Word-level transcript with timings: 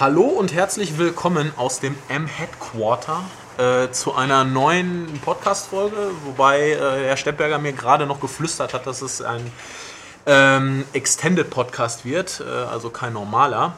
Hallo 0.00 0.22
und 0.22 0.54
herzlich 0.54 0.96
willkommen 0.96 1.52
aus 1.56 1.80
dem 1.80 1.96
M-Headquarter 2.08 3.24
äh, 3.56 3.90
zu 3.90 4.14
einer 4.14 4.44
neuen 4.44 5.18
Podcast-Folge, 5.24 6.12
wobei 6.24 6.70
äh, 6.70 7.06
Herr 7.06 7.16
Steppberger 7.16 7.58
mir 7.58 7.72
gerade 7.72 8.06
noch 8.06 8.20
geflüstert 8.20 8.74
hat, 8.74 8.86
dass 8.86 9.02
es 9.02 9.20
ein 9.20 9.50
ähm, 10.24 10.84
Extended 10.92 11.50
Podcast 11.50 12.04
wird, 12.04 12.40
äh, 12.46 12.48
also 12.48 12.90
kein 12.90 13.12
normaler. 13.12 13.76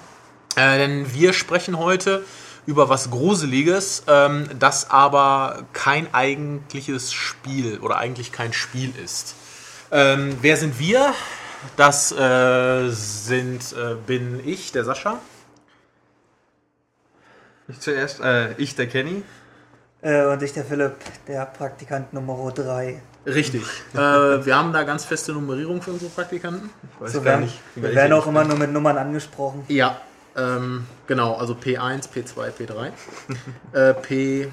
Äh, 0.57 0.77
denn 0.77 1.15
wir 1.15 1.33
sprechen 1.33 1.79
heute 1.79 2.23
über 2.67 2.91
was 2.91 3.11
Gruseliges, 3.11 4.03
ähm, 4.07 4.47
das 4.59 4.91
aber 4.91 5.63
kein 5.73 6.13
eigentliches 6.13 7.15
Spiel 7.15 7.79
oder 7.79 7.97
eigentlich 7.97 8.31
kein 8.31 8.53
Spiel 8.53 8.93
ist. 9.03 9.37
Ähm, 9.91 10.37
wer 10.43 10.59
sind 10.59 10.79
wir? 10.79 11.15
Das 11.79 12.13
äh, 12.13 12.91
sind, 12.91 13.73
äh, 13.73 13.95
bin 14.07 14.47
ich, 14.47 14.71
der 14.73 14.85
Sascha. 14.85 15.19
Ich 17.71 17.81
zuerst, 17.81 18.21
äh, 18.21 18.53
ich, 18.55 18.75
der 18.75 18.89
Kenny. 18.89 19.23
Äh, 20.03 20.25
und 20.27 20.43
ich, 20.43 20.53
der 20.53 20.65
Philipp, 20.65 20.95
der 21.29 21.47
Praktikant 21.47 22.13
Nummer 22.13 22.51
3. 22.53 23.01
Richtig. 23.27 23.63
äh, 23.95 23.97
wir 23.99 24.57
haben 24.57 24.73
da 24.73 24.83
ganz 24.83 25.05
feste 25.05 25.33
Nummerierung 25.33 25.81
für 25.81 25.93
unsere 25.93 26.11
Praktikanten. 26.11 26.71
Ich 26.83 27.01
weiß 27.01 27.13
so 27.13 27.19
gar 27.19 27.27
werden, 27.27 27.43
nicht. 27.43 27.61
Wir 27.77 27.95
werden 27.95 28.13
auch 28.15 28.27
immer 28.27 28.45
nur 28.45 28.57
mit 28.57 28.73
Nummern 28.73 28.99
angesprochen. 28.99 29.65
Ja, 29.69 30.01
ähm, 30.37 30.87
genau. 31.07 31.35
Also 31.35 31.55
P1, 31.55 32.09
P2, 32.09 32.51
P3. 32.51 32.93
äh, 33.73 33.95
P 33.95 34.49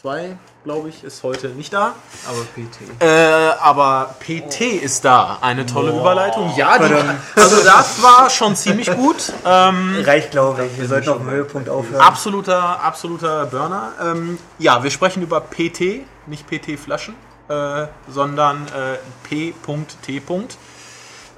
2, 0.00 0.36
glaube 0.62 0.90
ich, 0.90 1.02
ist 1.02 1.24
heute 1.24 1.48
nicht 1.48 1.72
da. 1.72 1.96
Aber 2.28 2.42
PT. 2.54 3.02
Äh, 3.02 3.58
aber 3.60 4.14
PT 4.20 4.60
ist 4.60 5.04
da. 5.04 5.38
Eine 5.40 5.66
tolle 5.66 5.92
oh. 5.92 6.00
Überleitung. 6.00 6.54
Ja, 6.56 6.78
die, 6.78 6.94
also 7.34 7.64
das 7.64 8.00
war 8.00 8.30
schon 8.30 8.54
ziemlich 8.54 8.94
gut. 8.94 9.32
Ähm, 9.44 9.96
Reicht, 10.04 10.30
glaube 10.30 10.66
ich. 10.66 10.78
Wir 10.78 10.86
sollten 10.86 11.08
auf 11.08 11.18
dem 11.18 11.30
Höhepunkt 11.30 11.68
aufhören. 11.68 12.00
Absoluter, 12.00 12.80
absoluter 12.80 13.46
Burner. 13.46 13.92
Ähm, 14.00 14.38
ja, 14.60 14.84
wir 14.84 14.92
sprechen 14.92 15.20
über 15.20 15.40
PT, 15.40 16.06
nicht 16.26 16.46
PT-Flaschen, 16.46 17.16
äh, 17.48 17.88
sondern 18.08 18.66
äh, 18.68 18.98
P.T. 19.28 20.22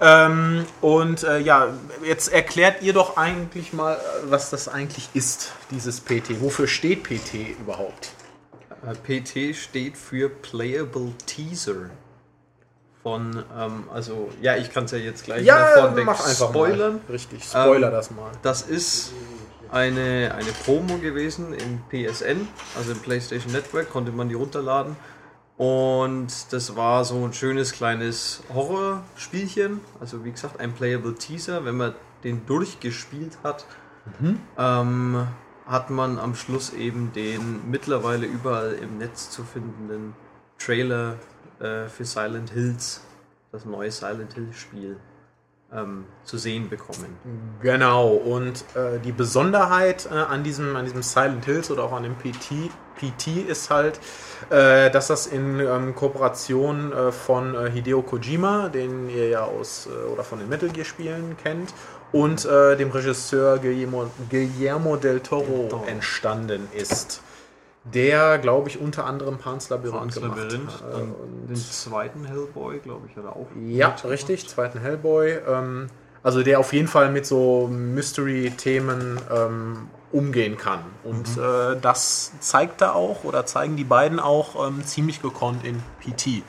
Ähm, 0.03 0.67
und 0.83 1.23
äh, 1.23 1.39
ja, 1.39 1.69
jetzt 2.05 2.31
erklärt 2.31 2.83
ihr 2.83 2.93
doch 2.93 3.17
eigentlich 3.17 3.73
mal, 3.73 3.99
was 4.25 4.51
das 4.51 4.69
eigentlich 4.69 5.09
ist, 5.15 5.53
dieses 5.71 6.03
PT. 6.03 6.43
Wofür 6.43 6.67
steht 6.67 7.05
PT 7.05 7.59
überhaupt? 7.59 8.13
Äh, 8.87 8.95
PT 8.95 9.57
steht 9.57 9.97
für 9.97 10.29
Playable 10.29 11.13
Teaser. 11.27 11.91
Von, 13.03 13.43
ähm, 13.57 13.85
also, 13.93 14.29
ja, 14.43 14.57
ich 14.57 14.71
kann 14.71 14.85
es 14.85 14.91
ja 14.91 14.99
jetzt 14.99 15.25
gleich 15.25 15.45
ja, 15.45 15.69
vorweg 15.69 16.05
mach 16.05 16.21
einfach 16.27 16.51
spoilern. 16.51 17.01
Mal. 17.07 17.13
Richtig, 17.13 17.45
spoiler 17.45 17.89
ähm, 17.89 17.93
das 17.95 18.11
mal. 18.11 18.31
Das 18.43 18.63
ist 18.63 19.13
eine, 19.71 20.35
eine 20.35 20.53
Promo 20.65 20.99
gewesen 20.99 21.55
im 21.55 21.81
PSN, 21.89 22.47
also 22.77 22.93
im 22.93 22.99
PlayStation 22.99 23.53
Network, 23.53 23.91
konnte 23.91 24.13
man 24.13 24.29
die 24.29 24.35
runterladen. 24.35 24.97
Und 25.57 26.29
das 26.53 26.75
war 26.75 27.05
so 27.05 27.23
ein 27.25 27.33
schönes 27.33 27.73
kleines 27.73 28.43
Horrorspielchen. 28.55 29.81
Also 30.01 30.25
wie 30.25 30.31
gesagt, 30.33 30.59
ein 30.59 30.73
Playable 30.73 31.15
Teaser. 31.15 31.65
Wenn 31.67 31.77
man 31.77 31.95
den 32.25 32.47
durchgespielt 32.47 33.39
hat, 33.43 33.67
mhm. 34.19 34.41
ähm, 34.59 35.27
hat 35.71 35.89
man 35.89 36.19
am 36.19 36.35
Schluss 36.35 36.73
eben 36.73 37.13
den 37.13 37.71
mittlerweile 37.71 38.27
überall 38.27 38.73
im 38.73 38.99
Netz 38.99 39.31
zu 39.31 39.45
findenden 39.45 40.15
Trailer 40.59 41.17
äh, 41.61 41.87
für 41.87 42.05
Silent 42.05 42.51
Hills, 42.51 43.03
das 43.53 43.65
neue 43.65 43.91
Silent 43.91 44.35
Hill 44.35 44.53
Spiel, 44.53 44.97
ähm, 45.73 46.07
zu 46.25 46.39
sehen 46.39 46.69
bekommen. 46.69 47.17
Genau, 47.63 48.09
und 48.09 48.65
äh, 48.75 48.99
die 48.99 49.13
Besonderheit 49.13 50.09
äh, 50.11 50.15
an, 50.15 50.43
diesem, 50.43 50.75
an 50.75 50.85
diesem 50.85 51.03
Silent 51.03 51.45
Hills 51.45 51.71
oder 51.71 51.85
auch 51.85 51.93
an 51.93 52.03
dem 52.03 52.17
PT, 52.17 52.71
PT 52.99 53.49
ist 53.49 53.71
halt, 53.71 54.01
äh, 54.51 54.91
dass 54.91 55.07
das 55.07 55.29
in 55.29 55.61
ähm, 55.61 55.95
Kooperation 55.95 56.93
äh, 56.93 57.13
von 57.13 57.55
äh, 57.55 57.71
Hideo 57.71 58.03
Kojima, 58.03 58.69
den 58.69 59.09
ihr 59.09 59.29
ja 59.29 59.45
aus 59.45 59.89
oder 60.13 60.25
von 60.25 60.41
den 60.41 60.49
Metal 60.49 60.69
Gear 60.69 60.85
Spielen 60.85 61.37
kennt, 61.43 61.73
und 62.13 62.45
äh, 62.45 62.77
dem 62.77 62.91
Regisseur 62.91 63.59
Guillermo, 63.59 64.11
Guillermo 64.29 64.97
del 64.97 65.21
Toro 65.21 65.69
Toro. 65.69 65.85
entstanden 65.87 66.69
ist. 66.73 67.23
Der, 67.85 68.39
glaube 68.39 68.69
ich, 68.69 68.79
unter 68.79 69.07
anderem 69.07 69.39
Pan's 69.39 69.71
Labyrinth 69.71 69.99
Pan's 69.99 70.15
gemacht 70.15 70.39
Labyrinth, 70.39 70.71
hat. 70.71 70.93
Dann 70.93 71.15
den 71.49 71.57
zweiten 71.57 72.25
Hellboy, 72.27 72.79
glaube 72.81 73.07
ich, 73.09 73.17
hat 73.17 73.25
er 73.25 73.37
auch. 73.37 73.47
Ja, 73.67 73.97
richtig, 74.05 74.49
zweiten 74.49 74.81
Hellboy. 74.81 75.39
Ähm, 75.49 75.87
also 76.23 76.43
der 76.43 76.61
auf 76.61 76.73
jeden 76.73 76.89
Fall 76.89 77.11
mit 77.11 77.25
so 77.25 77.69
Mystery-Themen 77.69 79.19
ähm, 79.35 79.89
umgehen 80.13 80.59
kann. 80.59 80.81
Und 81.05 81.37
mhm. 81.37 81.43
äh, 81.43 81.77
das 81.81 82.33
zeigt 82.41 82.83
er 82.83 82.95
auch 82.95 83.25
oder 83.25 83.47
zeigen 83.47 83.77
die 83.77 83.85
beiden 83.85 84.21
auch 84.21 84.67
ähm, 84.67 84.85
ziemlich 84.85 85.23
gekonnt 85.23 85.65
in 85.65 85.83
PT. 86.01 86.43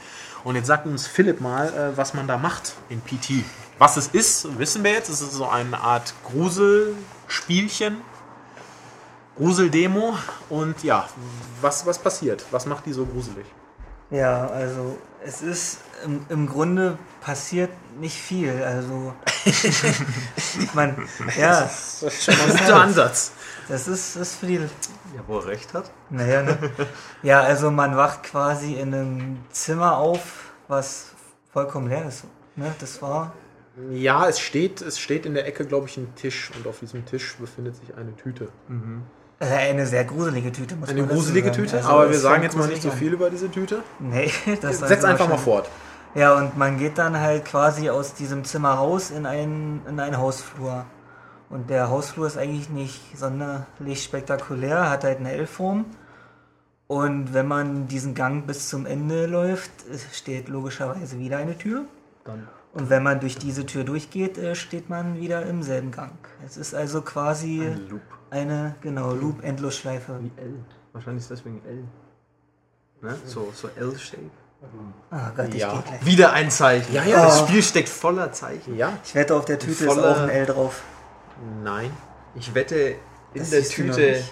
Und 0.44 0.56
jetzt 0.56 0.68
sagt 0.68 0.86
uns 0.86 1.08
Philipp 1.08 1.40
mal, 1.40 1.68
äh, 1.68 1.98
was 1.98 2.14
man 2.14 2.28
da 2.28 2.38
macht 2.38 2.74
in 2.90 3.02
PT. 3.02 3.46
Was 3.78 3.98
es 3.98 4.08
ist, 4.08 4.60
wissen 4.60 4.84
wir 4.84 4.92
jetzt. 4.92 5.10
Es 5.10 5.22
ist 5.22 5.34
so 5.34 5.48
eine 5.48 5.80
Art 5.80 6.14
Gruselspielchen. 6.26 8.02
Gruseldemo. 9.38 10.16
Und 10.50 10.84
ja, 10.84 11.08
was, 11.62 11.86
was 11.86 11.98
passiert? 12.00 12.46
Was 12.52 12.66
macht 12.66 12.86
die 12.86 12.94
so 12.94 13.06
gruselig? 13.06 13.46
Ja, 14.12 14.48
also 14.48 14.98
es 15.24 15.42
ist 15.42 15.80
im, 16.06 16.26
im 16.30 16.48
Grunde 16.48 16.98
passiert 17.22 17.72
nicht 18.00 18.18
viel. 18.18 18.62
Also 18.64 19.14
man, 20.74 21.08
ja, 21.38 21.62
das 21.62 22.04
ist 22.04 22.24
schon 22.24 22.34
ein 22.34 22.58
guter 22.58 22.76
Ansatz. 22.76 23.32
Das 23.68 23.88
ist, 23.88 24.16
ist 24.16 24.36
viel. 24.36 24.70
Ja, 25.16 25.22
wo 25.28 25.40
er 25.40 25.48
recht 25.48 25.74
hat. 25.74 25.92
Naja, 26.10 26.44
ne? 26.44 26.58
Ja, 27.24 27.42
also 27.42 27.72
man 27.72 27.96
wacht 27.96 28.24
quasi 28.24 28.74
in 28.74 28.94
einem 28.94 29.38
Zimmer 29.52 29.98
auf, 29.98 30.52
was 30.68 31.12
vollkommen 31.54 31.88
leer 31.88 32.06
ist. 32.06 32.26
Ne? 32.56 32.74
Das 32.80 33.02
war 33.02 33.34
ja, 33.92 34.28
es 34.28 34.40
steht, 34.40 34.82
es 34.82 35.00
steht 35.00 35.26
in 35.26 35.34
der 35.34 35.48
Ecke, 35.48 35.66
glaube 35.66 35.88
ich, 35.88 35.98
ein 35.98 36.14
Tisch 36.16 36.52
und 36.58 36.68
auf 36.68 36.80
diesem 36.80 37.06
Tisch 37.06 37.36
befindet 37.38 37.76
sich 37.78 37.96
eine 37.96 38.16
Tüte. 38.16 38.50
Mhm. 38.68 39.04
Äh, 39.40 39.46
eine 39.46 39.88
sehr 39.88 40.04
gruselige 40.04 40.52
Tüte, 40.52 40.76
muss 40.76 40.90
Eine 40.90 41.08
gruselige 41.08 41.52
Tüte, 41.52 41.78
also 41.78 41.90
aber 41.90 42.10
wir 42.10 42.20
sagen 42.20 42.44
jetzt 42.44 42.58
mal 42.58 42.68
nicht 42.68 42.82
so 42.82 42.92
viel 42.92 43.14
über 43.14 43.30
diese 43.30 43.50
Tüte. 43.50 43.82
Nee, 44.00 44.32
das 44.62 44.80
Setz 44.80 45.04
einfach 45.04 45.30
mal 45.30 45.38
fort. 45.38 45.70
Ja, 46.14 46.36
und 46.36 46.58
man 46.58 46.78
geht 46.78 46.98
dann 46.98 47.18
halt 47.18 47.46
quasi 47.46 47.90
aus 47.90 48.14
diesem 48.14 48.44
Zimmer 48.44 48.74
raus 48.74 49.12
in 49.12 49.26
einen, 49.26 49.82
in 49.88 50.00
einen 50.00 50.18
Hausflur. 50.18 50.86
Und 51.50 51.70
der 51.70 51.90
Hausflur 51.90 52.28
ist 52.28 52.38
eigentlich 52.38 52.70
nicht 52.70 53.18
sonderlich 53.18 54.04
spektakulär, 54.04 54.90
hat 54.90 55.06
halt 55.06 55.20
eine 55.20 55.32
L-Form. 55.32 55.86
Und 56.88 57.34
wenn 57.34 57.48
man 57.48 57.88
diesen 57.88 58.14
Gang 58.16 58.46
bis 58.46 58.68
zum 58.68 58.86
Ende 58.86 59.26
läuft, 59.26 59.72
steht 60.14 60.50
logischerweise 60.50 61.18
wieder 61.20 61.38
eine 61.38 61.58
Tür. 61.58 61.86
Dann 62.26 62.48
und 62.74 62.90
wenn 62.90 63.04
man 63.04 63.20
durch 63.20 63.38
diese 63.38 63.66
Tür 63.66 63.84
durchgeht, 63.84 64.38
äh, 64.38 64.56
steht 64.56 64.90
man 64.90 65.20
wieder 65.20 65.46
im 65.46 65.62
selben 65.62 65.92
Gang. 65.92 66.18
Es 66.46 66.58
ist 66.58 66.74
also 66.74 67.02
quasi 67.02 67.62
eine, 67.62 67.76
Loop. 67.76 68.02
eine 68.30 68.76
genau, 68.82 69.14
Loop-Endlosschleife. 69.14 70.20
Wie 70.22 70.32
L. 70.42 70.54
Wahrscheinlich 70.94 71.24
ist 71.24 71.32
deswegen 71.32 71.62
L. 71.66 71.84
Ne? 73.02 73.18
So, 73.26 73.52
so 73.54 73.68
L-Shape. 73.68 74.30
Ah 75.10 75.32
Gott, 75.36 75.54
ja. 75.54 75.74
ich 75.74 75.86
gleich. 75.86 76.06
Wieder 76.06 76.34
ein 76.34 76.52
Zeichen. 76.52 76.94
Ja, 76.94 77.04
ja, 77.04 77.26
das 77.26 77.42
oh. 77.42 77.48
Spiel 77.48 77.64
steckt 77.64 77.90
voller 77.90 78.32
Zeichen. 78.32 78.78
Ja. 78.78 78.94
Ich 79.04 79.16
wette, 79.16 79.36
auf 79.36 79.46
der 79.46 79.58
Tüte 79.58 79.86
ist 79.86 79.90
auch 79.90 80.20
ein 80.20 80.30
L 80.30 80.46
drauf. 80.46 80.84
Nein. 81.64 81.92
Ich 82.36 82.54
wette, 82.54 82.96
in 83.34 83.40
das 83.40 83.50
der 83.50 83.64
Tüte 83.64 84.24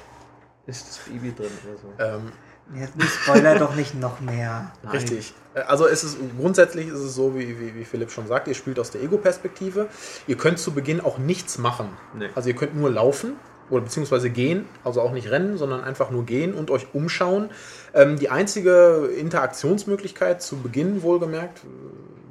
ist 0.68 0.88
das 0.88 1.00
Baby 1.00 1.33
drin 1.33 1.50
oder 1.65 1.77
so. 1.77 1.94
Ähm, 1.97 2.31
Jetzt 2.75 2.94
spoiler 3.24 3.57
doch 3.57 3.75
nicht 3.75 3.95
noch 3.95 4.19
mehr. 4.19 4.71
Nein. 4.83 4.92
Richtig. 4.92 5.33
Äh, 5.54 5.62
also 5.62 5.86
ist 5.86 6.04
es 6.04 6.18
grundsätzlich 6.39 6.88
ist 6.88 7.00
es 7.00 7.16
so, 7.16 7.36
wie, 7.36 7.60
wie, 7.60 7.75
wie 7.75 7.86
Philipp 7.86 8.12
schon 8.12 8.27
sagt, 8.27 8.48
ihr 8.48 8.54
spielt 8.54 8.80
aus 8.80 8.92
der 8.92 9.01
Ego-Perspektive. 9.01 9.88
Ihr 10.27 10.38
könnt 10.38 10.60
zu 10.60 10.71
Beginn 10.71 11.01
auch 11.01 11.18
nichts 11.18 11.57
machen. 11.57 11.89
Nee. 12.16 12.30
Also 12.36 12.50
ihr 12.50 12.56
könnt 12.56 12.75
nur 12.75 12.92
laufen 12.92 13.33
oder 13.69 13.81
beziehungsweise 13.81 14.30
gehen, 14.30 14.66
also 14.83 15.01
auch 15.01 15.12
nicht 15.12 15.30
rennen, 15.30 15.57
sondern 15.57 15.83
einfach 15.83 16.10
nur 16.10 16.25
gehen 16.25 16.54
und 16.54 16.71
euch 16.71 16.88
umschauen. 16.94 17.50
Ähm, 17.94 18.18
die 18.18 18.30
einzige 18.30 19.10
Interaktionsmöglichkeit 19.18 20.42
zu 20.42 20.57
Beginn 20.57 21.04
wohlgemerkt, 21.04 21.62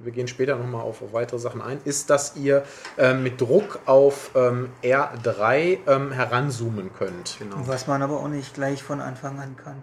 wir 0.03 0.13
gehen 0.13 0.29
später 0.29 0.57
nochmal 0.57 0.83
auf, 0.83 1.03
auf 1.03 1.13
weitere 1.13 1.39
Sachen 1.39 1.61
ein, 1.61 1.81
ist, 1.85 2.09
dass 2.11 2.37
ihr 2.37 2.65
ähm, 2.97 3.23
mit 3.23 3.41
Druck 3.41 3.81
auf 3.85 4.31
ähm, 4.35 4.71
R3 4.83 5.79
ähm, 5.87 6.13
heranzoomen 6.13 6.91
könnt. 6.97 7.37
Genau. 7.39 7.57
Was 7.67 7.87
man 7.87 8.03
aber 8.03 8.21
auch 8.21 8.29
nicht 8.29 8.55
gleich 8.55 8.83
von 8.83 9.01
Anfang 9.01 9.39
an 9.41 9.57
kann. 9.57 9.83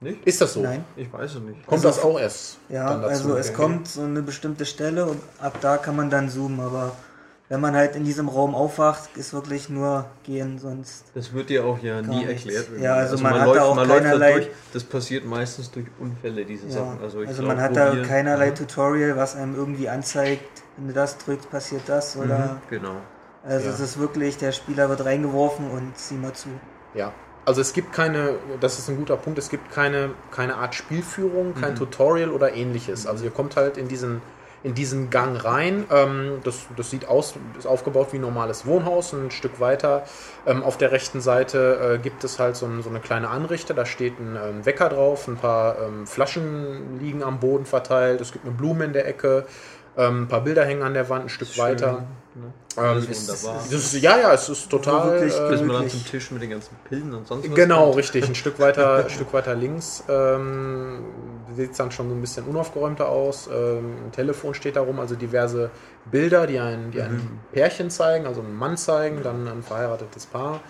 Nicht? 0.00 0.26
Ist 0.26 0.40
das 0.40 0.52
so? 0.52 0.60
Nein. 0.60 0.84
Ich 0.96 1.10
weiß 1.10 1.36
es 1.36 1.40
nicht. 1.40 1.66
Kommt 1.66 1.84
also, 1.84 1.88
das 1.88 2.02
auch 2.02 2.20
erst? 2.20 2.58
Ja, 2.68 3.00
also 3.00 3.36
es 3.36 3.54
kommt 3.54 3.88
so 3.88 4.02
eine 4.02 4.22
bestimmte 4.22 4.66
Stelle 4.66 5.06
und 5.06 5.20
ab 5.40 5.56
da 5.62 5.78
kann 5.78 5.96
man 5.96 6.10
dann 6.10 6.28
zoomen, 6.28 6.60
aber 6.60 6.92
wenn 7.48 7.60
man 7.60 7.74
halt 7.76 7.94
in 7.94 8.04
diesem 8.04 8.28
Raum 8.28 8.54
aufwacht, 8.54 9.16
ist 9.16 9.32
wirklich 9.32 9.68
nur 9.68 10.04
gehen, 10.24 10.58
sonst. 10.58 11.04
Das 11.14 11.32
wird 11.32 11.48
dir 11.48 11.64
auch 11.64 11.78
ja 11.78 12.02
nie 12.02 12.24
nichts. 12.26 12.44
erklärt. 12.44 12.66
Ja, 12.80 12.94
also, 12.94 13.12
also 13.12 13.22
man, 13.22 13.32
man, 13.32 13.40
hat 13.40 13.46
läuft, 13.46 13.60
da 13.60 13.64
auch 13.64 13.74
man 13.74 13.88
keinerlei. 13.88 14.32
Da 14.32 14.36
durch, 14.38 14.50
das 14.72 14.84
passiert 14.84 15.24
meistens 15.24 15.70
durch 15.70 15.86
Unfälle, 15.98 16.44
diese 16.44 16.66
ja, 16.66 16.72
Sachen. 16.72 16.98
Also, 17.00 17.20
also 17.20 17.42
man 17.44 17.60
hat 17.60 17.76
da 17.76 17.94
keinerlei 18.02 18.48
ja. 18.48 18.54
Tutorial, 18.54 19.16
was 19.16 19.36
einem 19.36 19.54
irgendwie 19.54 19.88
anzeigt, 19.88 20.62
wenn 20.76 20.88
du 20.88 20.92
das 20.92 21.18
drückst, 21.18 21.50
passiert 21.50 21.82
das 21.86 22.16
oder. 22.16 22.38
Mhm, 22.38 22.60
genau. 22.68 22.96
Also 23.44 23.68
Ja. 23.68 23.74
es 23.74 23.80
ist 23.80 23.98
wirklich, 23.98 24.36
der 24.38 24.50
Spieler 24.50 24.88
wird 24.88 25.04
reingeworfen 25.04 25.70
und 25.70 25.96
sieh 25.96 26.16
mal 26.16 26.32
zu. 26.32 26.48
Ja. 26.94 27.12
Also 27.46 27.60
es 27.60 27.72
gibt 27.72 27.92
keine, 27.92 28.34
das 28.60 28.80
ist 28.80 28.88
ein 28.88 28.96
guter 28.96 29.16
Punkt, 29.16 29.38
es 29.38 29.48
gibt 29.48 29.70
keine, 29.70 30.10
keine 30.32 30.56
Art 30.56 30.74
Spielführung, 30.74 31.54
kein 31.54 31.76
Tutorial 31.76 32.30
oder 32.30 32.52
ähnliches. 32.52 33.06
Also 33.06 33.24
ihr 33.24 33.30
kommt 33.30 33.54
halt 33.54 33.76
in 33.76 33.86
diesen, 33.86 34.20
in 34.64 34.74
diesen 34.74 35.10
Gang 35.10 35.44
rein. 35.44 35.84
Ähm, 35.92 36.40
das, 36.42 36.66
das 36.76 36.90
sieht 36.90 37.06
aus, 37.06 37.34
ist 37.56 37.66
aufgebaut 37.66 38.08
wie 38.10 38.18
ein 38.18 38.22
normales 38.22 38.66
Wohnhaus. 38.66 39.12
Ein 39.12 39.30
Stück 39.30 39.60
weiter 39.60 40.04
ähm, 40.44 40.64
auf 40.64 40.76
der 40.76 40.90
rechten 40.90 41.20
Seite 41.20 41.94
äh, 41.94 41.98
gibt 41.98 42.24
es 42.24 42.40
halt 42.40 42.56
so, 42.56 42.66
ein, 42.66 42.82
so 42.82 42.90
eine 42.90 42.98
kleine 42.98 43.28
Anrichte. 43.28 43.74
Da 43.74 43.86
steht 43.86 44.18
ein 44.18 44.36
ähm, 44.36 44.66
Wecker 44.66 44.88
drauf, 44.88 45.28
ein 45.28 45.36
paar 45.36 45.76
ähm, 45.80 46.08
Flaschen 46.08 46.98
liegen 46.98 47.22
am 47.22 47.38
Boden 47.38 47.64
verteilt, 47.64 48.20
es 48.20 48.32
gibt 48.32 48.44
eine 48.44 48.54
Blume 48.54 48.86
in 48.86 48.92
der 48.92 49.06
Ecke, 49.06 49.46
ähm, 49.96 50.22
ein 50.22 50.28
paar 50.28 50.42
Bilder 50.42 50.64
hängen 50.64 50.82
an 50.82 50.94
der 50.94 51.08
Wand, 51.08 51.24
ein 51.24 51.28
Stück 51.28 51.56
weiter. 51.58 52.04
Ne? 52.34 52.52
Ähm, 52.76 52.98
es- 53.10 53.28
wunderbar. 53.28 53.62
Das 53.62 53.72
ist, 53.72 53.94
ja, 53.94 54.18
ja, 54.18 54.32
es 54.34 54.48
ist 54.50 54.68
total. 54.68 55.12
Wirklich 55.12 55.34
äh, 55.40 55.48
Bis 55.48 55.60
man 55.62 55.68
dann 55.80 55.88
zum 55.88 56.04
Tisch 56.04 56.30
mit 56.30 56.42
den 56.42 56.50
ganzen 56.50 56.76
Pillen 56.86 57.14
und 57.14 57.26
sonst 57.26 57.48
was 57.48 57.54
Genau, 57.54 57.84
kommt. 57.86 57.96
richtig. 57.96 58.28
Ein 58.28 58.34
Stück 58.42 58.58
weiter, 58.60 58.96
ein 59.04 59.08
Stück 59.10 59.32
weiter 59.32 59.54
links 59.54 60.04
ähm, 60.08 61.04
sieht 61.54 61.70
es 61.70 61.78
dann 61.78 61.90
schon 61.90 62.10
so 62.10 62.14
ein 62.14 62.20
bisschen 62.20 62.44
unaufgeräumter 62.44 63.08
aus. 63.08 63.48
Ähm, 63.50 63.94
ein 64.06 64.12
Telefon 64.12 64.52
steht 64.52 64.76
da 64.76 64.82
rum, 64.82 65.00
also 65.00 65.14
diverse 65.14 65.70
Bilder, 66.10 66.46
die 66.46 66.58
ein, 66.60 66.90
die 66.90 67.00
ein 67.00 67.40
Pärchen 67.52 67.88
zeigen, 67.88 68.26
also 68.26 68.42
einen 68.42 68.54
Mann 68.54 68.76
zeigen, 68.76 69.22
dann 69.22 69.48
ein 69.48 69.62
verheiratetes 69.62 70.26
Paar. 70.26 70.60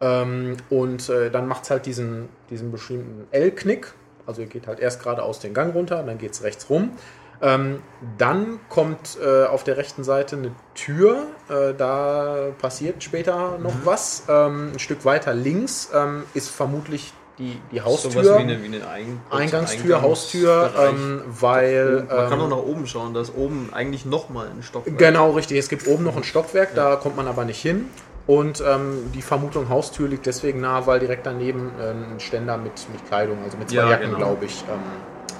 Ähm, 0.00 0.56
und 0.70 1.08
äh, 1.08 1.30
dann 1.30 1.46
macht 1.48 1.64
es 1.64 1.70
halt 1.70 1.84
diesen, 1.86 2.28
diesen 2.50 2.70
bestimmten 2.72 3.26
L-Knick. 3.32 3.92
Also 4.26 4.42
ihr 4.42 4.46
geht 4.46 4.66
halt 4.66 4.78
erst 4.80 5.02
geradeaus 5.02 5.40
den 5.40 5.54
Gang 5.54 5.74
runter, 5.74 6.02
dann 6.02 6.18
geht 6.18 6.32
es 6.32 6.42
rechts 6.42 6.70
rum. 6.70 6.92
Ähm, 7.40 7.82
dann 8.16 8.58
kommt 8.68 9.16
äh, 9.22 9.44
auf 9.44 9.62
der 9.62 9.76
rechten 9.76 10.02
Seite 10.02 10.36
eine 10.36 10.50
Tür, 10.74 11.26
äh, 11.48 11.72
da 11.74 12.48
passiert 12.58 13.02
später 13.04 13.58
noch 13.58 13.74
was. 13.84 14.24
Ähm, 14.28 14.72
ein 14.74 14.78
Stück 14.78 15.04
weiter 15.04 15.34
links 15.34 15.90
ähm, 15.94 16.24
ist 16.34 16.50
vermutlich 16.50 17.12
die, 17.38 17.60
die 17.70 17.80
Haustür. 17.80 18.10
Sowas 18.10 18.26
wie 18.38 18.42
eine, 18.42 18.62
wie 18.62 18.66
eine 18.66 18.88
Ein 18.88 19.20
Eingangstür, 19.30 20.02
Haustür, 20.02 20.72
ähm, 20.76 21.22
weil. 21.28 22.06
Man 22.08 22.28
kann 22.28 22.40
auch 22.40 22.44
ähm, 22.44 22.50
nach 22.50 22.56
oben 22.58 22.86
schauen, 22.86 23.14
da 23.14 23.20
ist 23.20 23.34
oben 23.36 23.70
eigentlich 23.72 24.04
nochmal 24.04 24.48
ein 24.48 24.62
Stock. 24.62 24.84
Genau, 24.98 25.30
richtig. 25.30 25.58
Es 25.58 25.68
gibt 25.68 25.86
oben 25.86 26.04
noch 26.04 26.16
ein 26.16 26.24
Stockwerk, 26.24 26.74
da 26.74 26.96
kommt 26.96 27.16
man 27.16 27.28
aber 27.28 27.44
nicht 27.44 27.60
hin. 27.60 27.86
Und 28.26 28.62
ähm, 28.66 29.10
die 29.14 29.22
Vermutung 29.22 29.70
Haustür 29.70 30.06
liegt 30.06 30.26
deswegen 30.26 30.60
nahe, 30.60 30.86
weil 30.86 31.00
direkt 31.00 31.24
daneben 31.24 31.70
äh, 31.80 31.92
ein 31.92 32.20
Ständer 32.20 32.58
mit, 32.58 32.72
mit 32.92 33.06
Kleidung, 33.06 33.38
also 33.42 33.56
mit 33.56 33.70
zwei 33.70 33.76
Ja, 33.76 33.90
Jacken, 33.90 34.06
genau. 34.06 34.18
glaube 34.18 34.44
ich, 34.44 34.64
ähm, 34.70 34.80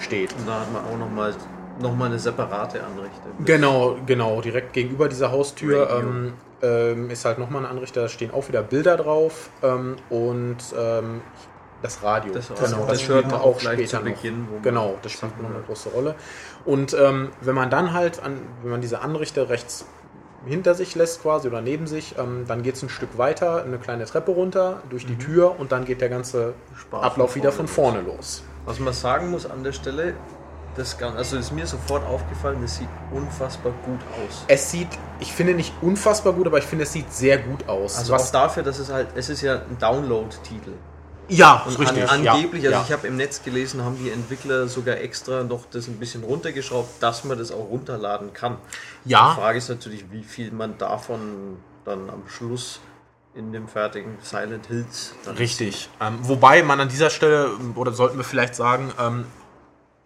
steht. 0.01 0.33
Und 0.33 0.49
da 0.49 0.61
hat 0.61 0.73
man 0.73 0.85
auch 0.87 0.97
nochmal 0.97 1.35
noch 1.81 1.95
mal 1.95 2.07
eine 2.07 2.19
separate 2.19 2.81
Anrichte. 2.83 3.29
Genau, 3.45 3.97
genau. 4.07 4.41
Direkt 4.41 4.73
gegenüber 4.73 5.09
dieser 5.09 5.31
Haustür 5.31 5.89
ähm, 5.91 6.35
ähm, 6.63 7.11
ist 7.11 7.25
halt 7.25 7.39
nochmal 7.39 7.65
ein 7.65 7.71
Anrichter, 7.71 8.03
da 8.03 8.09
stehen 8.09 8.33
auch 8.33 8.49
wieder 8.49 8.63
Bilder 8.63 8.97
drauf 8.97 9.51
ähm, 9.63 9.97
und 10.11 10.59
ähm, 10.77 11.21
das 11.83 12.03
Radio. 12.03 12.33
Das, 12.33 12.49
genau, 12.49 12.87
das, 12.87 12.99
das 12.99 13.09
hört 13.09 13.31
man 13.31 13.41
auch 13.41 13.61
später 13.61 14.01
noch. 14.01 14.05
Beginn. 14.07 14.49
Genau, 14.63 14.99
das 15.03 15.13
spielt 15.13 15.41
noch 15.41 15.51
eine 15.51 15.61
große 15.61 15.91
Rolle. 15.91 16.15
Und 16.65 16.95
ähm, 16.95 17.31
wenn 17.41 17.55
man 17.55 17.71
dann 17.71 17.93
halt, 17.93 18.21
an, 18.23 18.41
wenn 18.63 18.73
man 18.73 18.81
diese 18.81 19.01
Anrichte 19.01 19.49
rechts 19.49 19.87
hinter 20.47 20.75
sich 20.75 20.95
lässt 20.95 21.23
quasi 21.23 21.49
oder 21.49 21.61
neben 21.61 21.87
sich, 21.87 22.17
ähm, 22.19 22.45
dann 22.47 22.63
geht 22.63 22.77
es 22.77 22.83
ein 22.83 22.89
Stück 22.89 23.19
weiter, 23.19 23.63
eine 23.65 23.79
kleine 23.79 24.05
Treppe 24.07 24.33
runter, 24.33 24.83
durch 24.89 25.07
die 25.07 25.17
Tür 25.17 25.59
und 25.59 25.73
dann 25.73 25.85
geht 25.85 26.01
der 26.01 26.09
ganze 26.09 26.55
Spaß 26.77 27.03
Ablauf 27.03 27.33
von 27.33 27.43
wieder 27.43 27.53
vorne 27.53 27.69
von 27.69 27.85
los. 27.85 28.03
vorne 28.03 28.17
los. 28.17 28.43
Was 28.65 28.81
man 28.81 28.93
sagen 28.93 29.31
muss 29.31 29.49
an 29.49 29.63
der 29.65 29.73
Stelle, 29.73 30.15
das 30.79 30.97
Gan- 30.97 31.17
also 31.17 31.37
ist 31.37 31.53
mir 31.53 31.67
sofort 31.67 32.07
aufgefallen, 32.07 32.59
das 32.63 32.77
sieht 32.77 32.89
unfassbar 33.13 33.73
gut 33.85 34.01
aus. 34.25 34.45
Es 34.49 34.71
sieht, 34.71 34.89
ich 35.21 35.33
finde 35.33 35.55
nicht 35.55 35.73
unfassbar 35.83 36.33
gut, 36.33 36.47
aber 36.47 36.59
ich 36.59 36.65
finde, 36.65 36.85
es 36.85 36.93
sieht 36.93 37.13
sehr 37.13 37.39
gut 37.39 37.69
aus. 37.69 37.99
Also 37.99 38.15
auch 38.15 38.31
dafür, 38.31 38.63
dass 38.63 38.79
es 38.79 38.91
halt, 38.91 39.09
es 39.15 39.29
ist 39.29 39.43
ja 39.43 39.57
ein 39.57 39.77
Download-Titel. 39.79 40.73
ja, 41.29 41.63
Und 41.67 41.79
richtig. 41.79 42.11
an, 42.11 42.25
ja, 42.25 42.33
angeblich, 42.33 42.65
also 42.65 42.79
ja. 42.79 42.85
ich 42.87 42.93
habe 42.93 43.07
im 43.07 43.17
Netz 43.17 43.43
gelesen, 43.43 43.85
haben 43.85 43.99
die 44.03 44.11
Entwickler 44.11 44.67
sogar 44.69 44.97
extra 44.97 45.43
noch 45.45 45.67
das 45.71 45.87
ein 45.89 45.99
bisschen 45.99 46.25
runtergeschraubt, 46.25 47.03
dass 47.03 47.25
man 47.25 47.37
das 47.37 47.53
auch 47.53 47.69
runterladen 47.69 48.33
kann. 48.33 48.57
Ja. 49.05 49.35
Die 49.35 49.41
Frage 49.41 49.59
ist 49.59 49.69
natürlich, 49.69 50.11
wie 50.11 50.23
viel 50.23 50.53
man 50.53 50.79
davon 50.79 51.59
dann 51.85 52.09
am 52.09 52.23
Schluss 52.29 52.81
in 53.35 53.53
dem 53.53 53.69
fertigen 53.69 54.17
Silent 54.23 54.67
Hills 54.67 55.15
Richtig. 55.39 55.89
Ähm, 56.01 56.19
wobei 56.23 56.63
man 56.63 56.81
an 56.81 56.89
dieser 56.89 57.11
Stelle, 57.11 57.51
oder 57.77 57.93
sollten 57.93 58.17
wir 58.17 58.25
vielleicht 58.25 58.55
sagen, 58.55 58.93
ähm, 58.99 59.27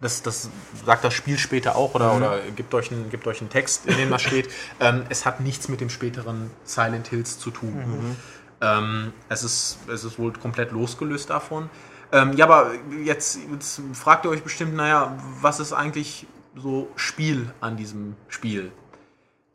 das, 0.03 0.21
das 0.21 0.49
sagt 0.85 1.03
das 1.03 1.13
Spiel 1.13 1.37
später 1.37 1.75
auch, 1.75 1.95
oder, 1.95 2.15
oder 2.15 2.39
gibt, 2.55 2.73
euch 2.73 2.91
einen, 2.91 3.09
gibt 3.09 3.25
euch 3.27 3.41
einen 3.41 3.49
Text, 3.49 3.85
in 3.85 3.97
dem 3.97 4.09
das 4.09 4.21
steht, 4.21 4.49
ähm, 4.79 5.03
es 5.09 5.25
hat 5.25 5.39
nichts 5.39 5.69
mit 5.69 5.81
dem 5.81 5.89
späteren 5.89 6.51
Silent 6.63 7.07
Hills 7.07 7.39
zu 7.39 7.51
tun. 7.51 8.15
Ähm, 8.61 9.13
es, 9.29 9.43
ist, 9.43 9.79
es 9.87 10.03
ist 10.03 10.19
wohl 10.19 10.33
komplett 10.33 10.71
losgelöst 10.71 11.29
davon. 11.29 11.69
Ähm, 12.11 12.33
ja, 12.33 12.45
aber 12.45 12.71
jetzt, 13.03 13.39
jetzt 13.51 13.81
fragt 13.93 14.25
ihr 14.25 14.29
euch 14.29 14.43
bestimmt, 14.43 14.75
naja, 14.75 15.17
was 15.41 15.59
ist 15.59 15.73
eigentlich 15.73 16.27
so 16.55 16.89
Spiel 16.95 17.51
an 17.59 17.75
diesem 17.75 18.15
Spiel? 18.27 18.71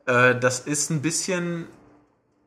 Äh, 0.06 0.38
das 0.38 0.60
ist 0.60 0.90
ein 0.90 1.00
bisschen, 1.00 1.66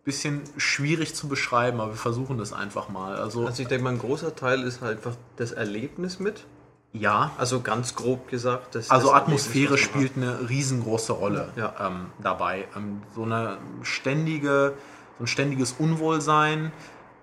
bisschen 0.04 0.42
schwierig 0.58 1.16
zu 1.16 1.28
beschreiben, 1.28 1.80
aber 1.80 1.92
wir 1.92 1.98
versuchen 1.98 2.38
das 2.38 2.52
einfach 2.52 2.90
mal. 2.90 3.16
Also, 3.16 3.46
Also 3.46 3.62
ich 3.62 3.70
denke 3.70 3.84
mal, 3.84 3.92
ein 3.94 4.00
großer 4.00 4.36
Teil 4.36 4.64
ist 4.64 4.82
halt 4.82 4.98
einfach 4.98 5.16
das 5.38 5.52
Erlebnis 5.52 6.20
mit. 6.20 6.44
Ja, 6.94 7.32
Also 7.38 7.62
ganz 7.62 7.96
grob 7.96 8.30
gesagt. 8.30 8.76
Das, 8.76 8.90
also 8.92 9.14
Atmosphäre 9.14 9.78
spielt 9.78 10.18
eine 10.18 10.50
riesengroße 10.50 11.14
Rolle 11.14 11.54
Ja. 11.56 11.74
ähm, 11.80 12.08
dabei. 12.20 12.68
Ähm, 12.76 13.02
so 13.16 13.24
eine 13.24 13.58
ständige, 13.82 14.74
so 15.18 15.24
ein 15.24 15.28
ständiges 15.28 15.74
Unwohlsein. 15.80 16.72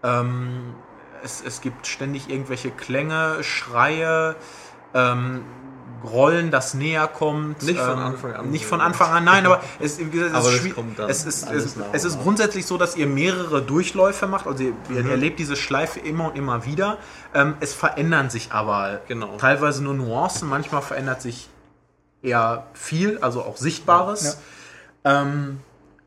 Ähm, 0.03 0.75
es, 1.23 1.43
es 1.44 1.61
gibt 1.61 1.87
ständig 1.87 2.31
irgendwelche 2.31 2.70
Klänge, 2.70 3.43
Schreie, 3.43 4.37
ähm, 4.94 5.43
Rollen, 6.05 6.50
das 6.50 6.75
näher 6.75 7.09
kommt. 7.09 7.62
Nicht 7.62 7.79
von 7.79 7.93
ähm, 7.93 7.99
Anfang 7.99 8.33
an. 8.35 8.50
Nicht 8.50 8.67
von 8.67 8.81
Anfang 8.81 9.11
an, 9.11 9.25
nein, 9.25 9.47
aber 9.47 9.61
es, 9.81 9.99
wie 9.99 10.05
gesagt, 10.05 10.31
es, 10.33 10.37
Aber 10.37 11.09
ist, 11.11 11.27
es, 11.27 11.43
ist, 11.43 11.50
es, 11.50 11.77
nach 11.77 11.87
es 11.93 12.05
ist 12.05 12.21
grundsätzlich 12.21 12.67
so, 12.67 12.79
dass 12.79 12.97
ihr 12.97 13.06
mehrere 13.06 13.62
Durchläufe 13.62 14.27
macht. 14.27 14.47
Also 14.47 14.65
ihr, 14.65 14.72
ihr 14.91 15.05
Mhm. 15.05 15.11
erlebt 15.11 15.39
diese 15.39 15.56
Schleife 15.56 16.01
immer 16.01 16.27
und 16.31 16.37
immer 16.37 16.65
wieder. 16.65 16.99
Ähm, 17.34 17.55
es 17.61 17.75
verändern 17.75 18.31
sich 18.31 18.53
aber 18.53 19.01
Genau. 19.08 19.37
teilweise 19.39 19.82
nur 19.82 19.94
Nuancen, 19.94 20.49
manchmal 20.49 20.82
verändert 20.82 21.20
sich 21.22 21.49
eher 22.22 22.67
viel, 22.75 23.19
also 23.19 23.43
auch 23.43 23.56
Sichtbares. 23.56 24.39
Ähm, 25.05 25.61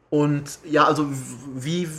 und 0.10 0.60
ja, 0.66 0.84
also 0.86 1.08
wie, 1.56 1.90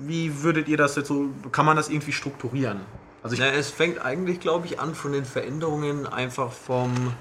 wie 0.00 0.42
würdet 0.42 0.68
ihr 0.68 0.76
das 0.78 0.96
jetzt 0.96 1.08
so, 1.08 1.28
kann 1.52 1.66
man 1.66 1.76
das 1.76 1.88
irgendwie 1.90 2.12
strukturieren? 2.12 2.80
Also 3.22 3.34
ich, 3.34 3.40
Na, 3.40 3.46
es 3.48 3.70
fängt 3.70 4.00
eigentlich, 4.04 4.40
glaube 4.40 4.66
ich, 4.66 4.80
an 4.80 4.94
von 4.94 5.12
den 5.12 5.24
Veränderungen 5.24 6.06
einfach 6.06 6.52
vom. 6.52 7.12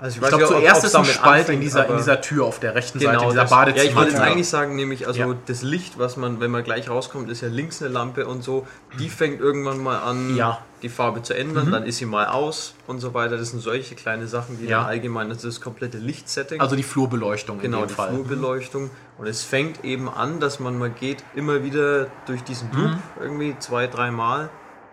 Also 0.00 0.16
ich 0.16 0.22
weiß 0.22 0.28
glaube, 0.28 0.46
zuerst 0.46 0.84
ist 0.84 0.94
ein 0.94 1.04
Spalt 1.04 1.34
in 1.34 1.40
anfängt, 1.56 1.62
dieser, 1.64 1.88
in 1.88 1.96
dieser 1.96 2.20
Tür 2.20 2.44
auf 2.46 2.60
der 2.60 2.76
rechten 2.76 3.00
Seite, 3.00 3.16
Genau, 3.18 3.30
dieser 3.30 3.42
das, 3.42 3.50
ja, 3.76 3.82
ich 3.82 3.96
wollte 3.96 4.12
jetzt 4.12 4.20
eigentlich 4.20 4.48
sagen, 4.48 4.76
nämlich, 4.76 5.08
also 5.08 5.18
Ja. 5.18 5.34
das 5.46 5.62
Licht, 5.62 5.98
was 5.98 6.16
man, 6.16 6.38
wenn 6.38 6.52
man 6.52 6.62
gleich 6.62 6.88
rauskommt, 6.88 7.28
ist 7.28 7.40
ja 7.40 7.48
links 7.48 7.82
eine 7.82 7.92
Lampe 7.92 8.26
und 8.28 8.44
so, 8.44 8.68
die 9.00 9.08
fängt 9.08 9.40
irgendwann 9.40 9.82
mal 9.82 9.98
an, 9.98 10.36
Ja. 10.36 10.50
Mhm. 10.50 10.80
die 10.82 10.88
Farbe 10.88 11.22
zu 11.22 11.34
ändern, 11.34 11.72
dann 11.72 11.82
ist 11.84 11.96
sie 11.98 12.06
mal 12.06 12.26
aus 12.28 12.74
und 12.86 13.00
so 13.00 13.14
weiter. 13.14 13.36
Das 13.36 13.50
sind 13.50 13.58
solche 13.60 13.96
kleine 13.96 14.28
Sachen, 14.28 14.58
die 14.60 14.66
Ja. 14.66 14.78
dann 14.78 14.86
allgemein, 14.86 15.28
das 15.28 15.38
ist 15.38 15.56
das 15.56 15.60
komplette 15.60 15.98
Lichtsetting. 15.98 16.60
also 16.60 16.76
die 16.76 16.84
Flurbeleuchtung 16.84 17.58
Genau, 17.58 17.78
in 17.78 17.82
dem 17.84 17.88
die 17.88 17.94
Fall. 17.94 18.10
Flurbeleuchtung. 18.10 18.90
Und 19.18 19.26
es 19.26 19.42
fängt 19.42 19.84
eben 19.84 20.08
an, 20.08 20.38
dass 20.38 20.60
man 20.60 20.78
mal 20.78 20.90
geht, 20.90 21.24
immer 21.34 21.64
wieder 21.64 22.06
durch 22.26 22.44
diesen 22.44 22.70
Loop, 22.72 22.92
Mhm. 22.92 22.98
irgendwie 23.20 23.56
zwei, 23.58 23.88
dreimal. 23.88 24.50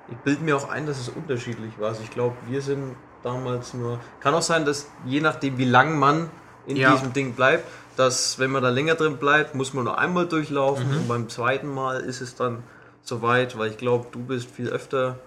Ich 0.10 0.18
bilde 0.18 0.44
mir 0.44 0.58
auch 0.58 0.70
ein, 0.70 0.88
dass 0.88 1.00
es 1.00 1.10
unterschiedlich 1.10 1.74
war. 1.80 1.90
Also 1.90 2.02
ich 2.04 2.10
glaube, 2.10 2.36
wir 2.48 2.64
sind 2.64 2.96
damals 3.26 3.74
nur. 3.74 4.00
Kann 4.22 4.34
auch 4.34 4.42
sein, 4.42 4.66
dass 4.66 4.88
je 5.06 5.20
nachdem, 5.22 5.58
wie 5.58 5.66
lang 5.66 5.98
man 6.00 6.30
in 6.68 6.78
Ja. 6.78 6.92
diesem 6.92 7.12
Ding 7.14 7.34
bleibt, 7.34 7.66
dass 7.98 8.40
wenn 8.40 8.52
man 8.52 8.62
da 8.64 8.70
länger 8.70 8.96
drin 8.96 9.18
bleibt, 9.18 9.56
muss 9.56 9.74
man 9.74 9.86
nur 9.86 9.98
einmal 9.98 10.28
durchlaufen 10.28 10.90
Mhm. 10.90 10.98
und 10.98 11.08
beim 11.08 11.30
zweiten 11.30 11.68
Mal 11.74 12.02
ist 12.02 12.22
es 12.22 12.36
dann 12.36 12.64
soweit, 13.04 13.58
weil 13.58 13.72
ich 13.72 13.78
glaube, 13.78 14.08
du 14.12 14.20
bist 14.20 14.50
viel 14.50 14.70
öfter 14.70 15.18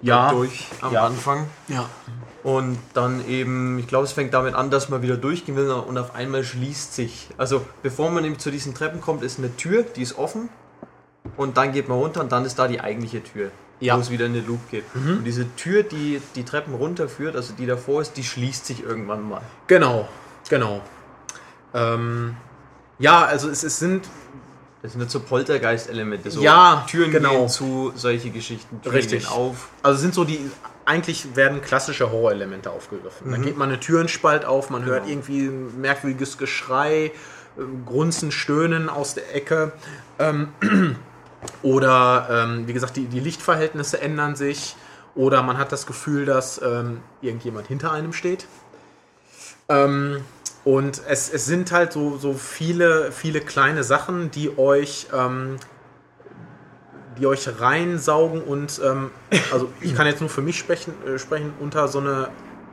Ja. 0.00 0.30
durch 0.32 0.66
am 0.80 0.92
Ja. 0.92 1.04
Anfang. 1.06 1.46
Ja. 1.68 1.88
Und 2.42 2.78
dann 2.94 3.26
eben, 3.28 3.78
ich 3.78 3.86
glaube, 3.86 4.04
es 4.04 4.12
fängt 4.12 4.34
damit 4.34 4.54
an, 4.54 4.70
dass 4.70 4.88
man 4.88 5.02
wieder 5.02 5.16
durchgehen 5.16 5.54
will 5.56 5.70
und 5.70 5.96
auf 5.96 6.14
einmal 6.14 6.42
schließt 6.44 6.94
sich. 6.94 7.28
Also 7.38 7.64
bevor 7.82 8.10
man 8.10 8.24
eben 8.24 8.38
zu 8.38 8.50
diesen 8.50 8.74
Treppen 8.74 9.00
kommt, 9.00 9.22
ist 9.22 9.38
eine 9.38 9.56
Tür, 9.56 9.82
die 9.82 10.02
ist 10.02 10.18
offen. 10.18 10.48
Und 11.36 11.56
dann 11.56 11.72
geht 11.72 11.88
man 11.88 11.98
runter 11.98 12.20
und 12.20 12.32
dann 12.32 12.44
ist 12.44 12.58
da 12.58 12.66
die 12.66 12.80
eigentliche 12.80 13.22
Tür, 13.22 13.50
Ja. 13.84 13.96
wo 13.96 14.00
es 14.00 14.10
wieder 14.10 14.26
in 14.26 14.34
den 14.34 14.46
Loop 14.46 14.70
geht. 14.70 14.84
Und 14.94 15.24
diese 15.24 15.54
Tür, 15.56 15.82
die 15.82 16.20
die 16.36 16.44
Treppen 16.44 16.74
runterführt, 16.74 17.34
also 17.36 17.52
die 17.58 17.66
davor 17.66 18.00
ist, 18.02 18.16
die 18.16 18.24
schließt 18.24 18.64
sich 18.66 18.82
irgendwann 18.82 19.28
mal. 19.28 19.42
Genau, 19.66 20.08
genau. 20.48 20.80
Ähm, 21.74 22.36
ja, 22.98 23.24
also 23.24 23.48
es, 23.48 23.62
es 23.64 23.78
sind 23.78 24.06
Das 24.82 24.92
sind 24.92 25.00
jetzt 25.00 25.12
so 25.12 25.20
Poltergeist-Elemente. 25.20 26.30
So 26.30 26.42
Ja, 26.42 26.84
Türen 26.88 27.10
genau. 27.12 27.30
gehen 27.40 27.48
zu, 27.48 27.92
solche 27.94 28.30
Geschichten. 28.30 28.80
Türen 28.82 28.96
Richtig. 28.96 29.28
auf. 29.30 29.68
Also 29.82 30.00
sind 30.00 30.12
so 30.14 30.24
die, 30.24 30.40
eigentlich 30.84 31.36
werden 31.36 31.62
klassische 31.62 32.10
Horrorelemente 32.10 32.68
aufgegriffen. 32.70 33.30
Dann 33.30 33.42
geht 33.42 33.56
man 33.56 33.68
eine 33.68 33.78
Türenspalt 33.80 34.44
auf, 34.44 34.70
man 34.70 34.84
hört 34.84 35.04
Genau. 35.04 35.12
irgendwie 35.12 35.46
ein 35.46 35.80
merkwürdiges 35.80 36.36
Geschrei, 36.36 37.12
äh, 37.56 37.60
Grunzen, 37.86 38.32
Stöhnen 38.32 38.88
aus 38.88 39.14
der 39.14 39.34
Ecke. 39.34 39.72
Ähm, 40.18 40.48
oder 41.62 42.28
ähm, 42.30 42.66
wie 42.66 42.72
gesagt, 42.72 42.96
die, 42.96 43.06
die 43.06 43.20
Lichtverhältnisse 43.20 44.00
ändern 44.00 44.36
sich. 44.36 44.76
Oder 45.14 45.42
man 45.42 45.58
hat 45.58 45.72
das 45.72 45.86
Gefühl, 45.86 46.24
dass 46.24 46.60
ähm, 46.62 47.00
irgendjemand 47.20 47.66
hinter 47.66 47.92
einem 47.92 48.12
steht. 48.12 48.46
Ähm, 49.68 50.24
und 50.64 51.02
es, 51.08 51.28
es 51.28 51.44
sind 51.44 51.72
halt 51.72 51.92
so, 51.92 52.16
so 52.16 52.34
viele, 52.34 53.12
viele 53.12 53.40
kleine 53.40 53.84
Sachen, 53.84 54.30
die 54.30 54.56
euch, 54.58 55.08
ähm, 55.12 55.56
die 57.18 57.26
euch 57.26 57.48
reinsaugen 57.60 58.42
und 58.42 58.80
ähm, 58.82 59.10
also 59.52 59.70
ich 59.80 59.94
kann 59.94 60.06
jetzt 60.06 60.20
nur 60.20 60.30
für 60.30 60.40
mich 60.40 60.58
sprechen, 60.58 60.94
äh, 61.06 61.18
sprechen 61.18 61.52
unter 61.60 61.88
so 61.88 61.98
eine 61.98 62.30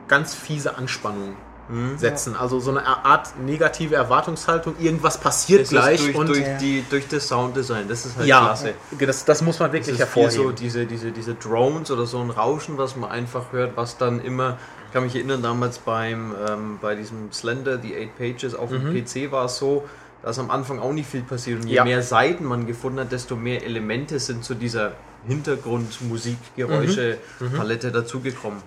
ganz 0.08 0.34
fiese 0.34 0.76
Anspannung 0.76 1.36
Mhm. 1.70 1.98
setzen. 1.98 2.34
Also 2.36 2.58
so 2.60 2.70
eine 2.70 2.84
Art 2.86 3.38
negative 3.38 3.94
Erwartungshaltung, 3.94 4.74
irgendwas 4.80 5.18
passiert 5.18 5.62
Das 5.62 5.68
gleich 5.70 5.94
ist 6.00 6.06
durch, 6.06 6.16
und 6.16 6.28
durch, 6.28 6.40
Ja. 6.40 6.58
die, 6.58 6.84
durch 6.90 7.06
das 7.08 7.28
Sounddesign, 7.28 7.88
das 7.88 8.04
ist 8.06 8.16
halt 8.16 8.26
ja, 8.26 8.40
klasse. 8.40 8.74
das, 8.98 9.24
das 9.24 9.42
muss 9.42 9.58
man 9.60 9.68
Das 9.70 9.74
wirklich 9.74 9.98
ist 10.00 10.08
viel 10.08 10.22
hervorheben. 10.24 10.46
so 10.46 10.50
diese, 10.52 10.86
diese, 10.86 11.12
diese 11.12 11.34
Drones 11.34 11.90
oder 11.90 12.06
so 12.06 12.18
ein 12.18 12.30
Rauschen, 12.30 12.76
was 12.78 12.96
man 12.96 13.10
einfach 13.10 13.52
hört, 13.52 13.76
was 13.76 13.96
dann 13.98 14.20
immer, 14.20 14.58
ich 14.88 14.92
kann 14.92 15.04
mich 15.04 15.14
erinnern, 15.14 15.42
damals 15.42 15.78
beim, 15.78 16.34
ähm, 16.48 16.78
bei 16.82 16.94
diesem 16.96 17.30
Slender, 17.32 17.76
die 17.78 17.94
8 17.94 18.18
Pages 18.18 18.54
auf 18.54 18.70
dem 18.70 18.92
PC 18.92 19.30
war 19.30 19.44
es 19.44 19.58
so, 19.58 19.84
dass 20.22 20.38
am 20.38 20.50
Anfang 20.50 20.80
auch 20.80 20.92
nicht 20.92 21.08
viel 21.08 21.22
passiert 21.22 21.62
und 21.62 21.68
je 21.68 21.76
Ja. 21.76 21.84
mehr 21.84 22.02
Seiten 22.02 22.44
man 22.44 22.66
gefunden 22.66 23.00
hat, 23.00 23.12
desto 23.12 23.36
mehr 23.36 23.64
Elemente 23.64 24.18
sind 24.18 24.44
zu 24.44 24.54
dieser 24.54 24.92
Hintergrundmusikgeräusche-Palette 25.28 27.92
dazugekommen. 27.92 28.58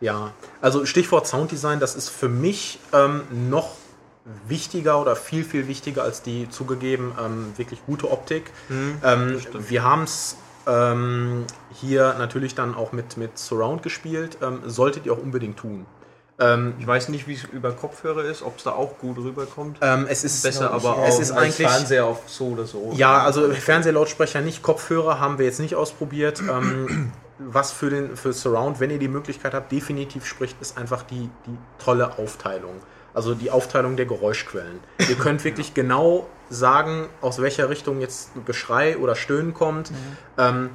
Ja, 0.00 0.32
also 0.60 0.86
Stichwort 0.86 1.26
Sounddesign, 1.26 1.80
das 1.80 1.94
ist 1.94 2.08
für 2.08 2.28
mich 2.28 2.78
ähm, 2.92 3.22
noch 3.50 3.70
wichtiger 4.48 5.00
oder 5.00 5.16
viel, 5.16 5.44
viel 5.44 5.66
wichtiger 5.68 6.02
als 6.02 6.22
die 6.22 6.48
zugegeben 6.48 7.12
ähm, 7.22 7.52
wirklich 7.56 7.84
gute 7.86 8.10
Optik. 8.10 8.50
ähm, 8.70 9.40
wir 9.52 9.82
haben 9.82 10.04
es 10.04 10.36
ähm, 10.66 11.44
hier 11.72 12.14
natürlich 12.18 12.54
dann 12.54 12.74
auch 12.74 12.92
mit, 12.92 13.16
mit 13.16 13.38
Surround 13.38 13.82
gespielt, 13.82 14.38
ähm, 14.42 14.60
solltet 14.66 15.06
ihr 15.06 15.12
auch 15.12 15.18
unbedingt 15.18 15.58
tun. 15.58 15.86
Ähm, 16.38 16.74
Ich 16.78 16.86
weiß 16.86 17.08
nicht, 17.08 17.26
wie 17.28 17.34
es 17.34 17.44
über 17.44 17.72
Kopfhörer 17.72 18.24
ist, 18.24 18.42
ob 18.42 18.58
es 18.58 18.64
da 18.64 18.72
auch 18.72 18.98
gut 18.98 19.18
rüberkommt. 19.18 19.78
ähm, 19.82 20.06
es 20.08 20.24
ist 20.24 20.42
Besser, 20.42 20.70
aber 20.70 21.04
es 21.06 21.16
auch 21.16 21.20
ist 21.20 21.32
eigentlich 21.32 21.66
Fernseher 21.66 22.06
auf 22.06 22.20
so 22.26 22.48
oder 22.48 22.66
so. 22.66 22.92
Ja, 22.94 23.22
also 23.22 23.50
Fernsehlautsprecher 23.52 24.40
nicht, 24.40 24.62
Kopfhörer 24.62 25.20
haben 25.20 25.38
wir 25.38 25.46
jetzt 25.46 25.60
nicht 25.60 25.74
ausprobiert. 25.74 26.40
Ähm, 26.40 27.12
was 27.46 27.72
für 27.72 27.90
den 27.90 28.16
für 28.16 28.32
Surround, 28.32 28.80
wenn 28.80 28.90
ihr 28.90 28.98
die 28.98 29.08
Möglichkeit 29.08 29.54
habt, 29.54 29.72
definitiv 29.72 30.26
spricht, 30.26 30.60
ist 30.60 30.76
einfach 30.76 31.02
die, 31.02 31.30
die 31.46 31.56
tolle 31.82 32.18
Aufteilung. 32.18 32.74
Also 33.12 33.34
die 33.34 33.50
Aufteilung 33.50 33.96
der 33.96 34.06
Geräuschquellen. 34.06 34.80
Ihr 35.08 35.14
könnt 35.18 35.42
wirklich 35.44 35.74
genau 35.74 36.28
sagen, 36.48 37.08
aus 37.20 37.40
welcher 37.40 37.68
Richtung 37.68 38.00
jetzt 38.00 38.30
Geschrei 38.46 38.98
oder 38.98 39.16
Stöhnen 39.16 39.54
kommt. 39.54 39.90
Ähm, 40.38 40.70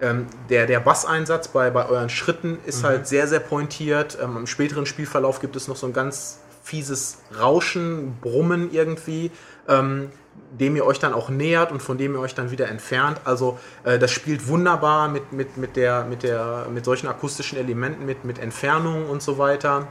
ähm, 0.00 0.26
der, 0.50 0.66
der 0.66 0.80
Basseinsatz 0.80 1.48
bei, 1.48 1.70
bei 1.70 1.86
euren 1.86 2.10
Schritten 2.10 2.58
ist 2.66 2.82
halt 2.82 3.06
sehr, 3.06 3.28
sehr 3.28 3.40
pointiert. 3.40 4.18
Ähm, 4.20 4.36
Im 4.36 4.46
späteren 4.46 4.84
Spielverlauf 4.84 5.40
gibt 5.40 5.54
es 5.54 5.68
noch 5.68 5.76
so 5.76 5.86
ein 5.86 5.92
ganz 5.92 6.40
fieses 6.62 7.18
Rauschen, 7.38 8.16
Brummen 8.20 8.72
irgendwie, 8.72 9.30
ähm, 9.68 10.10
dem 10.58 10.76
ihr 10.76 10.84
euch 10.84 10.98
dann 10.98 11.14
auch 11.14 11.28
nähert 11.28 11.72
und 11.72 11.82
von 11.82 11.98
dem 11.98 12.14
ihr 12.14 12.20
euch 12.20 12.34
dann 12.34 12.50
wieder 12.50 12.68
entfernt. 12.68 13.20
Also 13.24 13.58
äh, 13.84 13.98
das 13.98 14.10
spielt 14.10 14.48
wunderbar 14.48 15.08
mit, 15.08 15.32
mit, 15.32 15.56
mit, 15.56 15.76
der, 15.76 16.04
mit, 16.04 16.22
der, 16.22 16.66
mit 16.72 16.84
solchen 16.84 17.08
akustischen 17.08 17.58
Elementen, 17.58 18.04
mit, 18.04 18.24
mit 18.24 18.38
Entfernungen 18.38 19.06
und 19.06 19.22
so 19.22 19.38
weiter 19.38 19.88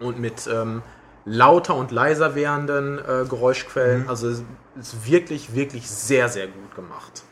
und 0.00 0.18
mit 0.18 0.48
ähm, 0.52 0.82
lauter 1.24 1.76
und 1.76 1.90
leiser 1.90 2.34
werdenden 2.34 2.98
äh, 2.98 3.24
Geräuschquellen. 3.28 4.08
Also 4.08 4.28
es 4.28 4.42
ist 4.80 5.06
wirklich, 5.06 5.54
wirklich 5.54 5.88
sehr, 5.88 6.28
sehr 6.28 6.46
gut 6.46 6.74
gemacht. 6.74 7.22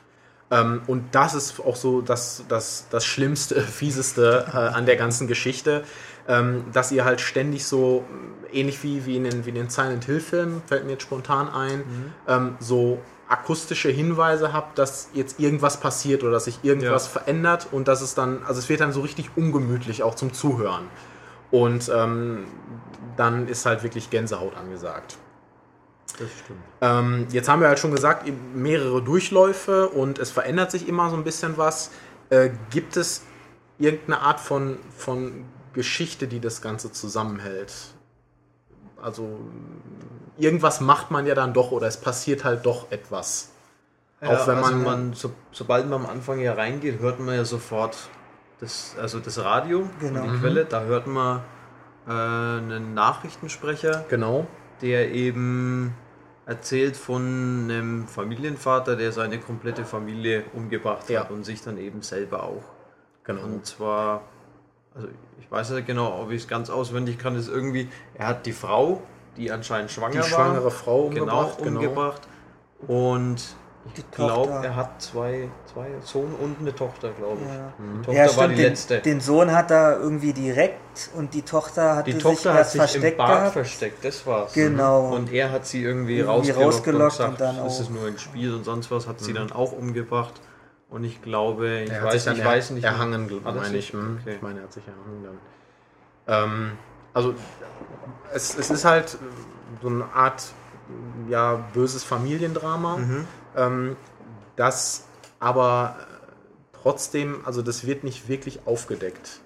Ähm, 0.50 0.83
und 0.87 1.14
das 1.14 1.35
ist 1.35 1.61
auch 1.61 1.76
so 1.76 2.00
das, 2.00 2.45
das, 2.49 2.87
das 2.90 3.04
Schlimmste, 3.04 3.61
Fieseste 3.80 4.47
äh, 4.52 4.57
an 4.57 4.87
der 4.87 4.97
ganzen 4.97 5.26
Geschichte, 5.28 5.85
ähm, 6.28 6.64
dass 6.73 6.90
ihr 6.92 7.04
halt 7.04 7.21
ständig 7.21 7.64
so, 7.66 8.04
äh, 8.52 8.61
ähnlich 8.61 8.83
wie, 8.83 9.07
wie 9.07 9.16
in 9.16 9.25
den, 9.25 9.45
wie 9.47 9.50
in 9.50 9.54
den 9.54 9.71
Silent 9.71 10.04
Hill-Filmen, 10.04 10.62
fällt 10.66 10.85
mir 10.85 10.92
jetzt 10.92 11.02
spontan 11.02 11.49
ein, 11.49 11.85
ähm, 12.26 12.57
so 12.59 12.99
akustische 13.28 13.90
Hinweise 13.90 14.52
habt, 14.52 14.76
dass 14.76 15.11
jetzt 15.14 15.38
irgendwas 15.38 15.78
passiert 15.78 16.25
oder 16.25 16.33
dass 16.33 16.47
sich 16.47 16.59
irgendwas 16.64 17.04
Ja. 17.07 17.21
verändert 17.21 17.69
und 17.71 17.87
dass 17.87 18.00
es 18.00 18.16
dann, 18.16 18.42
also 18.45 18.59
es 18.59 18.69
wird 18.69 18.80
dann 18.80 18.92
so 18.92 19.02
richtig 19.02 19.30
ungemütlich 19.37 20.02
auch 20.02 20.16
zum 20.16 20.33
Zuhören. 20.33 20.88
Und 21.52 21.88
ähm, 21.95 22.47
dann 23.16 23.47
ist 23.47 23.66
halt 23.66 23.85
wirklich 23.85 24.11
Gänsehaut 24.11 24.57
angesagt. 24.57 25.16
Das 26.19 26.29
stimmt. 26.45 26.61
Ähm, 26.81 27.26
jetzt 27.31 27.49
haben 27.49 27.61
wir 27.61 27.69
halt 27.69 27.79
schon 27.79 27.93
gesagt, 27.93 28.31
mehrere 28.55 29.02
Durchläufe 29.02 29.88
und 29.88 30.19
es 30.19 30.31
verändert 30.31 30.71
sich 30.71 30.88
immer 30.88 31.11
so 31.11 31.17
ein 31.17 31.25
bisschen 31.25 31.57
was. 31.57 31.90
Äh, 32.31 32.50
gibt 32.71 32.97
es 32.97 33.23
irgendeine 33.79 34.21
Art 34.21 34.40
von, 34.40 34.79
von 34.97 35.45
Geschichte, 35.73 36.26
die 36.29 36.40
das 36.40 36.62
Ganze 36.62 36.93
zusammenhält? 36.93 37.73
Also 39.02 39.38
irgendwas 40.38 40.81
macht 40.81 41.11
man 41.11 41.26
ja 41.26 41.35
dann 41.35 41.52
doch 41.55 41.71
oder 41.71 41.87
es 41.87 41.97
passiert 41.99 42.45
halt 42.45 42.67
doch 42.67 42.90
etwas. 42.90 43.50
Ja, 44.21 44.29
Auch 44.29 44.47
wenn 44.47 44.57
also 44.59 44.71
man- 44.73 44.83
man 44.85 45.12
so, 45.14 45.33
sobald 45.52 45.88
man 45.88 46.05
am 46.05 46.11
Anfang 46.11 46.38
hier 46.38 46.57
reingeht, 46.57 47.00
hört 47.00 47.21
man 47.21 47.35
ja 47.35 47.45
sofort 47.45 47.97
das, 48.61 48.95
also 49.00 49.19
das 49.21 49.38
Radio, 49.38 49.88
Genau. 50.00 50.23
die 50.23 50.38
Quelle. 50.38 50.67
Da 50.67 50.83
hört 50.83 51.07
man 51.07 51.40
äh, 52.07 52.11
einen 52.11 52.93
Nachrichtensprecher, 52.93 54.05
Genau. 54.11 54.47
Der 54.82 55.12
eben 55.12 55.94
erzählt 56.46 56.96
von 56.96 57.68
einem 57.70 58.08
Familienvater, 58.08 58.96
der 58.96 59.12
seine 59.12 59.38
komplette 59.38 59.84
Familie 59.84 60.44
umgebracht 60.54 61.08
Ja. 61.08 61.20
hat 61.20 61.30
und 61.30 61.44
sich 61.44 61.62
dann 61.62 61.78
eben 61.78 62.02
selber 62.02 62.42
auch. 62.42 62.64
Genau. 63.25 63.42
Und 63.44 63.66
zwar, 63.66 64.22
also 64.94 65.08
ich 65.38 65.50
weiß 65.50 65.70
nicht 65.70 65.87
genau, 65.87 66.20
ob 66.20 66.30
ich 66.30 66.42
es 66.42 66.49
ganz 66.49 66.70
auswendig 66.70 67.18
kann, 67.18 67.37
ist 67.37 67.49
irgendwie, 67.49 67.88
er 68.14 68.26
hat 68.26 68.46
die 68.46 68.52
Frau, 68.52 69.02
die 69.37 69.52
anscheinend 69.52 69.90
schwanger 69.90 70.12
Die 70.12 70.18
war, 70.18 70.25
schwangere 70.25 70.70
Frau 70.70 71.08
genau 71.08 71.44
umgebracht. 71.44 71.58
Genau. 71.62 71.80
umgebracht. 71.80 72.22
Und 72.88 73.37
Die 73.37 73.60
ich 73.96 74.10
glaube, 74.10 74.52
er 74.62 74.76
hat 74.76 75.00
zwei, 75.02 75.49
zwei 75.72 75.88
Sohn 76.04 76.34
und 76.34 76.56
eine 76.60 76.75
Tochter, 76.75 77.10
glaube 77.18 77.38
ich. 77.42 77.49
Ja. 77.49 77.72
Die 77.78 78.02
Tochter 78.04 78.12
Ja, 78.12 78.25
war 78.25 78.28
stimmt. 78.32 78.50
die 78.52 78.56
Den, 78.56 78.68
letzte. 78.70 78.99
den 79.00 79.20
Sohn 79.20 79.52
hat 79.52 79.70
er 79.70 79.99
irgendwie 79.99 80.32
direkt 80.32 81.10
und 81.16 81.32
die 81.34 81.42
Tochter 81.42 82.02
die 82.04 82.12
sich 82.12 82.22
Tochter 82.22 82.50
hat 82.52 82.58
erst 82.60 82.72
sich 82.72 82.80
im 82.80 82.88
versteckt 82.90 83.18
Bad 83.18 83.28
gehabt. 83.28 83.52
versteckt, 83.52 84.04
das 84.04 84.26
war's. 84.26 84.52
Genau. 84.52 85.14
Und 85.14 85.32
er 85.32 85.50
hat 85.50 85.66
sie 85.66 85.82
irgendwie, 85.82 86.18
Irgendwie 86.18 86.50
rausgelockt, 86.50 86.75
rausgelockt 86.75 87.20
und 87.20 87.28
gesagt, 87.30 87.30
und 87.30 87.40
dann 87.58 87.66
ist 87.66 87.90
nur 87.90 88.06
ein 88.06 88.18
Spiel 88.18 88.54
und 88.54 88.64
sonst 88.64 88.90
was, 88.90 89.08
hat 89.08 89.20
sie 89.20 89.32
dann 89.32 89.50
auch 89.50 89.72
umgebracht. 89.72 90.34
Und 90.90 91.04
ich 91.04 91.22
glaube, 91.22 91.80
ich 91.84 91.90
Er 91.90 92.02
hat 92.02 92.12
sich 92.12 92.26
weiß, 92.26 92.34
ich 92.34 92.40
er- 92.40 92.46
weiß 92.46 92.70
nicht. 92.72 92.84
Erhangen, 92.84 93.25
Hat 93.25 93.30
er 93.46 93.52
meine 93.52 93.68
sich? 93.68 93.88
ich. 93.88 93.92
Hm, 93.92 94.18
Okay. 94.20 94.34
Ich 94.37 94.42
meine, 94.42 94.58
er 94.60 94.64
hat 94.64 94.72
sich 94.72 94.84
erhangen 94.87 95.25
dann. 96.26 96.50
Ähm, 96.50 96.72
also, 97.14 97.34
es, 98.32 98.56
es 98.58 98.70
ist 98.70 98.84
halt 98.84 99.16
so 99.80 99.88
eine 99.88 100.04
Art 100.14 100.42
ja, 101.28 101.54
böses 101.72 102.02
Familiendrama, 102.04 102.96
Mhm. 102.99 103.26
Ähm, 103.57 103.97
das 104.57 105.04
aber 105.38 105.97
trotzdem, 106.83 107.40
also 107.45 107.62
das 107.62 107.87
wird 107.87 108.04
nicht 108.04 108.28
wirklich 108.28 108.61
aufgedeckt. 108.66 109.40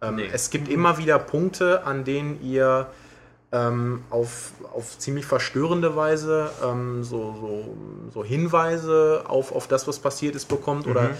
Ähm, 0.00 0.16
Nee. 0.16 0.28
Es 0.32 0.50
gibt 0.50 0.68
immer 0.68 0.98
wieder 0.98 1.18
Punkte, 1.18 1.84
an 1.84 2.04
denen 2.04 2.42
ihr 2.42 2.88
ähm, 3.52 4.02
auf, 4.10 4.52
auf 4.72 4.98
ziemlich 4.98 5.26
verstörende 5.26 5.94
Weise 5.94 6.50
ähm, 6.64 7.04
so, 7.04 7.34
so, 7.40 7.76
so 8.12 8.24
Hinweise 8.24 9.24
auf, 9.28 9.52
auf 9.52 9.68
das, 9.68 9.86
was 9.86 9.98
passiert 9.98 10.34
ist, 10.34 10.46
bekommt 10.48 10.86
oder 10.86 11.10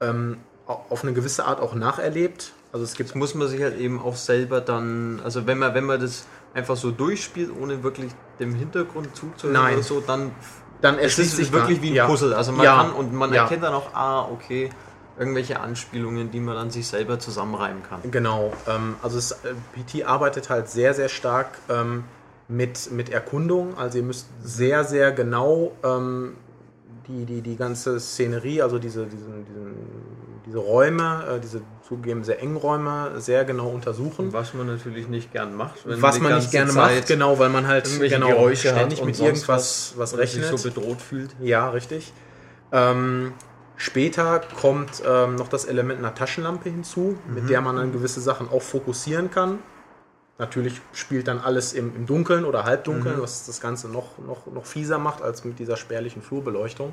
ähm, 0.00 0.36
au- 0.66 0.84
auf 0.90 1.02
eine 1.02 1.12
gewisse 1.12 1.44
Art 1.46 1.60
auch 1.60 1.74
nacherlebt. 1.74 2.52
Also 2.72 2.84
es 2.84 2.94
gibt 2.94 3.10
Das 3.10 3.16
muss 3.16 3.34
man 3.34 3.48
sich 3.48 3.62
halt 3.62 3.78
eben 3.80 4.00
auch 4.00 4.16
selber 4.16 4.60
dann, 4.60 5.20
also 5.24 5.46
wenn 5.46 5.58
man, 5.58 5.74
wenn 5.74 5.84
man 5.84 6.00
das 6.00 6.26
einfach 6.54 6.76
so 6.76 6.90
durchspielt, 6.90 7.50
ohne 7.60 7.82
wirklich 7.82 8.12
dem 8.38 8.54
Hintergrund 8.54 9.16
zuzuhören 9.16 9.60
Nein. 9.60 9.74
oder 9.74 9.82
so, 9.82 10.00
dann 10.00 10.30
dann 10.80 10.96
es 10.96 11.02
erschließt 11.02 11.30
ist 11.32 11.36
sich 11.36 11.52
wirklich 11.52 11.82
wie 11.82 11.90
ein 11.90 11.94
ja. 11.94 12.06
Puzzle. 12.06 12.34
Also 12.34 12.52
man 12.52 12.64
Ja. 12.64 12.76
kann 12.76 12.92
und 12.92 13.12
man 13.12 13.32
Ja. 13.32 13.42
erkennt 13.42 13.62
dann 13.62 13.74
auch, 13.74 13.94
ah, 13.94 14.22
okay, 14.30 14.70
irgendwelche 15.18 15.60
Anspielungen, 15.60 16.30
die 16.30 16.40
man 16.40 16.54
dann 16.56 16.70
sich 16.70 16.86
selber 16.86 17.18
zusammenreimen 17.18 17.82
kann. 17.82 18.00
Genau, 18.10 18.52
ähm, 18.66 18.96
also 19.02 19.18
es, 19.18 19.32
äh, 19.32 19.54
PT 19.74 20.04
arbeitet 20.04 20.48
halt 20.48 20.70
sehr, 20.70 20.94
sehr 20.94 21.08
stark 21.10 21.58
ähm, 21.68 22.04
mit, 22.48 22.90
mit 22.90 23.10
Erkundung. 23.10 23.76
Also 23.76 23.98
ihr 23.98 24.04
müsst 24.04 24.28
sehr, 24.42 24.84
sehr 24.84 25.12
genau 25.12 25.72
ähm, 25.84 26.36
die, 27.06 27.26
die, 27.26 27.42
die 27.42 27.56
ganze 27.56 28.00
Szenerie, 28.00 28.62
also 28.62 28.78
diese, 28.78 29.04
diesen, 29.06 29.44
diesen, 29.44 29.74
diese 30.46 30.58
Räume, 30.58 31.24
äh, 31.36 31.40
diese 31.40 31.60
zugegeben 31.90 32.22
sehr 32.22 32.40
engen 32.40 32.56
Räume, 32.56 33.14
sehr 33.16 33.44
genau 33.44 33.68
untersuchen. 33.68 34.32
Was 34.32 34.54
man 34.54 34.68
natürlich 34.68 35.08
nicht 35.08 35.32
gern 35.32 35.56
macht. 35.56 35.84
wenn 35.84 36.00
Was 36.00 36.20
man 36.20 36.36
nicht 36.36 36.52
gerne 36.52 36.70
Zeit 36.70 36.98
macht, 36.98 37.08
genau, 37.08 37.36
weil 37.40 37.48
man 37.48 37.66
halt 37.66 37.90
genau, 37.98 38.28
Geräusche 38.28 38.68
ständig 38.68 39.04
mit 39.04 39.18
irgendwas 39.18 39.94
was 39.96 40.12
und 40.12 40.20
sich 40.20 40.36
rechnet. 40.36 40.56
so 40.56 40.68
bedroht 40.68 41.02
fühlt. 41.02 41.34
Ja, 41.40 41.68
richtig. 41.70 42.12
Ähm, 42.70 43.32
später 43.76 44.40
kommt 44.60 45.02
ähm, 45.04 45.34
noch 45.34 45.48
das 45.48 45.64
Element 45.64 45.98
einer 45.98 46.14
Taschenlampe 46.14 46.70
hinzu, 46.70 47.18
mit 47.26 47.50
der 47.50 47.60
man 47.60 47.74
dann 47.74 47.92
gewisse 47.92 48.20
Sachen 48.20 48.48
auch 48.48 48.62
fokussieren 48.62 49.32
kann. 49.32 49.58
Natürlich 50.38 50.80
spielt 50.92 51.26
dann 51.26 51.40
alles 51.40 51.72
im, 51.72 51.96
im 51.96 52.06
Dunkeln 52.06 52.44
oder 52.44 52.62
Halbdunkeln, 52.62 53.16
mhm. 53.16 53.22
was 53.22 53.46
das 53.46 53.60
Ganze 53.60 53.88
noch, 53.88 54.16
noch, 54.18 54.46
noch 54.46 54.64
fieser 54.64 54.98
macht 54.98 55.22
als 55.22 55.44
mit 55.44 55.58
dieser 55.58 55.76
spärlichen 55.76 56.22
Flurbeleuchtung. 56.22 56.92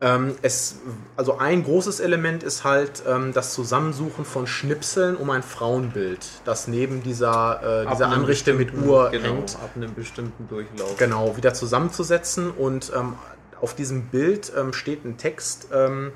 Ähm, 0.00 0.34
es, 0.42 0.80
also 1.16 1.38
ein 1.38 1.62
großes 1.62 2.00
Element 2.00 2.42
ist 2.42 2.64
halt 2.64 3.04
ähm, 3.08 3.32
das 3.32 3.54
Zusammensuchen 3.54 4.24
von 4.24 4.46
Schnipseln 4.46 5.16
um 5.16 5.30
ein 5.30 5.42
Frauenbild, 5.42 6.26
das 6.44 6.66
neben 6.66 7.02
dieser, 7.02 7.84
äh, 7.84 7.90
dieser 7.90 8.08
Anrichte 8.08 8.54
mit 8.54 8.74
Uhr 8.74 9.10
genau, 9.10 9.28
hängt. 9.28 9.54
Ab 9.54 9.70
einem 9.76 9.94
bestimmten 9.94 10.48
Durchlauf. 10.48 10.96
Genau, 10.96 11.36
wieder 11.36 11.54
zusammenzusetzen 11.54 12.50
und 12.50 12.92
ähm, 12.94 13.14
auf 13.60 13.74
diesem 13.74 14.06
Bild 14.06 14.52
ähm, 14.58 14.72
steht 14.72 15.04
ein 15.04 15.16
Text, 15.16 15.68
ähm, 15.72 16.12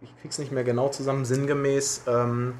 ich 0.00 0.10
krieg's 0.20 0.38
nicht 0.38 0.50
mehr 0.50 0.64
genau 0.64 0.88
zusammen, 0.88 1.26
sinngemäß, 1.26 2.04
ähm, 2.08 2.54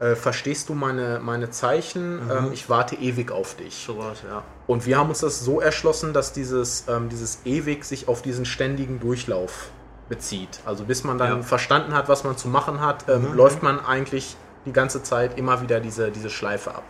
äh, 0.00 0.16
verstehst 0.16 0.70
du 0.70 0.74
meine, 0.74 1.20
meine 1.22 1.50
Zeichen? 1.50 2.26
Mhm. 2.26 2.52
ich 2.52 2.68
warte 2.68 2.96
ewig 2.96 3.30
auf 3.30 3.54
dich. 3.54 3.84
So 3.86 3.98
was, 3.98 4.22
ja. 4.22 4.42
Und 4.66 4.86
wir 4.86 4.98
haben 4.98 5.10
uns 5.10 5.20
das 5.20 5.44
so 5.44 5.60
erschlossen, 5.60 6.12
dass 6.12 6.32
dieses, 6.32 6.86
dieses 7.10 7.40
ewig 7.44 7.84
sich 7.84 8.08
auf 8.08 8.20
diesen 8.22 8.44
ständigen 8.44 8.98
Durchlauf 8.98 9.70
bezieht. 10.12 10.60
Also 10.66 10.84
bis 10.84 11.04
man 11.04 11.16
dann 11.16 11.38
ja. 11.38 11.42
verstanden 11.42 11.94
hat, 11.94 12.10
was 12.10 12.22
man 12.22 12.36
zu 12.36 12.46
machen 12.46 12.82
hat, 12.82 13.08
ähm, 13.08 13.30
mhm. 13.30 13.34
läuft 13.34 13.62
man 13.62 13.80
eigentlich 13.80 14.36
die 14.66 14.72
ganze 14.72 15.02
Zeit 15.02 15.38
immer 15.38 15.62
wieder 15.62 15.80
diese, 15.80 16.10
diese 16.10 16.28
Schleife 16.28 16.74
ab. 16.74 16.84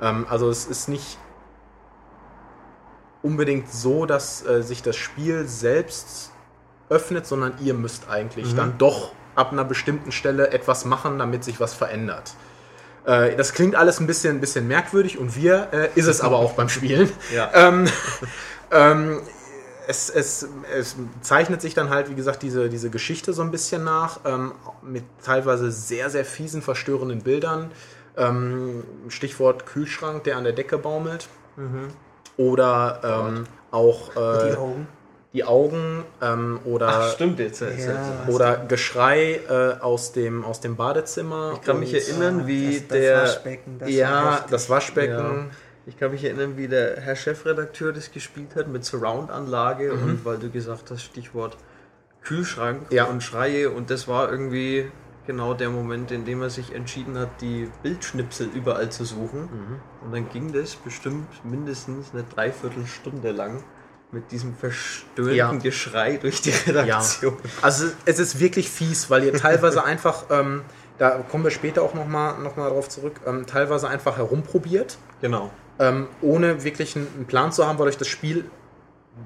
Ähm, 0.00 0.26
also 0.28 0.50
es 0.50 0.66
ist 0.66 0.88
nicht 0.88 1.18
unbedingt 3.22 3.70
so, 3.70 4.06
dass 4.06 4.44
äh, 4.44 4.64
sich 4.64 4.82
das 4.82 4.96
Spiel 4.96 5.46
selbst 5.46 6.32
öffnet, 6.88 7.28
sondern 7.28 7.54
ihr 7.60 7.74
müsst 7.74 8.10
eigentlich 8.10 8.52
mhm. 8.54 8.56
dann 8.56 8.78
doch 8.78 9.12
ab 9.36 9.52
einer 9.52 9.64
bestimmten 9.64 10.10
Stelle 10.10 10.50
etwas 10.50 10.84
machen, 10.84 11.20
damit 11.20 11.44
sich 11.44 11.60
was 11.60 11.74
verändert. 11.74 12.34
Äh, 13.06 13.36
das 13.36 13.52
klingt 13.52 13.76
alles 13.76 14.00
ein 14.00 14.08
bisschen, 14.08 14.38
ein 14.38 14.40
bisschen 14.40 14.66
merkwürdig 14.66 15.16
und 15.16 15.36
wir 15.36 15.68
äh, 15.70 15.90
ist 15.94 16.08
es 16.08 16.20
aber 16.26 16.38
auch 16.38 16.54
beim 16.54 16.68
Spielen. 16.68 17.08
Ja. 17.32 17.50
Ähm, 17.54 17.86
ähm, 18.72 19.20
es, 19.86 20.10
es, 20.10 20.48
es, 20.74 20.96
zeichnet 21.20 21.60
sich 21.60 21.74
dann 21.74 21.90
halt, 21.90 22.10
wie 22.10 22.14
gesagt, 22.14 22.42
diese, 22.42 22.68
diese 22.68 22.90
Geschichte 22.90 23.32
so 23.32 23.42
ein 23.42 23.50
bisschen 23.50 23.84
nach, 23.84 24.20
ähm, 24.24 24.52
mit 24.82 25.04
teilweise 25.24 25.70
sehr, 25.70 26.10
sehr 26.10 26.24
fiesen, 26.24 26.62
verstörenden 26.62 27.22
Bildern. 27.22 27.70
Ähm, 28.16 28.84
Stichwort 29.08 29.66
Kühlschrank, 29.66 30.24
der 30.24 30.36
an 30.36 30.44
der 30.44 30.52
Decke 30.52 30.78
baumelt. 30.78 31.28
Mhm. 31.56 31.88
Oder 32.36 33.00
ähm, 33.28 33.44
auch 33.70 34.10
äh, 34.16 34.50
die 34.50 34.56
Augen, 34.56 34.86
die 35.32 35.44
Augen 35.44 36.04
ähm, 36.20 36.60
oder, 36.64 36.88
Ach, 36.88 37.12
stimmt 37.12 37.38
jetzt, 37.38 37.60
ja, 37.60 38.26
oder 38.28 38.56
Geschrei 38.68 39.40
äh, 39.48 39.80
aus, 39.80 40.12
dem, 40.12 40.44
aus 40.44 40.60
dem 40.60 40.76
Badezimmer. 40.76 41.52
Ich 41.54 41.62
kann 41.62 41.80
mich 41.80 41.94
erinnern, 41.94 42.46
wie 42.46 42.80
das, 42.80 42.88
das 42.88 42.98
der. 42.98 43.22
Waschbecken, 43.22 43.78
das 43.78 43.90
ja, 43.90 44.44
das 44.50 44.70
Waschbecken. 44.70 45.48
Ja 45.48 45.56
ich 45.86 45.98
kann 45.98 46.12
mich 46.12 46.24
erinnern, 46.24 46.56
wie 46.56 46.68
der 46.68 47.00
Herr 47.00 47.16
Chefredakteur 47.16 47.92
das 47.92 48.12
gespielt 48.12 48.54
hat 48.56 48.68
mit 48.68 48.84
Surround-Anlage 48.84 49.92
mhm. 49.92 50.02
und 50.02 50.24
weil 50.24 50.38
du 50.38 50.50
gesagt 50.50 50.90
hast, 50.90 51.02
Stichwort 51.02 51.56
Kühlschrank 52.22 52.86
ja. 52.90 53.04
und 53.04 53.22
Schreie 53.22 53.70
und 53.70 53.90
das 53.90 54.06
war 54.06 54.30
irgendwie 54.30 54.90
genau 55.26 55.54
der 55.54 55.70
Moment, 55.70 56.10
in 56.10 56.24
dem 56.24 56.42
er 56.42 56.50
sich 56.50 56.74
entschieden 56.74 57.18
hat, 57.18 57.40
die 57.40 57.68
Bildschnipsel 57.82 58.48
überall 58.54 58.90
zu 58.90 59.04
suchen. 59.04 59.42
Mhm. 59.42 59.80
Und 60.04 60.14
dann 60.14 60.28
ging 60.28 60.52
das 60.52 60.74
bestimmt 60.76 61.28
mindestens 61.44 62.12
eine 62.12 62.24
Dreiviertelstunde 62.24 63.30
lang 63.30 63.62
mit 64.10 64.30
diesem 64.30 64.54
verstöhnten 64.54 65.34
ja. 65.34 65.52
Geschrei 65.52 66.16
durch 66.16 66.42
die 66.42 66.50
Redaktion. 66.50 67.34
Ja. 67.42 67.50
Also 67.62 67.86
es 68.04 68.18
ist 68.18 68.38
wirklich 68.38 68.68
fies, 68.68 69.10
weil 69.10 69.24
ihr 69.24 69.32
teilweise 69.32 69.84
einfach, 69.84 70.24
ähm, 70.30 70.62
da 70.98 71.10
kommen 71.30 71.44
wir 71.44 71.50
später 71.50 71.82
auch 71.82 71.94
nochmal 71.94 72.38
noch 72.38 72.56
mal 72.56 72.68
drauf 72.68 72.88
zurück, 72.88 73.20
ähm, 73.26 73.46
teilweise 73.46 73.88
einfach 73.88 74.18
herumprobiert. 74.18 74.98
Genau 75.20 75.50
ähm, 75.78 76.08
ohne 76.20 76.64
wirklich 76.64 76.96
einen 76.96 77.26
Plan 77.26 77.52
zu 77.52 77.66
haben, 77.66 77.78
weil 77.78 77.88
euch 77.88 77.98
das 77.98 78.08
Spiel 78.08 78.44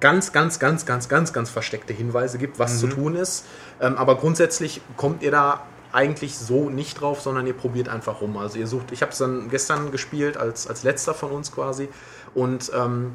ganz, 0.00 0.32
ganz, 0.32 0.59
ganz, 0.59 0.87
ganz, 0.87 1.09
ganz, 1.09 1.32
ganz 1.32 1.50
versteckte 1.50 1.92
Hinweise 1.92 2.38
gibt, 2.38 2.59
was 2.59 2.74
mhm. 2.74 2.78
zu 2.78 2.87
tun 2.88 3.14
ist. 3.16 3.44
Ähm, 3.80 3.96
aber 3.96 4.16
grundsätzlich 4.16 4.80
kommt 4.96 5.22
ihr 5.22 5.30
da 5.30 5.66
eigentlich 5.92 6.37
so 6.37 6.68
nicht 6.68 7.00
drauf, 7.00 7.20
sondern 7.20 7.46
ihr 7.46 7.54
probiert 7.54 7.88
einfach 7.88 8.20
rum. 8.20 8.37
Also 8.37 8.59
ihr 8.59 8.66
sucht, 8.66 8.92
ich 8.92 9.02
habe 9.02 9.12
es 9.12 9.18
dann 9.18 9.48
gestern 9.48 9.90
gespielt 9.90 10.37
als, 10.37 10.66
als 10.66 10.82
letzter 10.82 11.14
von 11.14 11.30
uns 11.30 11.52
quasi 11.52 11.88
und 12.35 12.70
ähm, 12.74 13.12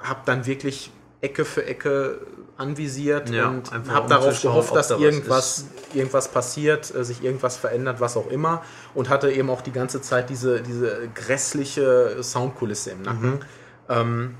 habe 0.00 0.20
dann 0.24 0.46
wirklich 0.46 0.92
Ecke 1.20 1.44
für 1.44 1.66
Ecke 1.66 2.20
anvisiert 2.60 3.30
ja, 3.30 3.48
und 3.48 3.72
habe 3.72 4.08
darauf 4.08 4.40
gehofft, 4.40 4.76
dass 4.76 4.88
da 4.88 4.98
irgendwas, 4.98 5.66
irgendwas 5.94 6.28
passiert, 6.28 6.94
äh, 6.94 7.04
sich 7.04 7.24
irgendwas 7.24 7.56
verändert, 7.56 8.00
was 8.00 8.16
auch 8.16 8.30
immer. 8.30 8.62
Und 8.94 9.08
hatte 9.08 9.30
eben 9.30 9.50
auch 9.50 9.62
die 9.62 9.72
ganze 9.72 10.02
Zeit 10.02 10.30
diese, 10.30 10.60
diese 10.60 11.08
grässliche 11.14 12.22
Soundkulisse 12.22 12.90
im 12.90 13.02
Nacken. 13.02 13.30
Mhm. 13.30 13.40
Ähm, 13.88 14.34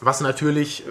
was 0.00 0.20
natürlich 0.20 0.86
äh, 0.86 0.90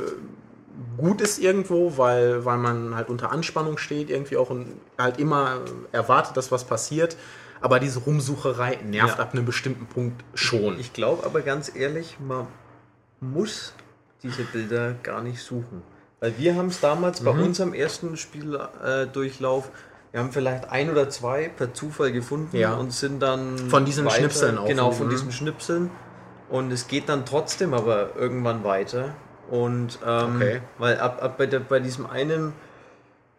gut 0.98 1.22
ist 1.22 1.40
irgendwo, 1.40 1.98
weil, 1.98 2.46
weil 2.46 2.58
man 2.58 2.96
halt 2.96 3.10
unter 3.10 3.32
Anspannung 3.32 3.78
steht, 3.78 4.10
irgendwie 4.10 4.38
auch 4.38 4.50
und 4.50 4.68
halt 4.98 5.20
immer 5.20 5.62
erwartet, 5.92 6.36
dass 6.38 6.52
was 6.52 6.66
passiert. 6.66 7.16
Aber 7.62 7.80
diese 7.80 8.00
Rumsucherei 8.00 8.80
nervt 8.84 9.18
ja. 9.18 9.24
ab 9.24 9.34
einem 9.34 9.46
bestimmten 9.46 9.86
Punkt 9.86 10.24
schon. 10.34 10.78
Ich 10.80 10.92
glaube 10.92 11.24
aber 11.26 11.42
ganz 11.42 11.74
ehrlich, 11.74 12.18
man 12.20 12.48
muss 13.22 13.74
diese 14.22 14.44
Bilder 14.44 14.94
gar 15.04 15.22
nicht 15.22 15.42
suchen. 15.42 15.82
Weil 16.24 16.38
wir 16.38 16.56
haben 16.56 16.68
es 16.68 16.80
damals 16.80 17.20
mhm. 17.20 17.26
bei 17.26 17.32
unserem 17.32 17.74
ersten 17.74 18.16
Spieldurchlauf, 18.16 19.70
wir 20.12 20.22
haben 20.22 20.32
vielleicht 20.32 20.70
ein 20.70 20.90
oder 20.90 21.10
zwei 21.10 21.50
per 21.50 21.74
Zufall 21.74 22.14
gefunden 22.14 22.56
ja. 22.56 22.76
und 22.76 22.94
sind 22.94 23.20
dann. 23.20 23.58
Von 23.58 23.84
diesen 23.84 24.06
weiter, 24.06 24.16
Schnipseln 24.16 24.58
auch. 24.58 24.66
Genau, 24.66 24.92
von 24.92 25.10
diesen 25.10 25.34
Schnipseln. 25.34 25.92
Und 26.50 26.72
es 26.72 26.88
geht 26.88 27.10
dann 27.10 27.26
trotzdem 27.26 27.74
aber 27.74 28.16
irgendwann 28.16 28.64
weiter. 28.64 29.10
Und 29.52 30.00
ähm, 30.08 30.38
okay. 30.38 30.62
weil 30.78 30.98
ab, 30.98 31.22
ab 31.22 31.38
bei, 31.38 31.46
der, 31.46 31.60
bei 31.60 31.82
diesem 31.82 32.06
einen 32.06 32.54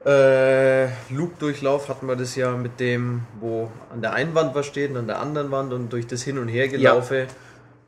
äh, 0.05 0.85
Loop-Durchlauf 1.09 1.89
hatten 1.89 2.07
wir 2.07 2.17
das 2.17 2.37
ja 2.37 2.53
mit 2.53 2.81
dem, 2.81 3.23
wo 3.41 3.71
an 3.95 4.03
der 4.03 4.13
einen 4.13 4.35
Wand 4.35 4.55
was 4.55 4.67
steht 4.67 4.91
und 4.91 4.99
an 4.99 5.07
der 5.07 5.21
anderen 5.21 5.51
Wand 5.51 5.73
und 5.73 5.91
durch 5.91 6.07
das 6.07 6.23
Hin- 6.23 6.37
und 6.37 6.49
Hergelaufe. 6.49 7.21
Ja. 7.21 7.27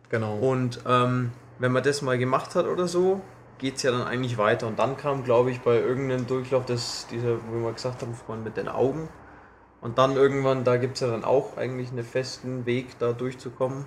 Genau. 0.09 0.37
Und 0.39 0.81
ähm, 0.89 1.33
wenn 1.59 1.73
man 1.73 1.83
das 1.83 2.01
mal 2.01 2.17
gemacht 2.17 2.55
hat 2.55 2.65
oder 2.65 2.89
so, 2.89 3.21
geht 3.59 3.77
es 3.77 3.83
ja 3.83 3.91
dann 3.91 4.03
eigentlich 4.03 4.39
weiter. 4.39 4.67
Und 4.67 4.79
dann 4.79 4.97
kam, 4.97 5.25
glaube 5.25 5.51
ich, 5.51 5.61
bei 5.61 5.79
irgendeinem 5.79 6.27
Durchlauf, 6.27 6.65
das, 6.67 7.07
dieser, 7.11 7.39
wo 7.51 7.65
wir 7.65 7.73
gesagt 7.73 8.03
haben, 8.03 8.15
vorhin 8.15 8.45
mit 8.45 8.57
den 8.57 8.69
Augen. 8.69 9.09
Und 9.81 9.99
dann 9.99 10.17
irgendwann, 10.17 10.65
da 10.65 10.77
gibt 10.77 10.95
es 10.95 11.01
ja 11.01 11.09
dann 11.09 11.25
auch 11.25 11.57
eigentlich 11.57 11.91
einen 11.91 12.05
festen 12.05 12.67
Weg, 12.67 12.99
da 12.99 13.13
durchzukommen. 13.13 13.85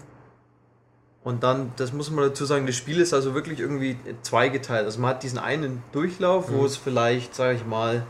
Und 1.23 1.43
dann, 1.43 1.73
das 1.75 1.91
muss 1.91 2.10
man 2.10 2.23
dazu 2.23 2.45
sagen, 2.45 2.65
das 2.65 2.75
Spiel 2.75 2.99
ist 2.99 3.13
also 3.13 3.34
wirklich 3.34 3.60
irgendwie 3.60 3.97
zweigeteilt. 4.21 4.86
Also 4.86 5.01
man 5.01 5.12
hat 5.12 5.23
diesen 5.23 5.38
einen 5.38 5.84
Durchlauf, 5.91 6.49
mhm. 6.49 6.55
wo 6.55 6.65
es 6.65 6.77
vielleicht, 6.77 7.36
sage 7.36 7.55
ich 7.55 7.65
mal, 7.65 8.05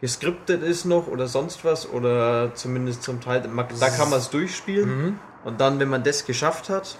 geskriptet 0.00 0.62
ist 0.62 0.84
noch 0.84 1.06
oder 1.06 1.28
sonst 1.28 1.64
was 1.64 1.88
oder 1.88 2.54
zumindest 2.54 3.02
zum 3.02 3.20
Teil, 3.20 3.42
da 3.42 3.88
kann 3.90 4.10
man 4.10 4.18
es 4.18 4.30
durchspielen. 4.30 4.88
Mhm. 4.88 5.18
Und 5.44 5.60
dann, 5.60 5.78
wenn 5.78 5.88
man 5.88 6.02
das 6.02 6.24
geschafft 6.24 6.70
hat, 6.70 6.98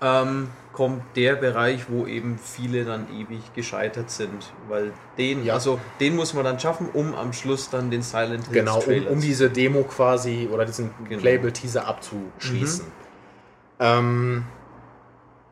ähm, 0.00 0.48
kommt 0.72 1.02
der 1.16 1.36
Bereich, 1.36 1.88
wo 1.88 2.06
eben 2.06 2.38
viele 2.38 2.84
dann 2.84 3.06
ewig 3.16 3.54
gescheitert 3.54 4.10
sind. 4.10 4.52
Weil 4.68 4.92
den, 5.16 5.44
ja. 5.44 5.54
also 5.54 5.80
den 6.00 6.16
muss 6.16 6.34
man 6.34 6.44
dann 6.44 6.58
schaffen, 6.58 6.88
um 6.92 7.14
am 7.14 7.32
Schluss 7.32 7.70
dann 7.70 7.90
den 7.90 8.02
Silent 8.02 8.48
Hills 8.48 8.52
Genau, 8.52 8.80
um, 8.80 9.06
um 9.06 9.20
diese 9.20 9.50
Demo 9.50 9.84
quasi 9.84 10.48
oder 10.52 10.64
diesen 10.64 10.90
genau. 11.08 11.20
Playable-Teaser 11.20 11.86
abzuschließen. 11.86 12.86
Mhm. 12.86 12.92
Ähm, 13.78 14.44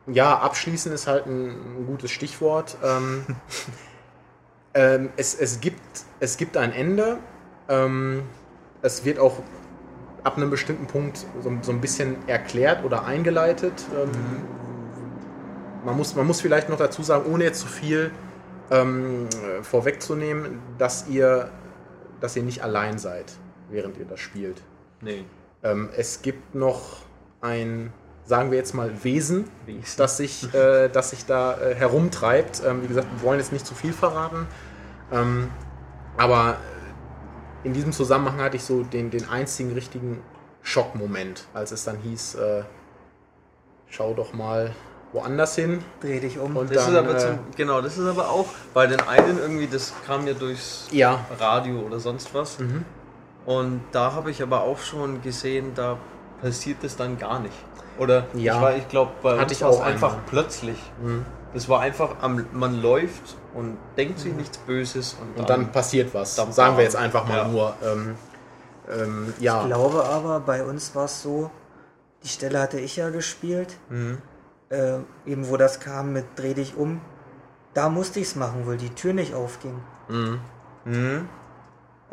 ja, 0.07 0.37
abschließen 0.37 0.91
ist 0.91 1.07
halt 1.07 1.25
ein, 1.25 1.49
ein 1.49 1.85
gutes 1.87 2.11
Stichwort. 2.11 2.77
Ähm, 2.83 3.25
ähm, 4.73 5.09
es, 5.15 5.35
es, 5.35 5.61
gibt, 5.61 5.81
es 6.19 6.37
gibt 6.37 6.57
ein 6.57 6.73
Ende. 6.73 7.17
Ähm, 7.69 8.23
es 8.81 9.05
wird 9.05 9.19
auch 9.19 9.37
ab 10.23 10.37
einem 10.37 10.49
bestimmten 10.49 10.87
Punkt 10.87 11.25
so, 11.41 11.51
so 11.61 11.71
ein 11.71 11.81
bisschen 11.81 12.15
erklärt 12.27 12.83
oder 12.83 13.05
eingeleitet. 13.05 13.73
Ähm, 13.93 14.09
mhm. 14.09 15.85
man, 15.85 15.97
muss, 15.97 16.15
man 16.15 16.25
muss 16.25 16.41
vielleicht 16.41 16.69
noch 16.69 16.77
dazu 16.77 17.03
sagen, 17.03 17.31
ohne 17.31 17.43
jetzt 17.43 17.59
zu 17.59 17.67
viel 17.67 18.11
ähm, 18.71 19.27
vorwegzunehmen, 19.61 20.59
dass 20.77 21.07
ihr, 21.07 21.49
dass 22.19 22.35
ihr 22.35 22.43
nicht 22.43 22.63
allein 22.63 22.97
seid, 22.97 23.33
während 23.69 23.97
ihr 23.97 24.05
das 24.05 24.19
spielt. 24.19 24.61
Nee. 25.01 25.25
Ähm, 25.63 25.89
es 25.95 26.21
gibt 26.21 26.55
noch 26.55 27.03
ein, 27.41 27.91
sagen 28.25 28.51
wir 28.51 28.57
jetzt 28.57 28.73
mal, 28.73 29.03
Wesen, 29.03 29.45
Wesen. 29.65 29.83
Das, 29.97 30.17
sich, 30.17 30.53
äh, 30.53 30.87
das 30.89 31.09
sich 31.09 31.25
da 31.25 31.59
äh, 31.59 31.75
herumtreibt. 31.75 32.61
Ähm, 32.65 32.83
wie 32.83 32.87
gesagt, 32.87 33.07
wir 33.17 33.27
wollen 33.27 33.39
jetzt 33.39 33.51
nicht 33.51 33.65
zu 33.65 33.75
viel 33.75 33.93
verraten. 33.93 34.47
Ähm, 35.11 35.49
aber 36.17 36.57
in 37.63 37.73
diesem 37.73 37.91
Zusammenhang 37.91 38.39
hatte 38.41 38.57
ich 38.57 38.63
so 38.63 38.83
den, 38.83 39.09
den 39.09 39.29
einzigen 39.29 39.71
richtigen 39.73 40.21
Schockmoment, 40.61 41.45
als 41.53 41.71
es 41.71 41.83
dann 41.83 41.97
hieß, 41.97 42.35
äh, 42.35 42.63
schau 43.89 44.13
doch 44.13 44.33
mal 44.33 44.71
woanders 45.11 45.55
hin. 45.55 45.83
Dreh 46.01 46.19
dich 46.19 46.39
um. 46.39 46.57
Und 46.57 46.73
das 46.73 46.85
dann, 46.85 46.93
ist 46.93 46.99
aber 46.99 47.17
zum, 47.17 47.29
äh, 47.31 47.37
genau, 47.55 47.81
das 47.81 47.97
ist 47.97 48.07
aber 48.07 48.29
auch 48.29 48.47
bei 48.73 48.87
den 48.87 48.99
einen 49.01 49.37
irgendwie, 49.37 49.67
das 49.67 49.93
kam 50.05 50.25
ja 50.27 50.33
durchs 50.33 50.87
ja. 50.91 51.19
Radio 51.39 51.79
oder 51.81 51.99
sonst 51.99 52.33
was. 52.33 52.59
Mhm. 52.59 52.85
Und 53.45 53.81
da 53.91 54.13
habe 54.13 54.31
ich 54.31 54.41
aber 54.41 54.61
auch 54.61 54.79
schon 54.79 55.21
gesehen, 55.21 55.73
da 55.75 55.97
passiert 56.41 56.77
das 56.83 56.95
dann 56.95 57.17
gar 57.17 57.39
nicht. 57.39 57.55
Oder 57.99 58.25
Ja. 58.33 58.71
ich, 58.71 58.77
ich 58.79 58.87
glaube, 58.87 59.11
bei 59.21 59.33
Hatte 59.33 59.43
uns 59.43 59.51
ich 59.51 59.61
war 59.61 59.69
es 59.69 59.77
auch 59.77 59.83
einfach 59.83 60.11
einmal. 60.13 60.25
plötzlich. 60.27 60.77
Das 61.53 61.69
war 61.69 61.81
einfach, 61.81 62.15
am, 62.21 62.45
man 62.53 62.81
läuft 62.81 63.37
und 63.53 63.77
denkt 63.97 64.19
sich 64.19 64.33
nichts 64.33 64.57
Böses 64.57 65.15
und, 65.21 65.39
Und 65.39 65.49
dann 65.49 65.71
passiert 65.71 66.13
was. 66.13 66.35
Dann 66.35 66.51
Sagen 66.51 66.77
wir 66.77 66.83
jetzt 66.83 66.95
einfach 66.95 67.27
mal 67.27 67.37
Ja. 67.37 67.47
nur. 67.47 67.73
Ähm, 67.83 68.15
ähm, 68.89 69.33
Ich 69.37 69.43
ja. 69.43 69.63
glaube 69.65 70.03
aber, 70.03 70.39
bei 70.39 70.63
uns 70.63 70.95
war 70.95 71.05
es 71.05 71.21
so, 71.21 71.51
die 72.23 72.27
Stelle 72.29 72.59
hatte 72.59 72.79
ich 72.79 72.95
ja 72.95 73.09
gespielt, 73.09 73.75
Mhm. 73.89 74.17
äh, 74.69 74.97
eben 75.27 75.47
wo 75.49 75.57
das 75.57 75.79
kam 75.79 76.13
mit 76.13 76.25
dreh 76.35 76.53
dich 76.55 76.75
um. 76.75 77.01
Da 77.75 77.89
musste 77.89 78.19
ich 78.19 78.27
es 78.27 78.35
machen, 78.35 78.65
weil 78.65 78.77
die 78.77 78.89
Tür 78.89 79.13
nicht 79.13 79.33
aufging. 79.33 79.79
Mhm. 80.07 80.39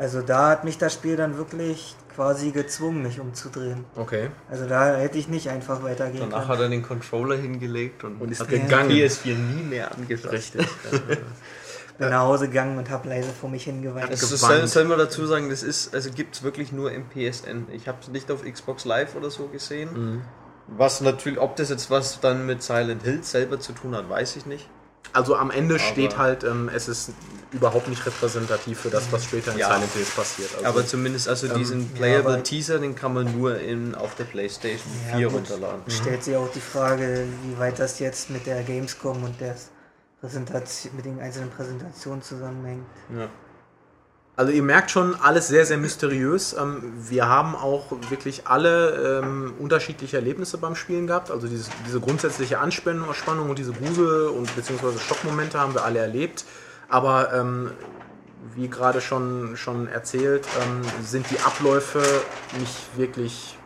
Also 0.01 0.21
da 0.23 0.49
hat 0.49 0.63
mich 0.63 0.79
das 0.79 0.93
Spiel 0.95 1.15
dann 1.15 1.37
wirklich 1.37 1.95
quasi 2.15 2.49
gezwungen, 2.49 3.03
mich 3.03 3.19
umzudrehen. 3.19 3.85
Okay. 3.95 4.29
Also 4.49 4.65
da 4.67 4.95
hätte 4.97 5.19
ich 5.19 5.27
nicht 5.27 5.47
einfach 5.49 5.83
weitergehen 5.83 6.21
Danach 6.21 6.39
können. 6.39 6.49
hat 6.49 6.59
er 6.59 6.69
den 6.69 6.81
Controller 6.81 7.35
hingelegt 7.37 8.03
und, 8.03 8.19
Und 8.19 8.31
ist 8.31 8.41
hat 8.41 8.49
gegangen. 8.49 8.89
den 8.89 8.97
PS4 9.07 9.35
nie 9.35 9.61
mehr 9.61 9.91
angefasst. 9.95 10.33
Richtig. 10.33 10.67
Bin 11.99 12.09
nach 12.09 12.21
Hause 12.21 12.47
gegangen 12.47 12.79
und 12.79 12.89
habe 12.89 13.07
leise 13.09 13.29
vor 13.29 13.47
mich 13.47 13.65
hingeweint. 13.65 14.09
Also 14.09 14.35
soll, 14.35 14.65
soll 14.65 14.85
man 14.85 14.97
dazu 14.97 15.23
sagen, 15.27 15.51
das 15.51 15.61
ist, 15.61 15.93
also 15.93 16.09
gibt 16.09 16.35
es 16.35 16.41
wirklich 16.41 16.71
nur 16.71 16.91
im 16.91 17.03
PSN. 17.07 17.67
Ich 17.71 17.87
habe 17.87 17.99
es 18.01 18.07
nicht 18.07 18.31
auf 18.31 18.43
Xbox 18.43 18.85
Live 18.85 19.15
oder 19.15 19.29
so 19.29 19.49
gesehen. 19.49 20.23
Was 20.65 21.01
natürlich, 21.01 21.37
ob 21.39 21.57
das 21.57 21.69
jetzt 21.69 21.91
was 21.91 22.19
dann 22.21 22.47
mit 22.47 22.63
Silent 22.63 23.03
Hill 23.03 23.21
selber 23.21 23.59
zu 23.59 23.73
tun 23.73 23.95
hat, 23.95 24.09
weiß 24.09 24.35
ich 24.37 24.47
nicht. 24.47 24.67
Also 25.13 25.35
am 25.35 25.51
Ende 25.51 25.77
steht 25.77 26.13
Aber- 26.15 26.23
halt, 26.23 26.43
ähm, 26.43 26.71
es 26.73 26.87
ist 26.87 27.11
überhaupt 27.51 27.87
nicht 27.89 28.05
repräsentativ 28.05 28.79
für 28.79 28.89
das, 28.89 29.11
was 29.11 29.25
später 29.25 29.51
in 29.51 29.57
Ja. 29.59 29.73
Silent 29.73 29.91
Hills 29.93 30.09
passiert. 30.11 30.49
Also, 30.55 30.65
Aber 30.65 30.85
zumindest 30.87 31.27
also 31.27 31.47
Ähm, 31.47 31.53
diesen 31.57 31.81
ja, 31.81 31.97
Playable 31.97 32.33
aber- 32.35 32.43
Teaser, 32.43 32.79
den 32.79 32.95
kann 32.95 33.13
man 33.13 33.37
nur 33.37 33.59
in, 33.59 33.93
auf 33.95 34.15
der 34.15 34.23
PlayStation 34.25 34.89
Ja, 35.09 35.17
4 35.17 35.27
gut. 35.27 35.35
runterladen. 35.37 35.81
Stellt 35.87 36.23
sich 36.23 36.35
auch 36.35 36.51
die 36.51 36.61
Frage, 36.61 37.25
wie 37.43 37.59
weit 37.59 37.77
das 37.79 37.99
jetzt 37.99 38.29
mit 38.29 38.45
der 38.45 38.63
Gamescom 38.63 39.23
und 39.23 39.39
der 39.41 39.55
Präsentation, 40.21 40.95
mit 40.95 41.05
den 41.05 41.19
einzelnen 41.19 41.49
Präsentationen 41.49 42.21
zusammenhängt. 42.21 42.85
Ja. 43.17 43.27
Also 44.37 44.53
ihr 44.53 44.63
merkt 44.63 44.89
schon, 44.89 45.13
alles 45.15 45.49
sehr, 45.49 45.65
sehr 45.65 45.77
mysteriös. 45.77 46.53
Ähm, 46.53 46.93
wir 47.09 47.27
haben 47.27 47.53
auch 47.55 47.91
wirklich 48.09 48.47
alle 48.47 49.19
ähm, 49.23 49.53
unterschiedliche 49.59 50.15
Erlebnisse 50.17 50.57
beim 50.57 50.75
Spielen 50.75 51.05
gehabt. 51.05 51.29
Also 51.31 51.47
dieses, 51.47 51.69
diese 51.85 51.99
grundsätzliche 51.99 52.59
Anspannung 52.59 53.13
Spannung 53.13 53.49
und 53.49 53.59
diese 53.59 53.73
Grusel- 53.73 54.29
und 54.29 54.55
beziehungsweise 54.55 54.99
Schockmomente 54.99 55.59
haben 55.59 55.73
wir 55.73 55.83
alle 55.83 55.99
erlebt. 55.99 56.45
Aber 56.91 57.33
ähm, 57.33 57.71
wie 58.55 58.67
gerade 58.67 59.01
schon, 59.01 59.55
schon 59.55 59.87
erzählt, 59.87 60.45
ähm, 60.61 60.81
sind 61.01 61.29
die 61.31 61.39
Abläufe 61.39 62.03
nicht 62.59 62.97
wirklich 62.97 63.57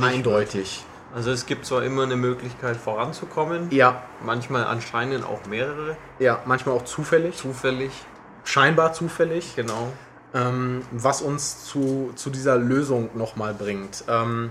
eindeutig. 0.00 0.84
Also 1.14 1.30
es 1.30 1.46
gibt 1.46 1.66
zwar 1.66 1.82
immer 1.82 2.04
eine 2.04 2.16
Möglichkeit 2.16 2.76
voranzukommen, 2.76 3.70
Ja, 3.70 4.02
manchmal 4.24 4.64
anscheinend 4.64 5.24
auch 5.26 5.44
mehrere, 5.46 5.96
ja, 6.18 6.40
manchmal 6.46 6.74
auch 6.76 6.84
zufällig, 6.84 7.36
zufällig, 7.36 7.90
scheinbar 8.44 8.92
zufällig. 8.92 9.54
genau. 9.56 9.92
Ähm, 10.34 10.82
was 10.92 11.20
uns 11.20 11.64
zu, 11.66 12.12
zu 12.14 12.30
dieser 12.30 12.56
Lösung 12.56 13.10
nochmal 13.14 13.52
bringt. 13.52 14.04
Ähm, 14.08 14.50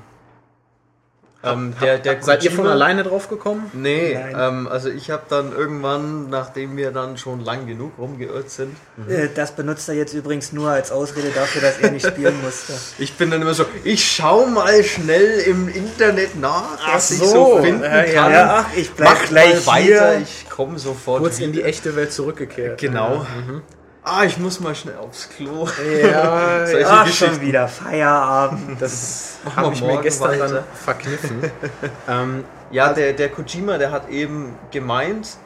Ähm, 1.43 1.73
der, 1.82 1.97
der 1.97 2.21
Seid 2.21 2.43
ihr 2.43 2.51
von 2.51 2.67
alleine 2.67 3.01
drauf 3.04 3.27
gekommen? 3.27 3.71
Nee, 3.73 4.13
ähm, 4.13 4.67
also 4.67 4.89
ich 4.89 5.10
habe 5.10 5.23
dann 5.27 5.51
irgendwann, 5.51 6.30
nachdem 6.30 6.77
wir 6.77 6.91
dann 6.91 7.17
schon 7.17 7.43
lang 7.43 7.65
genug 7.65 7.93
rumgeirrt 7.97 8.51
sind, 8.51 8.75
Äh, 9.10 9.27
Das 9.34 9.51
benutzt 9.56 9.89
er 9.89 9.95
jetzt 9.95 10.13
übrigens 10.13 10.54
nur 10.54 10.69
als 10.69 10.91
Ausrede 10.91 11.30
dafür, 11.34 11.63
dass 11.63 11.80
er 11.80 11.89
nicht 11.91 12.06
spielen 12.06 12.36
musste. 12.43 12.73
ich 12.99 13.13
bin 13.17 13.32
dann 13.32 13.41
immer 13.41 13.56
so, 13.56 13.65
ich 13.84 14.06
schau 14.12 14.45
mal 14.45 14.84
schnell 14.84 15.39
im 15.47 15.67
Internet 15.67 16.39
nach, 16.39 16.77
Ach 16.86 16.93
was 16.95 17.10
ich 17.10 17.17
so, 17.17 17.25
so 17.58 17.62
finden 17.63 17.84
äh, 17.84 18.12
kann. 18.13 18.32
ja. 18.32 18.58
ach, 18.67 18.77
ich 18.77 18.91
bleib 18.91 19.10
Macht 19.10 19.30
gleich 19.30 19.65
mal 19.65 19.82
hier. 19.82 19.95
weiter, 19.99 20.19
ich 20.19 20.47
komme 20.49 20.77
sofort 20.77 21.21
Kurz 21.21 21.39
in 21.39 21.51
die 21.54 21.58
wieder. 21.60 21.67
echte 21.69 21.95
Welt 21.95 22.13
zurückgekehrt. 22.13 22.80
Genau. 22.80 23.25
Ah, 24.03 24.23
ich 24.25 24.37
muss 24.39 24.59
mal 24.59 24.73
schnell 24.73 24.97
aufs 24.97 25.29
Klo. 25.29 25.67
Ja, 26.01 26.63
Geschichten. 27.05 27.09
schon 27.33 27.41
wieder 27.41 27.67
Feierabend. 27.67 28.75
das 28.81 29.37
habe 29.55 29.73
ich 29.73 29.81
mir 29.81 30.01
gestern 30.01 30.39
dann 30.39 30.51
weiter. 30.51 30.63
verkniffen. 30.73 31.51
ähm, 32.09 32.43
Ja, 32.71 32.93
der, 32.93 33.13
der 33.13 33.29
Kojima, 33.29 33.77
der 33.77 33.91
hat 33.91 34.09
eben 34.09 34.55
gemeint, 34.71 35.37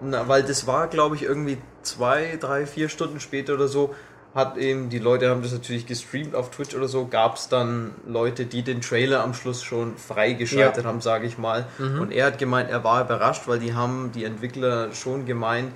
na, 0.00 0.26
weil 0.26 0.42
das 0.42 0.66
war, 0.66 0.86
glaube 0.88 1.16
ich, 1.16 1.22
irgendwie 1.24 1.58
zwei, 1.82 2.38
drei, 2.40 2.64
vier 2.66 2.88
Stunden 2.88 3.20
später 3.20 3.54
oder 3.54 3.68
so, 3.68 3.94
hat 4.34 4.56
eben, 4.56 4.88
die 4.88 4.98
Leute 4.98 5.28
haben 5.28 5.42
das 5.42 5.52
natürlich 5.52 5.84
gestreamt 5.86 6.34
auf 6.34 6.50
Twitch 6.50 6.74
oder 6.74 6.88
so, 6.88 7.06
gab 7.06 7.36
es 7.36 7.48
dann 7.50 7.90
Leute, 8.06 8.46
die 8.46 8.62
den 8.62 8.80
Trailer 8.80 9.22
am 9.22 9.34
Schluss 9.34 9.62
schon 9.62 9.98
freigeschaltet 9.98 10.84
Ja. 10.84 10.88
haben, 10.88 11.02
sage 11.02 11.26
ich 11.26 11.36
mal. 11.36 11.66
Und 11.78 12.10
er 12.12 12.26
hat 12.26 12.38
gemeint, 12.38 12.70
er 12.70 12.82
war 12.82 13.02
überrascht, 13.02 13.42
weil 13.46 13.58
die 13.58 13.74
haben, 13.74 14.10
die 14.14 14.24
Entwickler 14.24 14.94
schon 14.94 15.26
gemeint, 15.26 15.70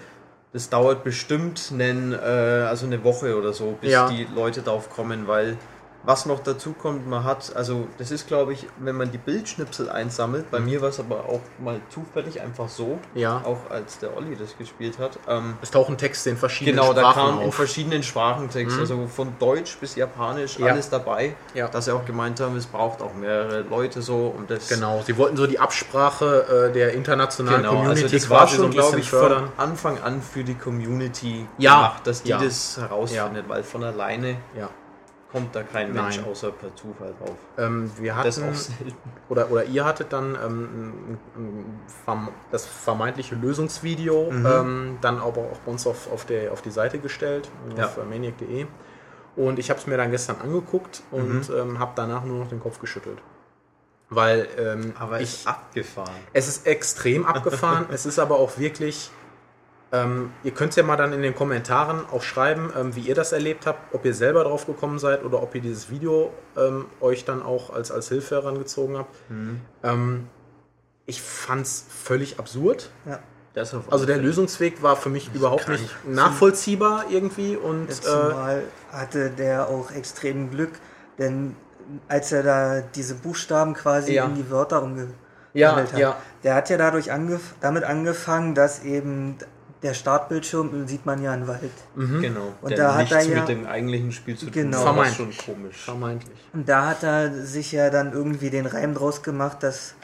das 0.56 0.70
dauert 0.70 1.04
bestimmt 1.04 1.70
einen, 1.70 2.14
äh, 2.14 2.16
also 2.16 2.86
eine 2.86 3.04
Woche 3.04 3.36
oder 3.36 3.52
so, 3.52 3.76
bis 3.78 3.92
Ja. 3.92 4.08
die 4.08 4.26
Leute 4.34 4.62
darauf 4.62 4.88
kommen, 4.88 5.26
weil 5.26 5.58
was 6.06 6.24
noch 6.24 6.38
dazu 6.40 6.72
kommt, 6.72 7.06
man 7.08 7.24
hat, 7.24 7.54
also 7.56 7.86
das 7.98 8.10
ist 8.10 8.26
glaube 8.28 8.52
ich, 8.52 8.66
wenn 8.78 8.96
man 8.96 9.10
die 9.10 9.18
Bildschnipsel 9.18 9.90
einsammelt, 9.90 10.50
bei 10.50 10.60
mir 10.60 10.80
war 10.80 10.88
es 10.90 11.00
aber 11.00 11.24
auch 11.28 11.40
mal 11.58 11.80
zufällig 11.90 12.40
einfach 12.40 12.68
so, 12.68 12.98
Ja. 13.14 13.42
auch 13.44 13.70
als 13.70 13.98
der 13.98 14.16
Olli 14.16 14.36
das 14.36 14.56
gespielt 14.56 14.98
hat. 14.98 15.18
Ähm, 15.28 15.56
es 15.60 15.70
tauchen 15.70 15.98
Texte 15.98 16.30
in 16.30 16.36
verschiedenen 16.36 16.76
genau, 16.78 16.92
da 16.92 17.00
Sprachen 17.10 17.30
kam 17.32 17.40
in 17.42 17.48
auf. 17.48 17.54
verschiedenen 17.56 18.02
Sprachen 18.02 18.48
Text, 18.48 18.78
also 18.78 19.06
von 19.08 19.32
Deutsch 19.38 19.76
bis 19.78 19.96
Japanisch, 19.96 20.58
Ja. 20.58 20.68
alles 20.72 20.88
dabei, 20.88 21.34
Ja. 21.54 21.68
dass 21.68 21.86
sie 21.86 21.92
auch 21.94 22.04
gemeint 22.04 22.38
haben, 22.40 22.56
es 22.56 22.66
braucht 22.66 23.02
auch 23.02 23.14
mehrere 23.14 23.62
Leute 23.62 24.00
so, 24.00 24.32
um 24.36 24.46
das 24.46 24.68
Genau, 24.68 25.02
sie 25.04 25.16
wollten 25.18 25.36
so 25.36 25.46
die 25.48 25.58
Absprache 25.58 26.68
äh, 26.68 26.72
der 26.72 26.94
internationalen 26.94 27.62
Genau, 27.62 27.74
Community 27.74 28.02
also 28.04 28.16
das 28.16 28.30
war 28.30 28.46
so 28.46 28.56
schon, 28.56 28.64
ein 28.66 28.70
glaube 28.70 29.00
ich, 29.00 29.10
fördern. 29.10 29.50
von 29.56 29.64
Anfang 29.64 30.00
an 30.02 30.22
für 30.22 30.44
die 30.44 30.54
Community 30.54 31.48
Ja, 31.58 31.74
gemacht, 31.88 32.06
dass 32.06 32.22
die 32.22 32.30
das 32.30 32.76
herausfindet, 32.78 33.48
weil 33.48 33.64
von 33.64 33.82
alleine 33.82 34.36
Ja. 34.56 34.70
Kommt 35.36 35.54
da 35.54 35.62
kein 35.62 35.92
Mensch 35.92 36.16
Nein. 36.16 36.26
außer 36.26 36.50
per 36.50 36.74
Zufall 36.74 37.12
drauf. 37.18 37.36
Ähm, 37.58 37.90
wir 37.98 38.14
Das 38.22 38.38
hatten, 38.38 38.48
auch 38.50 38.54
selten. 38.54 38.94
oder, 39.28 39.50
oder 39.50 39.64
ihr 39.64 39.84
hattet 39.84 40.10
dann 40.14 40.34
ähm, 40.42 40.92
das 42.50 42.64
vermeintliche 42.64 43.34
Lösungsvideo 43.34 44.30
Mhm. 44.30 44.46
ähm, 44.46 44.98
dann 45.02 45.18
aber 45.18 45.42
auch 45.42 45.58
bei 45.64 45.72
uns 45.72 45.86
auf, 45.86 46.10
auf, 46.10 46.24
der, 46.24 46.52
auf 46.52 46.62
die 46.62 46.70
Seite 46.70 46.98
gestellt, 46.98 47.50
Ja. 47.76 47.84
auf 47.84 47.98
äh, 47.98 48.04
maniac.de. 48.04 48.66
Und 49.36 49.58
ich 49.58 49.68
habe 49.68 49.78
es 49.78 49.86
mir 49.86 49.98
dann 49.98 50.10
gestern 50.10 50.36
angeguckt 50.42 51.02
und 51.10 51.48
Mhm. 51.50 51.54
ähm, 51.54 51.78
habe 51.78 51.92
danach 51.96 52.24
nur 52.24 52.38
noch 52.38 52.48
den 52.48 52.60
Kopf 52.60 52.78
geschüttelt. 52.80 53.18
Weil 54.08 54.48
ähm, 54.58 54.94
Aber 54.98 55.20
ich, 55.20 55.34
ist 55.40 55.46
abgefahren. 55.46 56.14
es 56.32 56.48
ist 56.48 56.66
extrem 56.66 57.26
abgefahren. 57.26 57.86
es 57.92 58.06
ist 58.06 58.18
aber 58.18 58.38
auch 58.38 58.56
wirklich. 58.58 59.10
Ähm, 59.92 60.32
ihr 60.42 60.50
könnt 60.50 60.74
ja 60.74 60.82
mal 60.82 60.96
dann 60.96 61.12
in 61.12 61.22
den 61.22 61.34
Kommentaren 61.34 62.00
auch 62.10 62.22
schreiben, 62.22 62.72
ähm, 62.76 62.96
wie 62.96 63.00
ihr 63.02 63.14
das 63.14 63.32
erlebt 63.32 63.66
habt, 63.66 63.94
ob 63.94 64.04
ihr 64.04 64.14
selber 64.14 64.42
drauf 64.44 64.66
gekommen 64.66 64.98
seid 64.98 65.24
oder 65.24 65.40
ob 65.42 65.54
ihr 65.54 65.60
dieses 65.60 65.90
Video 65.90 66.32
ähm, 66.56 66.86
euch 67.00 67.24
dann 67.24 67.40
auch 67.42 67.70
als, 67.72 67.90
als 67.92 68.08
Hilfe 68.08 68.34
herangezogen 68.36 68.98
habt. 68.98 69.14
Ähm, 69.84 70.26
ich 71.06 71.22
fand's 71.22 71.84
völlig 71.88 72.38
absurd. 72.40 72.90
Ja. 73.06 73.20
Das 73.54 73.72
auf 73.72 73.90
Also 73.92 74.04
der. 74.04 74.18
Lösungsweg 74.18 74.82
war 74.82 74.96
für 74.96 75.08
mich 75.08 75.30
überhaupt 75.32 75.68
nicht 75.68 75.88
nachvollziehbar 76.06 77.04
irgendwie 77.08 77.56
und 77.56 77.88
Jetzt 77.88 78.04
äh, 78.06 78.10
Zumal 78.10 78.62
hatte 78.92 79.30
der 79.30 79.68
auch 79.68 79.90
extrem 79.92 80.50
Glück, 80.50 80.72
denn 81.18 81.56
als 82.08 82.32
er 82.32 82.42
da 82.42 82.80
diese 82.82 83.14
Buchstaben 83.14 83.72
quasi 83.72 84.12
Ja. 84.14 84.24
in 84.26 84.34
die 84.34 84.50
Wörter 84.50 84.82
umgewandelt 84.82 85.14
Ja, 85.54 85.76
hat, 85.76 85.96
ja. 85.96 86.16
der 86.42 86.54
hat 86.56 86.68
ja 86.68 86.76
dadurch 86.76 87.12
angef 87.12 87.54
damit 87.62 87.84
angefangen, 87.84 88.54
dass 88.54 88.82
eben 88.82 89.38
der 89.86 89.94
Startbildschirm 89.94 90.86
sieht 90.86 91.06
man 91.06 91.22
ja 91.22 91.34
im 91.34 91.46
Wald. 91.48 91.70
Genau. 91.96 92.52
Und 92.60 92.70
der 92.70 92.78
da 92.78 92.92
hat 92.94 92.98
nichts 93.10 93.14
er 93.14 93.22
ja- 93.22 93.40
mit 93.40 93.48
dem 93.48 93.66
eigentlichen 93.66 94.12
Spiel 94.12 94.36
zu 94.36 94.46
tun 94.46 94.52
Genau. 94.52 94.76
was 94.78 94.82
Vermeintlich. 94.84 95.36
schon 95.42 95.54
komisch. 95.54 95.82
vermeintlich. 95.84 96.38
Und 96.52 96.68
da 96.68 96.86
hat 96.88 97.02
er 97.02 97.32
sich 97.44 97.72
ja 97.72 97.88
dann 97.90 98.12
irgendwie 98.12 98.50
den 98.50 98.66
Reim 98.66 98.94
draus 98.94 99.22
gemacht, 99.22 99.62
dass 99.62 99.94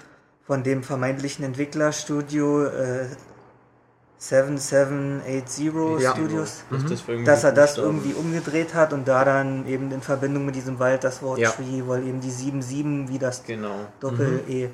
von 0.47 0.63
dem 0.63 0.83
vermeintlichen 0.83 1.45
Entwicklerstudio 1.45 2.65
äh, 2.67 3.07
7780 4.19 6.03
Ja. 6.03 6.13
Studios, 6.13 6.63
Dass, 6.71 6.85
das 6.85 7.03
dass 7.25 7.45
er 7.45 7.53
das 7.53 7.79
irgendwie 7.79 8.15
umgedreht 8.15 8.75
hat 8.75 8.93
und 8.93 9.09
da 9.09 9.25
dann 9.25 9.67
eben 9.67 9.91
in 9.91 10.01
Verbindung 10.01 10.47
mit 10.47 10.55
diesem 10.55 10.79
Wald 10.79 11.05
das 11.05 11.23
Wort 11.23 11.39
Ja. 11.41 11.51
Tree, 11.51 11.83
weil 11.87 12.07
eben 12.07 12.21
die 12.21 12.31
77 12.31 13.09
wie 13.09 13.19
das 13.19 13.43
Genau. 13.45 13.75
Doppel-E. 14.01 14.69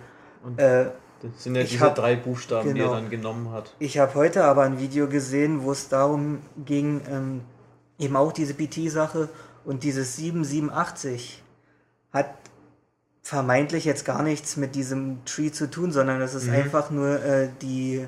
Äh, 0.56 0.84
Das 1.22 1.42
sind 1.42 1.54
ja 1.56 1.62
Ich 1.62 1.70
diese 1.70 1.84
hab- 1.84 1.94
drei 1.96 2.14
Buchstaben, 2.16 2.68
die 2.74 2.78
genau. 2.80 2.92
er 2.92 3.00
dann 3.00 3.10
genommen 3.10 3.50
hat. 3.52 3.74
Ich 3.78 3.98
habe 3.98 4.14
heute 4.14 4.44
aber 4.44 4.62
ein 4.62 4.78
Video 4.78 5.08
gesehen, 5.08 5.62
wo 5.64 5.72
es 5.72 5.88
darum 5.88 6.38
ging, 6.64 7.00
ähm, 7.10 7.40
eben 7.98 8.14
auch 8.16 8.32
diese 8.32 8.54
PT-Sache 8.54 9.28
und 9.64 9.82
dieses 9.82 10.14
7780 10.16 11.42
hat 12.12 12.28
vermeintlich 13.22 13.84
jetzt 13.84 14.04
gar 14.04 14.22
nichts 14.22 14.56
mit 14.56 14.74
diesem 14.74 15.24
Tree 15.24 15.50
zu 15.50 15.68
tun, 15.70 15.92
sondern 15.92 16.20
es 16.22 16.34
ist 16.34 16.46
Mhm. 16.46 16.54
einfach 16.54 16.90
nur 16.90 17.22
äh, 17.22 17.48
die 17.60 18.06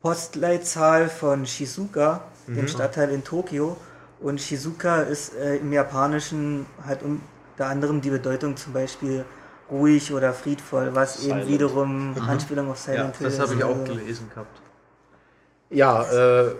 Postleitzahl 0.00 1.08
von 1.08 1.46
Shizuka, 1.46 2.22
Mhm. 2.46 2.54
dem 2.56 2.68
Stadtteil 2.68 3.10
in 3.10 3.24
Tokio. 3.24 3.76
Und 4.20 4.40
Shizuka 4.40 5.02
ist 5.02 5.34
äh, 5.34 5.56
im 5.56 5.72
Japanischen 5.72 6.66
halt 6.86 7.00
unter 7.02 7.66
anderem 7.66 8.00
die 8.00 8.10
Bedeutung 8.10 8.56
zum 8.56 8.72
Beispiel 8.72 9.24
ruhig 9.72 10.12
oder 10.12 10.32
friedvoll, 10.32 10.94
was 10.94 11.22
Silent. 11.22 11.42
eben 11.42 11.50
wiederum 11.50 12.10
mhm. 12.10 12.20
Anspielung 12.20 12.70
auf 12.70 12.78
Silent 12.78 13.16
Hill 13.16 13.26
ist. 13.26 13.38
Das 13.38 13.48
habe 13.48 13.58
ich 13.58 13.64
auch 13.64 13.84
gelesen 13.84 14.28
gehabt. 14.28 14.60
Ja, 15.70 16.02
äh, 16.02 16.54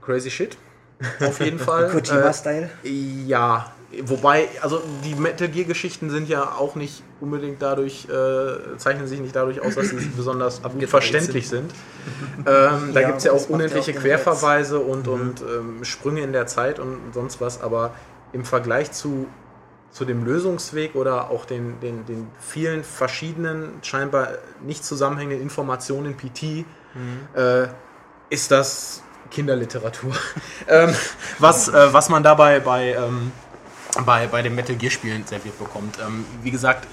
crazy 0.00 0.30
shit. 0.30 0.56
Auf 1.20 1.40
jeden 1.40 1.58
Fall. 1.68 1.90
Kojima-Style? 1.90 2.70
Äh, 2.84 2.88
ja, 3.26 3.72
wobei, 4.04 4.48
also 4.62 4.80
die 5.04 5.14
Metal 5.14 5.48
Gear-Geschichten 5.48 6.10
sind 6.10 6.28
ja 6.28 6.52
auch 6.52 6.76
nicht 6.76 7.02
unbedingt 7.20 7.60
dadurch, 7.60 8.06
äh, 8.08 8.76
zeichnen 8.78 9.06
sich 9.06 9.20
nicht 9.20 9.34
dadurch 9.34 9.60
aus, 9.60 9.74
dass 9.74 9.88
sie 9.88 9.96
besonders 10.16 10.60
verständlich 10.86 11.48
sind. 11.48 11.72
ähm, 12.38 12.92
da 12.94 13.00
ja, 13.00 13.06
gibt 13.08 13.18
es 13.18 13.24
ja 13.24 13.32
auch 13.32 13.48
unendliche 13.48 13.92
auch 13.92 13.96
Querverweise 13.96 14.78
und, 14.78 15.06
mhm. 15.06 15.12
und 15.12 15.40
ähm, 15.42 15.84
Sprünge 15.84 16.22
in 16.22 16.32
der 16.32 16.46
Zeit 16.46 16.78
und 16.78 16.98
sonst 17.12 17.40
was, 17.40 17.60
aber 17.60 17.94
im 18.32 18.44
Vergleich 18.44 18.92
zu, 18.92 19.26
zu 19.90 20.04
dem 20.04 20.24
Lösungsweg 20.24 20.94
oder 20.94 21.30
auch 21.30 21.44
den, 21.44 21.80
den, 21.80 22.04
den 22.06 22.28
vielen 22.38 22.84
verschiedenen, 22.84 23.78
scheinbar 23.82 24.28
nicht 24.62 24.84
zusammenhängenden 24.84 25.42
Informationen 25.42 26.12
in 26.12 26.16
PT, 26.16 26.42
mhm. 26.42 26.64
äh, 27.34 27.68
ist 28.28 28.50
das 28.50 29.02
Kinderliteratur. 29.30 30.12
ähm, 30.68 30.94
was, 31.38 31.68
äh, 31.68 31.92
was 31.92 32.08
man 32.08 32.22
dabei 32.22 32.60
bei, 32.60 32.94
ähm, 32.94 33.32
bei, 34.04 34.26
bei 34.26 34.42
den 34.42 34.54
Metal 34.54 34.76
Gear 34.76 34.90
Spielen 34.90 35.24
serviert 35.26 35.58
bekommt. 35.58 35.98
Ähm, 36.06 36.24
wie 36.42 36.50
gesagt, 36.50 36.86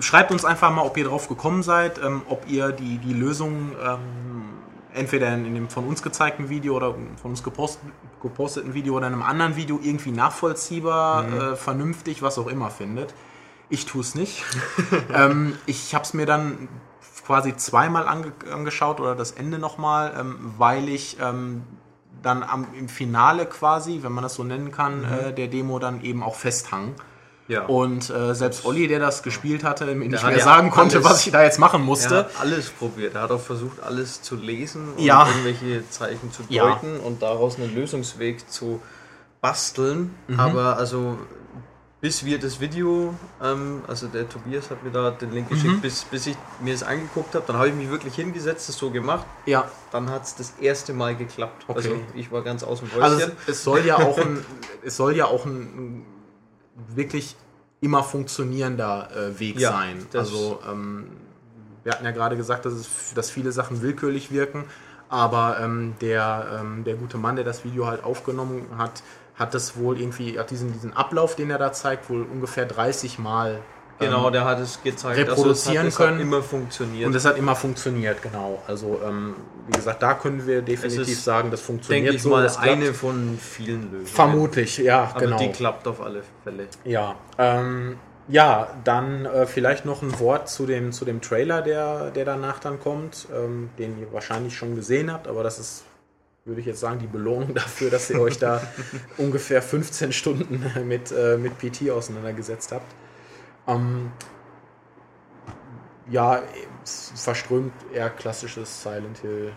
schreibt 0.00 0.32
uns 0.32 0.44
einfach 0.44 0.70
mal, 0.70 0.82
ob 0.82 0.96
ihr 0.96 1.04
drauf 1.04 1.28
gekommen 1.28 1.62
seid, 1.62 1.98
ähm, 1.98 2.22
ob 2.28 2.48
ihr 2.48 2.72
die, 2.72 2.98
die 2.98 3.14
Lösung 3.14 3.72
ähm, 3.82 4.55
entweder 4.96 5.32
in, 5.32 5.54
dem 5.54 5.68
von 5.68 5.86
uns 5.86 6.02
gezeigten 6.02 6.48
Video 6.48 6.74
oder 6.74 6.94
von 7.20 7.30
uns 7.30 7.42
gepost, 7.42 7.80
geposteten 8.22 8.74
Video 8.74 8.96
oder 8.96 9.06
in 9.06 9.12
einem 9.12 9.22
anderen 9.22 9.56
Video 9.56 9.78
irgendwie 9.82 10.10
nachvollziehbar, 10.10 11.22
mhm. 11.22 11.40
äh, 11.40 11.56
vernünftig, 11.56 12.22
was 12.22 12.38
auch 12.38 12.46
immer 12.46 12.70
findet. 12.70 13.14
Ich 13.68 13.86
tue 13.86 14.00
es 14.00 14.14
nicht. 14.14 14.44
ähm, 15.14 15.54
ich 15.66 15.94
habe 15.94 16.04
es 16.04 16.14
mir 16.14 16.26
dann 16.26 16.68
quasi 17.24 17.56
zweimal 17.56 18.06
ange 18.06 18.32
angeschaut 18.52 19.00
oder 19.00 19.14
das 19.14 19.32
Ende 19.32 19.58
nochmal, 19.58 20.14
ähm, 20.18 20.54
weil 20.58 20.88
ich 20.88 21.18
ähm, 21.20 21.64
dann 22.22 22.42
am, 22.42 22.66
im 22.78 22.88
Finale 22.88 23.46
quasi, 23.46 24.00
wenn 24.02 24.12
man 24.12 24.22
das 24.22 24.34
so 24.34 24.44
nennen 24.44 24.72
kann, 24.72 25.00
mhm. 25.00 25.12
äh, 25.12 25.32
der 25.32 25.48
Demo 25.48 25.78
dann 25.78 26.02
eben 26.02 26.22
auch 26.22 26.36
festhang. 26.36 26.94
Ja. 27.48 27.66
Und 27.66 28.10
äh, 28.10 28.34
selbst 28.34 28.64
Olli, 28.64 28.88
der 28.88 28.98
das 28.98 29.22
gespielt 29.22 29.62
hatte, 29.62 29.86
mir 29.94 30.08
nicht 30.08 30.24
mehr 30.24 30.40
sagen 30.40 30.70
konnte, 30.70 30.96
alles, 30.96 31.10
was 31.10 31.26
ich 31.26 31.32
da 31.32 31.44
jetzt 31.44 31.58
machen 31.58 31.82
musste. 31.82 32.14
Er 32.14 32.20
hat 32.24 32.40
alles 32.40 32.70
probiert. 32.70 33.14
Er 33.14 33.22
hat 33.22 33.30
auch 33.30 33.40
versucht, 33.40 33.82
alles 33.82 34.22
zu 34.22 34.34
lesen 34.36 34.94
und 34.96 35.04
ja. 35.04 35.26
irgendwelche 35.26 35.88
Zeichen 35.88 36.32
zu 36.32 36.42
deuten 36.42 36.94
ja. 36.94 37.02
und 37.04 37.22
daraus 37.22 37.56
einen 37.56 37.74
Lösungsweg 37.74 38.50
zu 38.50 38.80
basteln. 39.40 40.14
Mhm. 40.26 40.40
Aber 40.40 40.76
also 40.76 41.18
bis 42.00 42.24
wir 42.24 42.38
das 42.38 42.60
Video, 42.60 43.14
ähm, 43.42 43.82
also 43.88 44.06
der 44.06 44.28
Tobias 44.28 44.70
hat 44.70 44.84
mir 44.84 44.90
da 44.90 45.10
den 45.10 45.32
Link 45.32 45.48
geschickt, 45.48 45.74
mhm. 45.74 45.80
bis, 45.80 46.04
bis 46.04 46.26
ich 46.26 46.36
mir 46.60 46.72
das 46.72 46.82
angeguckt 46.82 47.34
habe, 47.34 47.44
dann 47.46 47.56
habe 47.56 47.68
ich 47.68 47.74
mich 47.74 47.90
wirklich 47.90 48.14
hingesetzt, 48.14 48.68
das 48.68 48.76
so 48.76 48.90
gemacht. 48.90 49.26
Ja. 49.46 49.68
Dann 49.92 50.10
hat 50.10 50.24
es 50.24 50.36
das 50.36 50.54
erste 50.60 50.92
Mal 50.92 51.16
geklappt. 51.16 51.64
Okay. 51.66 51.76
Also 51.76 52.00
ich 52.14 52.30
war 52.30 52.42
ganz 52.42 52.62
aus 52.62 52.80
dem 52.80 52.90
Häuschen. 52.90 53.02
Also 53.02 53.30
es, 53.46 53.64
soll 53.64 53.84
ja 53.84 53.96
auch 53.96 54.18
ein, 54.18 54.44
es 54.84 54.96
soll 54.96 55.16
ja 55.16 55.24
auch 55.24 55.46
ein, 55.46 56.04
wirklich 56.94 57.36
immer 57.80 58.02
funktionierender 58.02 59.08
äh, 59.14 59.38
Weg 59.38 59.58
ja, 59.60 59.70
sein. 59.70 60.06
Also 60.14 60.60
ähm, 60.70 61.08
wir 61.84 61.92
hatten 61.92 62.04
ja 62.04 62.10
gerade 62.10 62.36
gesagt, 62.36 62.64
dass, 62.64 62.72
es, 62.72 63.14
dass 63.14 63.30
viele 63.30 63.52
Sachen 63.52 63.82
willkürlich 63.82 64.30
wirken, 64.30 64.64
aber 65.08 65.58
ähm, 65.60 65.94
der, 66.00 66.58
ähm, 66.60 66.84
der 66.84 66.96
gute 66.96 67.16
Mann, 67.18 67.36
der 67.36 67.44
das 67.44 67.64
Video 67.64 67.86
halt 67.86 68.02
aufgenommen 68.02 68.66
hat, 68.76 69.02
hat 69.36 69.54
das 69.54 69.76
wohl 69.76 70.00
irgendwie, 70.00 70.38
hat 70.38 70.50
diesen, 70.50 70.72
diesen 70.72 70.94
Ablauf, 70.94 71.36
den 71.36 71.50
er 71.50 71.58
da 71.58 71.72
zeigt, 71.72 72.10
wohl 72.10 72.22
ungefähr 72.22 72.64
30 72.64 73.18
Mal 73.18 73.60
Genau, 73.98 74.26
ähm, 74.26 74.32
der 74.32 74.44
hat 74.44 74.60
es 74.60 74.82
gezeigt, 74.82 75.18
reproduzieren 75.18 75.86
also 75.86 75.88
es 75.88 75.98
hat, 75.98 76.06
können. 76.06 76.18
Es 76.18 76.24
hat 76.24 76.26
immer 76.26 76.42
funktioniert. 76.42 77.06
Und 77.06 77.14
es 77.14 77.24
hat 77.24 77.38
immer 77.38 77.56
funktioniert, 77.56 78.22
genau. 78.22 78.62
Also, 78.66 79.00
ähm, 79.06 79.36
wie 79.68 79.72
gesagt, 79.72 80.02
da 80.02 80.14
können 80.14 80.46
wir 80.46 80.62
definitiv 80.62 81.18
sagen, 81.20 81.50
das 81.50 81.60
funktioniert 81.60 82.06
denke 82.06 82.16
ich 82.16 82.22
so. 82.22 82.30
mal 82.30 82.48
eine 82.58 82.92
von 82.92 83.38
vielen 83.38 83.90
Lösungen. 83.90 84.06
Vermutlich, 84.06 84.78
ja, 84.78 85.10
Aber 85.14 85.20
genau. 85.20 85.38
die 85.38 85.50
klappt 85.50 85.88
auf 85.88 86.00
alle 86.00 86.22
Fälle. 86.44 86.68
Ja, 86.84 87.16
ähm, 87.38 87.96
ja 88.28 88.68
dann 88.84 89.24
äh, 89.24 89.46
vielleicht 89.46 89.86
noch 89.86 90.02
ein 90.02 90.18
Wort 90.20 90.48
zu 90.48 90.66
dem, 90.66 90.92
zu 90.92 91.04
dem 91.04 91.20
Trailer, 91.22 91.62
der, 91.62 92.10
der 92.10 92.24
danach 92.24 92.58
dann 92.58 92.78
kommt, 92.78 93.28
ähm, 93.34 93.70
den 93.78 93.98
ihr 93.98 94.12
wahrscheinlich 94.12 94.56
schon 94.56 94.76
gesehen 94.76 95.12
habt, 95.12 95.26
aber 95.26 95.42
das 95.42 95.58
ist 95.58 95.84
würde 96.46 96.60
ich 96.60 96.66
jetzt 96.66 96.78
sagen, 96.80 97.00
die 97.00 97.08
Belohnung 97.08 97.54
dafür, 97.54 97.90
dass 97.90 98.08
ihr 98.08 98.20
euch 98.20 98.38
da 98.38 98.62
ungefähr 99.18 99.60
15 99.60 100.12
Stunden 100.12 100.64
mit, 100.86 101.12
äh, 101.12 101.36
mit 101.36 101.58
PT 101.58 101.90
auseinandergesetzt 101.90 102.72
habt. 102.72 102.86
Ähm, 103.66 104.12
ja, 106.08 106.42
verströmt 106.84 107.72
eher 107.92 108.10
klassisches 108.10 108.82
Silent 108.82 109.18
Hill. 109.18 109.52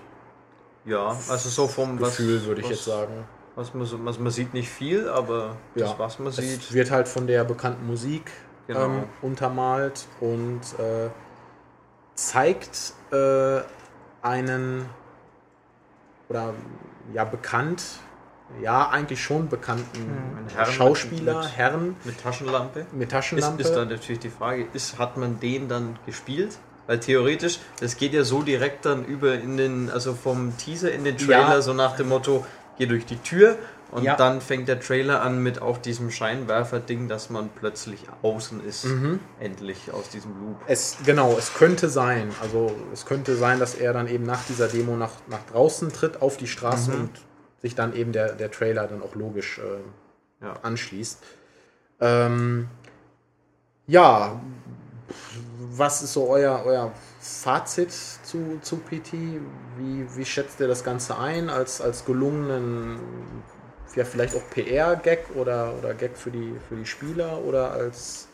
Ja, 0.85 1.09
also 1.09 1.49
so 1.49 1.67
vom 1.67 1.97
Gefühl 1.97 2.43
würde 2.45 2.61
ich 2.61 2.65
was, 2.67 2.71
jetzt 2.71 2.85
sagen. 2.85 3.25
Was 3.55 3.73
man, 3.73 4.05
was 4.05 4.19
man 4.19 4.31
sieht 4.31 4.53
nicht 4.53 4.69
viel, 4.69 5.07
aber 5.09 5.57
das, 5.75 5.91
ja, 5.91 5.99
was 5.99 6.19
man 6.19 6.31
sieht. 6.31 6.61
Es 6.61 6.73
wird 6.73 6.91
halt 6.91 7.07
von 7.07 7.27
der 7.27 7.43
bekannten 7.43 7.85
Musik 7.85 8.31
genau. 8.67 8.85
ähm, 8.85 9.03
untermalt 9.21 10.07
und 10.21 10.61
äh, 10.79 11.09
zeigt 12.15 12.93
äh, 13.11 13.61
einen 14.21 14.85
oder 16.29 16.53
ja 17.13 17.23
bekannt, 17.25 17.83
ja 18.61 18.89
eigentlich 18.89 19.23
schon 19.23 19.49
bekannten 19.49 20.47
mhm. 20.47 20.71
Schauspieler, 20.71 21.39
mit, 21.39 21.57
Herren. 21.57 21.95
Mit 22.03 22.21
Taschenlampe. 22.21 22.85
Mit 22.91 23.11
Taschenlampe. 23.11 23.61
Ist, 23.61 23.69
ist 23.69 23.75
dann 23.75 23.89
natürlich 23.89 24.19
die 24.19 24.29
Frage, 24.29 24.67
ist, 24.73 24.97
hat 24.97 25.17
man 25.17 25.39
den 25.39 25.67
dann 25.67 25.97
gespielt? 26.05 26.57
Weil 26.87 26.99
theoretisch, 26.99 27.59
das 27.79 27.97
geht 27.97 28.13
ja 28.13 28.23
so 28.23 28.41
direkt 28.41 28.85
dann 28.85 29.05
über 29.05 29.35
in 29.35 29.57
den, 29.57 29.91
also 29.91 30.15
vom 30.15 30.57
Teaser 30.57 30.91
in 30.91 31.03
den 31.03 31.17
Trailer, 31.17 31.55
ja. 31.55 31.61
so 31.61 31.73
nach 31.73 31.95
dem 31.95 32.09
Motto, 32.09 32.45
geh 32.79 32.87
durch 32.87 33.05
die 33.05 33.17
Tür 33.17 33.57
und 33.91 34.03
ja. 34.03 34.15
dann 34.15 34.41
fängt 34.41 34.67
der 34.67 34.79
Trailer 34.79 35.21
an 35.21 35.41
mit 35.41 35.61
auch 35.61 35.77
diesem 35.77 36.11
Scheinwerfer-Ding, 36.11 37.07
dass 37.07 37.29
man 37.29 37.49
plötzlich 37.49 38.05
außen 38.21 38.63
ist. 38.63 38.85
Mhm. 38.85 39.19
Endlich 39.39 39.91
aus 39.91 40.09
diesem 40.09 40.31
Loop. 40.39 40.57
Es, 40.67 40.97
genau, 41.05 41.35
es 41.37 41.53
könnte 41.53 41.89
sein. 41.89 42.31
Also 42.41 42.75
es 42.93 43.05
könnte 43.05 43.35
sein, 43.35 43.59
dass 43.59 43.75
er 43.75 43.93
dann 43.93 44.07
eben 44.07 44.25
nach 44.25 44.43
dieser 44.45 44.67
Demo 44.67 44.95
nach, 44.95 45.11
nach 45.27 45.43
draußen 45.51 45.91
tritt 45.91 46.21
auf 46.21 46.37
die 46.37 46.47
Straße 46.47 46.91
mhm. 46.91 47.01
und 47.01 47.11
sich 47.61 47.75
dann 47.75 47.95
eben 47.95 48.11
der, 48.11 48.33
der 48.33 48.51
Trailer 48.51 48.87
dann 48.87 49.01
auch 49.01 49.15
logisch 49.15 49.59
äh, 49.59 50.45
ja. 50.45 50.53
anschließt. 50.61 51.19
Ähm, 52.01 52.69
ja, 53.87 54.39
was 55.71 56.01
ist 56.03 56.13
so 56.13 56.29
euer, 56.29 56.63
euer 56.65 56.91
Fazit 57.19 57.91
zu, 57.91 58.59
zu 58.61 58.77
PT? 58.77 59.13
Wie, 59.77 60.05
wie 60.15 60.25
schätzt 60.25 60.59
ihr 60.59 60.67
das 60.67 60.83
Ganze 60.83 61.17
ein 61.17 61.49
als, 61.49 61.81
als 61.81 62.05
gelungenen 62.05 62.99
ja, 63.95 64.05
vielleicht 64.05 64.35
auch 64.35 64.49
PR-Gag 64.51 65.35
oder, 65.35 65.73
oder 65.77 65.93
Gag 65.93 66.15
für 66.17 66.31
die, 66.31 66.55
für 66.67 66.75
die 66.75 66.85
Spieler 66.85 67.39
oder 67.43 67.71
als 67.71 68.27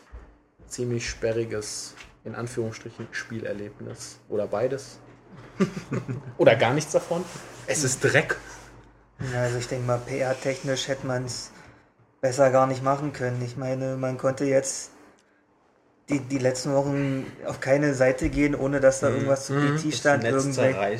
ziemlich 0.66 1.08
sperriges, 1.08 1.94
in 2.24 2.34
Anführungsstrichen, 2.34 3.08
Spielerlebnis 3.10 4.20
oder 4.28 4.46
beides? 4.46 4.98
oder 6.36 6.56
gar 6.56 6.74
nichts 6.74 6.92
davon? 6.92 7.24
Es 7.66 7.84
ist 7.84 8.04
Dreck. 8.04 8.36
Ja, 9.32 9.42
also 9.42 9.58
ich 9.58 9.68
denke 9.68 9.86
mal, 9.86 9.98
PR-technisch 9.98 10.88
hätte 10.88 11.06
man 11.06 11.24
es 11.24 11.50
besser 12.20 12.50
gar 12.50 12.66
nicht 12.66 12.82
machen 12.82 13.12
können. 13.12 13.42
Ich 13.44 13.56
meine, 13.56 13.96
man 13.96 14.18
konnte 14.18 14.44
jetzt 14.44 14.90
die, 16.08 16.20
die 16.20 16.38
letzten 16.38 16.72
Wochen 16.72 17.26
auf 17.46 17.60
keine 17.60 17.94
Seite 17.94 18.28
gehen, 18.28 18.54
ohne 18.54 18.80
dass 18.80 19.00
da 19.00 19.08
mhm. 19.08 19.16
irgendwas 19.16 19.46
zu 19.46 19.54
PT 19.54 19.86
mhm. 19.86 19.92
stand. 19.92 20.24
Irgendwel 20.24 20.98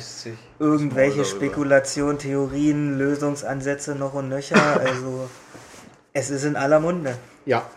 irgendwelche 0.59 1.25
Spekulationen, 1.25 2.17
Theorien, 2.17 2.97
Lösungsansätze 2.97 3.95
noch 3.95 4.13
und 4.13 4.29
nöcher. 4.29 4.57
Also 4.83 5.29
es 6.13 6.29
ist 6.29 6.43
in 6.43 6.55
aller 6.55 6.79
Munde. 6.79 7.17
Ja. 7.45 7.69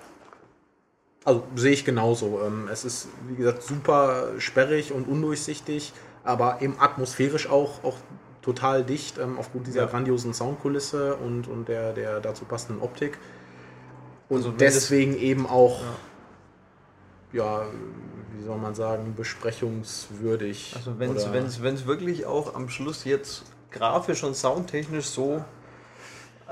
Also 1.24 1.44
sehe 1.55 1.72
ich 1.72 1.85
genauso. 1.85 2.40
Ähm, 2.44 2.68
es 2.72 2.85
ist, 2.85 3.09
wie 3.29 3.37
gesagt, 3.37 3.62
super 3.62 4.29
sperrig 4.38 4.92
und 4.92 5.07
undurchsichtig, 5.07 5.92
aber 6.24 6.62
eben 6.62 6.76
atmosphärisch 6.81 7.48
auch, 7.48 7.85
auch 7.85 7.98
total 8.42 8.85
dicht, 8.85 9.18
ähm, 9.18 9.38
aufgrund 9.38 9.66
dieser 9.66 9.83
ja. 9.83 9.87
grandiosen 9.87 10.35
Soundkulisse 10.35 11.16
und, 11.16 11.48
und 11.48 11.68
der, 11.68 11.92
der 11.92 12.20
dazu 12.20 12.44
passenden 12.44 12.83
Optik. 12.83 13.18
Und 14.29 14.38
also 14.38 14.53
deswegen 14.53 15.16
eben 15.16 15.46
auch. 15.46 15.81
Ja 15.81 15.96
ja, 17.33 17.64
wie 18.37 18.44
soll 18.44 18.59
man 18.59 18.74
sagen, 18.74 19.14
besprechungswürdig. 19.16 20.74
Also 20.76 20.98
wenn 20.98 21.14
es 21.14 21.87
wirklich 21.87 22.26
auch 22.26 22.55
am 22.55 22.68
Schluss 22.68 23.05
jetzt 23.05 23.44
grafisch 23.70 24.24
und 24.24 24.37
soundtechnisch 24.37 25.07
so 25.07 25.44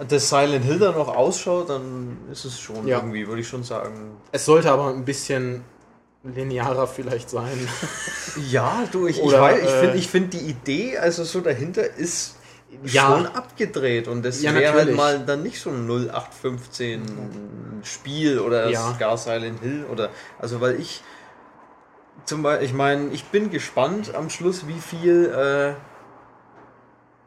das 0.08 0.28
Silent 0.28 0.64
Hill 0.64 0.78
dann 0.78 0.94
noch 0.94 1.08
ausschaut, 1.08 1.70
dann 1.70 2.18
ist 2.30 2.44
es 2.44 2.60
schon 2.60 2.86
ja. 2.86 2.98
irgendwie, 2.98 3.26
würde 3.26 3.40
ich 3.40 3.48
schon 3.48 3.64
sagen. 3.64 4.16
Es 4.30 4.44
sollte 4.44 4.70
aber 4.70 4.88
ein 4.90 5.04
bisschen 5.04 5.64
linearer 6.34 6.86
vielleicht 6.86 7.30
sein. 7.30 7.68
ja, 8.50 8.84
du, 8.90 9.06
ich, 9.06 9.20
Oder, 9.20 9.56
ich, 9.58 9.64
ich 9.64 9.70
finde 9.70 9.96
äh, 9.98 10.02
find 10.02 10.32
die 10.34 10.50
Idee, 10.50 10.98
also 10.98 11.24
so 11.24 11.40
dahinter 11.40 11.84
ist 11.96 12.36
ja. 12.84 13.06
schon 13.06 13.26
abgedreht 13.26 14.08
und 14.08 14.24
das 14.24 14.42
ja, 14.42 14.54
wäre 14.54 14.72
halt 14.74 14.94
mal 14.94 15.24
dann 15.24 15.42
nicht 15.42 15.60
so 15.60 15.70
ein 15.70 15.86
0815 15.88 17.80
Spiel 17.82 18.38
oder 18.40 18.68
ja. 18.68 18.92
gar 18.98 19.16
Silent 19.16 19.60
Hill 19.60 19.86
oder 19.90 20.10
also 20.38 20.60
weil 20.60 20.78
ich 20.80 21.02
Zum 22.24 22.42
Beispiel, 22.42 22.66
ich 22.66 22.74
meine, 22.74 23.10
ich 23.12 23.24
bin 23.26 23.50
gespannt 23.50 24.14
am 24.14 24.28
Schluss, 24.28 24.66
wie 24.66 24.80
viel 24.80 25.26
äh, 25.26 25.74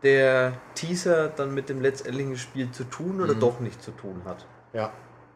der 0.04 0.62
Teaser 0.76 1.30
dann 1.30 1.54
mit 1.54 1.70
dem 1.70 1.82
letztendlichen 1.82 2.38
Spiel 2.38 2.72
zu 2.72 2.84
tun 2.84 3.22
oder 3.22 3.36
Mhm. 3.36 3.40
doch 3.40 3.60
nicht 3.60 3.82
zu 3.82 3.92
tun 3.92 4.22
hat. 4.26 4.46
Ja. 4.74 4.92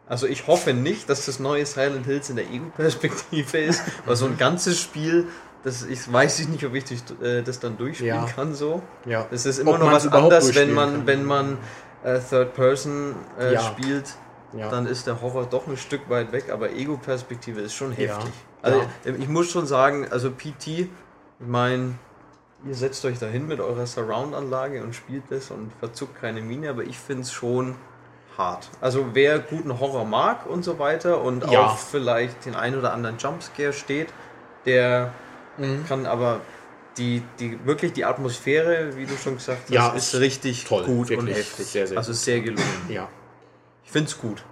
Also 0.08 0.28
ich 0.28 0.46
hoffe 0.48 0.74
nicht, 0.74 1.10
dass 1.10 1.26
das 1.26 1.40
neue 1.40 1.66
Silent 1.66 2.06
Hills 2.06 2.30
in 2.30 2.36
der 2.36 2.46
Ego-Perspektive 2.50 3.58
ist, 3.58 3.82
weil 4.06 4.16
so 4.16 4.26
ein 4.26 4.38
ganzes 4.38 4.80
Spiel, 4.80 5.28
das 5.64 5.84
ich 5.84 6.12
weiß 6.12 6.40
ich 6.42 6.48
nicht, 6.48 6.64
ob 6.66 6.76
ich 6.76 6.84
das, 6.84 7.02
äh, 7.22 7.44
dann 7.62 7.78
durchspielen 7.78 8.16
Ja. 8.16 8.26
kann 8.26 8.54
so. 8.54 8.84
Ja. 9.06 9.26
Das 9.32 9.46
ist 9.46 9.58
immer 9.60 9.72
Ob 9.74 9.80
noch 9.80 9.92
was 9.92 10.08
anderes, 10.08 10.54
wenn 10.56 10.74
man, 10.74 10.92
kann. 10.92 11.08
wenn 11.08 11.26
man 11.26 11.58
äh, 12.04 12.20
Third 12.20 12.54
Person 12.54 13.16
äh, 13.40 13.54
Ja. 13.54 13.62
spielt, 13.62 14.14
Ja. 14.54 14.70
dann 14.70 14.86
ist 14.86 15.08
der 15.08 15.22
Horror 15.22 15.48
doch 15.48 15.66
ein 15.68 15.76
Stück 15.78 16.08
weit 16.10 16.32
weg, 16.32 16.52
aber 16.52 16.72
Ego-Perspektive 16.72 17.62
ist 17.62 17.74
schon 17.74 17.92
heftig. 17.92 18.32
Also 18.62 18.80
Ja. 19.06 19.14
ich 19.18 19.28
muss 19.28 19.50
schon 19.50 19.66
sagen, 19.66 20.08
also 20.12 20.30
PT, 20.30 20.68
ich 20.68 20.88
meine, 21.40 21.96
ihr 22.64 22.76
setzt 22.76 23.04
euch 23.06 23.18
dahin 23.18 23.48
mit 23.48 23.60
eurer 23.60 23.88
Surround-Anlage 23.88 24.84
und 24.84 24.94
spielt 24.96 25.24
das 25.30 25.50
und 25.50 25.72
verzuckt 25.80 26.20
keine 26.22 26.42
Miene, 26.42 26.70
aber 26.70 26.84
ich 26.84 26.98
finde 27.00 27.24
es 27.24 27.32
schon 27.32 27.76
hart. 28.38 28.70
Also 28.82 29.08
wer 29.14 29.40
guten 29.40 29.80
Horror 29.80 30.06
mag 30.06 30.46
und 30.46 30.64
so 30.64 30.80
weiter 30.80 31.22
und 31.22 31.50
Ja. 31.50 31.68
auch 31.68 31.78
vielleicht 31.78 32.46
den 32.46 32.56
ein 32.56 32.78
oder 32.78 32.94
anderen 32.94 33.18
Jumpscare 33.18 33.74
steht, 33.74 34.10
der 34.66 35.12
Mhm. 35.58 35.86
kann 35.88 36.06
aber 36.06 36.42
die, 36.98 37.24
die 37.40 37.66
wirklich 37.66 37.94
die 37.94 38.06
Atmosphäre, 38.06 38.96
wie 38.98 39.06
du 39.06 39.16
schon 39.18 39.36
gesagt 39.36 39.64
hast, 39.64 39.70
Ja, 39.70 39.90
ist 39.90 40.14
ist 40.14 40.20
richtig 40.22 40.66
toll, 40.66 40.86
gut 40.86 41.12
und 41.12 41.28
heftig. 41.28 41.66
sehr, 41.68 41.88
sehr 41.88 41.98
also 41.98 42.12
gut. 42.12 42.20
sehr 42.20 42.40
gelungen. 42.42 42.86
Ja. 42.90 43.08
Ich 43.84 43.92
finde 43.92 44.10
es 44.10 44.18
gut. 44.18 44.44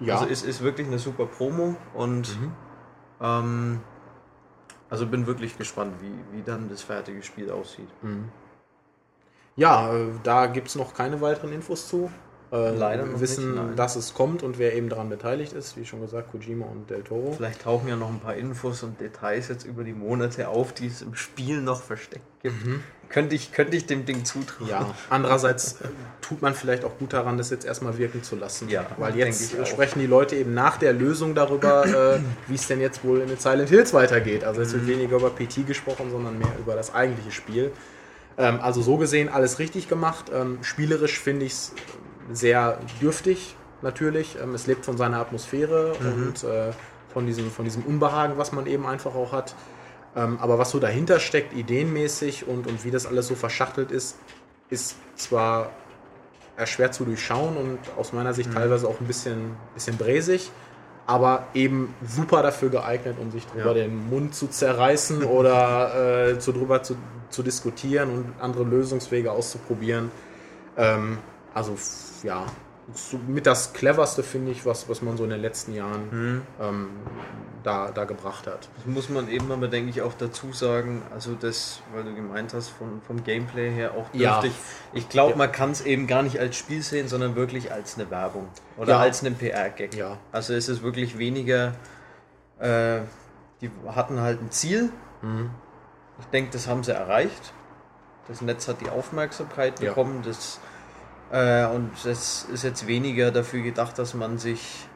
Ja. 0.00 0.14
Also 0.14 0.26
es 0.30 0.42
ist 0.42 0.62
wirklich 0.62 0.86
eine 0.86 0.98
super 0.98 1.26
Promo 1.26 1.76
und 1.94 2.28
Mhm. 2.40 2.52
ähm, 3.20 3.80
also 4.88 5.06
bin 5.06 5.26
wirklich 5.26 5.56
gespannt, 5.58 5.94
wie, 6.00 6.36
wie 6.36 6.42
dann 6.42 6.68
das 6.68 6.82
fertige 6.82 7.22
Spiel 7.22 7.50
aussieht. 7.50 7.88
Ja, 9.56 9.92
äh, 9.94 10.06
da 10.22 10.46
gibt 10.46 10.68
es 10.68 10.74
noch 10.74 10.94
keine 10.94 11.20
weiteren 11.20 11.52
Infos 11.52 11.88
zu. 11.88 12.10
Äh, 12.52 13.20
wissen, 13.20 13.54
nicht, 13.68 13.78
dass 13.78 13.94
es 13.94 14.12
kommt 14.12 14.42
und 14.42 14.58
wer 14.58 14.74
eben 14.74 14.88
daran 14.88 15.08
beteiligt 15.08 15.52
ist, 15.52 15.76
wie 15.76 15.84
schon 15.86 16.00
gesagt, 16.00 16.32
Kojima 16.32 16.66
und 16.66 16.90
Del 16.90 17.02
Toro. 17.02 17.32
Vielleicht 17.36 17.62
tauchen 17.62 17.88
ja 17.88 17.94
noch 17.96 18.08
ein 18.08 18.18
paar 18.18 18.34
Infos 18.34 18.82
und 18.82 19.00
Details 19.00 19.48
jetzt 19.48 19.64
über 19.64 19.84
die 19.84 19.92
Monate 19.92 20.48
auf, 20.48 20.72
die 20.72 20.88
es 20.88 21.00
im 21.00 21.14
Spiel 21.14 21.60
noch 21.60 21.80
versteckt 21.82 22.24
gibt. 22.42 22.56
Könnte, 23.08 23.34
ich, 23.34 23.52
könnte 23.52 23.76
ich 23.76 23.86
dem 23.86 24.04
Ding 24.04 24.24
zutrauen. 24.24 24.68
Ja, 24.68 24.94
andererseits 25.10 25.80
äh, 25.80 25.88
tut 26.20 26.42
man 26.42 26.54
vielleicht 26.54 26.84
auch 26.84 26.96
gut 26.98 27.12
daran, 27.12 27.38
das 27.38 27.50
jetzt 27.50 27.64
erstmal 27.64 27.98
wirken 27.98 28.22
zu 28.22 28.36
lassen. 28.36 28.68
Ja, 28.68 28.86
weil 28.98 29.16
jetzt 29.16 29.54
äh, 29.54 29.66
sprechen 29.66 29.98
die 29.98 30.06
Leute 30.06 30.36
eben 30.36 30.54
nach 30.54 30.76
der 30.76 30.92
Lösung 30.92 31.34
darüber, 31.34 31.84
äh, 31.86 32.20
wie 32.48 32.54
es 32.54 32.66
denn 32.68 32.80
jetzt 32.80 33.04
wohl 33.04 33.20
in 33.20 33.28
den 33.28 33.38
Silent 33.38 33.68
Hills 33.68 33.92
weitergeht. 33.94 34.44
Also 34.44 34.60
es 34.62 34.72
wird 34.72 34.84
Mhm. 34.84 34.88
weniger 34.88 35.16
über 35.16 35.30
PT 35.30 35.66
gesprochen, 35.66 36.10
sondern 36.10 36.38
mehr 36.38 36.52
über 36.58 36.74
das 36.74 36.94
eigentliche 36.94 37.32
Spiel. 37.32 37.72
Ähm, 38.38 38.60
also 38.60 38.80
so 38.80 38.96
gesehen 38.96 39.28
alles 39.28 39.58
richtig 39.58 39.88
gemacht. 39.88 40.30
Ähm, 40.32 40.58
spielerisch 40.62 41.18
finde 41.18 41.46
ich 41.46 41.52
es 41.52 41.72
sehr 42.32 42.78
dürftig, 43.00 43.56
natürlich. 43.82 44.36
Ähm, 44.42 44.54
es 44.54 44.66
lebt 44.66 44.84
von 44.84 44.96
seiner 44.96 45.18
Atmosphäre 45.18 45.94
Mhm. 46.00 46.06
und 46.28 46.44
äh, 46.44 46.72
von, 47.12 47.26
diesem, 47.26 47.50
von 47.50 47.64
diesem 47.64 47.82
Unbehagen, 47.84 48.34
was 48.36 48.52
man 48.52 48.66
eben 48.66 48.86
einfach 48.86 49.14
auch 49.14 49.32
hat. 49.32 49.54
Ähm, 50.16 50.38
aber 50.40 50.58
was 50.58 50.70
so 50.70 50.78
dahinter 50.80 51.20
steckt, 51.20 51.52
ideenmäßig 51.56 52.46
und, 52.48 52.66
und 52.66 52.84
wie 52.84 52.90
das 52.90 53.06
alles 53.06 53.26
so 53.28 53.34
verschachtelt 53.34 53.90
ist, 53.92 54.16
ist 54.68 54.96
zwar 55.16 55.70
eher 56.56 56.66
schwer 56.66 56.92
zu 56.92 57.04
durchschauen 57.04 57.56
und 57.56 57.78
aus 57.96 58.12
meiner 58.12 58.34
Sicht 58.34 58.52
teilweise 58.52 58.86
auch 58.88 59.00
ein 59.00 59.06
bisschen, 59.06 59.56
bisschen 59.74 59.96
bräsig, 59.96 60.50
aber 61.06 61.46
eben 61.54 61.94
super 62.06 62.42
dafür 62.42 62.68
geeignet, 62.70 63.16
um 63.20 63.30
sich 63.30 63.46
drüber 63.46 63.68
Ja. 63.68 63.74
den 63.74 64.08
Mund 64.10 64.34
zu 64.34 64.46
zerreißen 64.48 65.22
oder 65.38 66.28
äh, 66.30 66.38
zu, 66.38 66.52
drüber 66.52 66.82
zu, 66.82 66.96
zu 67.30 67.42
diskutieren 67.42 68.10
und 68.10 68.32
andere 68.40 68.64
Lösungswege 68.64 69.30
auszuprobieren. 69.32 70.10
Ähm, 70.76 71.18
also 71.54 71.76
ja, 72.22 72.46
so 72.92 73.18
mit 73.18 73.46
das 73.46 73.72
cleverste 73.72 74.22
finde 74.22 74.50
ich, 74.52 74.66
was, 74.66 74.88
was 74.88 75.00
man 75.02 75.16
so 75.16 75.24
in 75.24 75.30
den 75.30 75.40
letzten 75.40 75.74
Jahren 75.74 76.42
ähm, 76.60 76.88
da, 77.62 77.90
da 77.92 78.04
gebracht 78.04 78.46
hat. 78.48 78.68
Das 78.76 78.86
muss 78.86 79.08
man 79.08 79.28
eben 79.28 79.52
aber, 79.52 79.68
denke 79.68 79.90
ich, 79.90 80.02
auch 80.02 80.14
dazu 80.14 80.52
sagen, 80.52 81.02
also 81.12 81.34
das, 81.34 81.82
weil 81.94 82.02
du 82.04 82.14
gemeint 82.14 82.52
hast, 82.54 82.70
von, 82.70 83.00
vom 83.06 83.22
Gameplay 83.22 83.70
her 83.70 83.92
auch 83.94 84.06
Ja. 84.12 84.40
dürftig. 84.40 84.60
Ich 84.92 85.08
glaube, 85.08 85.32
Ja. 85.32 85.36
man 85.36 85.52
kann 85.52 85.70
es 85.70 85.82
eben 85.82 86.06
gar 86.08 86.22
nicht 86.22 86.38
als 86.40 86.56
Spiel 86.56 86.82
sehen, 86.82 87.06
sondern 87.06 87.36
wirklich 87.36 87.70
als 87.70 87.96
eine 87.96 88.10
Werbung 88.10 88.48
oder 88.76 88.92
Ja. 88.92 88.98
als 89.00 89.24
einen 89.24 89.36
PR-Gag. 89.36 89.94
Ja. 89.94 90.16
Also 90.32 90.54
es 90.54 90.68
ist 90.68 90.82
wirklich 90.82 91.16
weniger, 91.18 91.74
äh, 92.58 93.00
die 93.60 93.70
hatten 93.94 94.20
halt 94.20 94.40
ein 94.42 94.50
Ziel. 94.50 94.90
Mhm. 95.22 95.50
Ich 96.18 96.26
denke, 96.26 96.50
das 96.52 96.66
haben 96.66 96.82
sie 96.82 96.92
erreicht. 96.92 97.52
Das 98.26 98.40
Netz 98.40 98.66
hat 98.68 98.80
die 98.80 98.90
Aufmerksamkeit 98.90 99.80
Ja. 99.80 99.90
bekommen. 99.90 100.22
Das, 100.24 100.58
äh, 101.30 101.66
und 101.66 101.90
das 102.04 102.44
ist 102.44 102.64
jetzt 102.64 102.86
weniger 102.86 103.30
dafür 103.30 103.62
gedacht, 103.62 103.98
dass 103.98 104.14
man 104.14 104.38
sich 104.38 104.86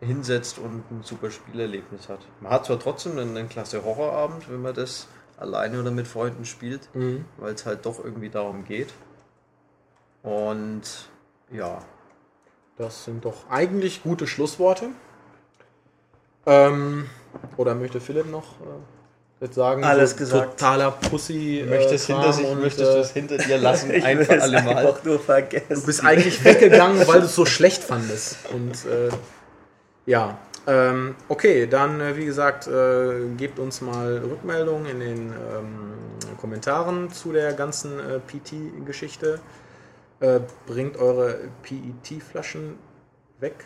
hinsetzt 0.00 0.58
und 0.58 0.90
ein 0.90 1.02
super 1.02 1.30
Spielerlebnis 1.30 2.08
hat. 2.08 2.20
Man 2.40 2.52
hat 2.52 2.66
zwar 2.66 2.78
trotzdem 2.78 3.12
einen, 3.18 3.36
einen 3.36 3.48
klasse 3.48 3.84
Horrorabend, 3.84 4.50
wenn 4.50 4.60
man 4.62 4.74
das 4.74 5.08
alleine 5.38 5.80
oder 5.80 5.90
mit 5.90 6.06
Freunden 6.06 6.44
spielt, 6.44 6.94
Mhm. 6.94 7.24
weil 7.38 7.54
es 7.54 7.64
halt 7.66 7.86
doch 7.86 8.02
irgendwie 8.04 8.28
darum 8.30 8.64
geht. 8.64 8.92
Und 10.22 10.82
ja, 11.50 11.82
Das 12.76 13.04
sind 13.04 13.24
doch 13.24 13.48
eigentlich 13.50 14.02
gute 14.02 14.26
Schlussworte. 14.26 14.88
Ähm, 16.44 17.08
oder 17.56 17.74
möchte 17.76 18.00
Philipp 18.00 18.26
noch 18.28 18.60
äh, 18.60 18.64
jetzt 19.44 19.54
sagen, 19.54 19.84
Alles 19.84 20.16
gesagt. 20.16 20.58
totaler 20.58 20.90
Pussy. 20.90 21.60
äh, 21.60 21.66
möchtest, 21.66 22.06
hinter, 22.06 22.32
sich, 22.32 22.46
und, 22.46 22.60
möchtest 22.60 22.92
du 22.92 22.96
äh, 22.96 23.00
es 23.00 23.10
hinter 23.12 23.38
dir 23.38 23.58
lassen, 23.58 23.90
Ich 23.94 24.04
ein 24.04 24.18
will 24.18 24.24
für 24.26 24.34
es 24.34 24.42
alle 24.42 24.62
Mal. 24.62 24.76
einfach 24.76 25.04
nur 25.04 25.18
vergessen. 25.20 25.74
Du 25.74 25.86
bist 25.86 26.04
eigentlich 26.04 26.44
weggegangen, 26.44 27.06
weil 27.06 27.20
du 27.20 27.26
es 27.26 27.34
so 27.34 27.46
schlecht 27.46 27.84
fandest. 27.84 28.38
Und 28.52 28.72
äh, 28.90 29.10
ja, 30.06 30.38
ähm, 30.66 31.14
okay, 31.28 31.66
dann 31.66 32.00
äh, 32.00 32.16
wie 32.16 32.24
gesagt, 32.24 32.66
äh, 32.66 33.26
gebt 33.36 33.58
uns 33.58 33.80
mal 33.80 34.18
Rückmeldungen 34.18 34.86
in 34.86 35.00
den 35.00 35.18
ähm, 35.32 35.92
Kommentaren 36.40 37.10
zu 37.12 37.32
der 37.32 37.52
ganzen 37.52 37.98
äh, 38.00 38.18
PT-Geschichte. 38.18 39.40
Äh, 40.20 40.40
bringt 40.66 40.96
eure 40.96 41.38
PET-Flaschen 41.62 42.78
weg. 43.40 43.64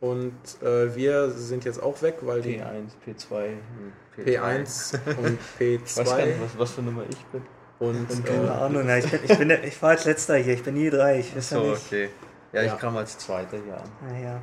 Und 0.00 0.32
äh, 0.62 0.94
wir 0.96 1.30
sind 1.30 1.64
jetzt 1.66 1.82
auch 1.82 2.00
weg, 2.00 2.16
weil 2.22 2.40
die 2.40 2.58
P1, 2.58 2.88
P2, 3.06 3.48
hm, 3.48 3.92
P3. 4.16 4.40
P1 4.40 4.98
und 5.18 5.38
Ich 5.58 5.96
weiß 5.96 6.08
gar 6.08 6.18
P2 6.18 6.26
nicht, 6.26 6.42
was, 6.42 6.58
was 6.58 6.70
für 6.72 6.82
Nummer 6.82 7.02
ich 7.08 7.22
bin. 7.26 7.42
und 7.80 8.24
Keine 8.24 8.46
äh, 8.46 8.48
Ahnung, 8.48 8.88
ja, 8.88 8.96
ich, 8.96 9.10
bin, 9.10 9.20
ich, 9.22 9.38
bin, 9.38 9.48
der- 9.48 9.62
ich 9.64 9.80
war 9.82 9.90
als 9.90 10.06
letzter 10.06 10.36
hier, 10.36 10.54
ich 10.54 10.62
bin 10.62 10.74
nie 10.74 10.88
drei, 10.88 11.20
ich 11.20 11.36
weiß 11.36 11.50
ja 11.50 11.58
So, 11.58 11.70
nicht. 11.70 11.86
okay. 11.86 12.08
Ja, 12.52 12.62
Ja. 12.62 12.72
ich 12.74 12.80
kam 12.80 12.96
als 12.96 13.18
Zweiter 13.18 13.58
hier 13.62 13.76
an. 13.76 13.90
Naja. 14.10 14.40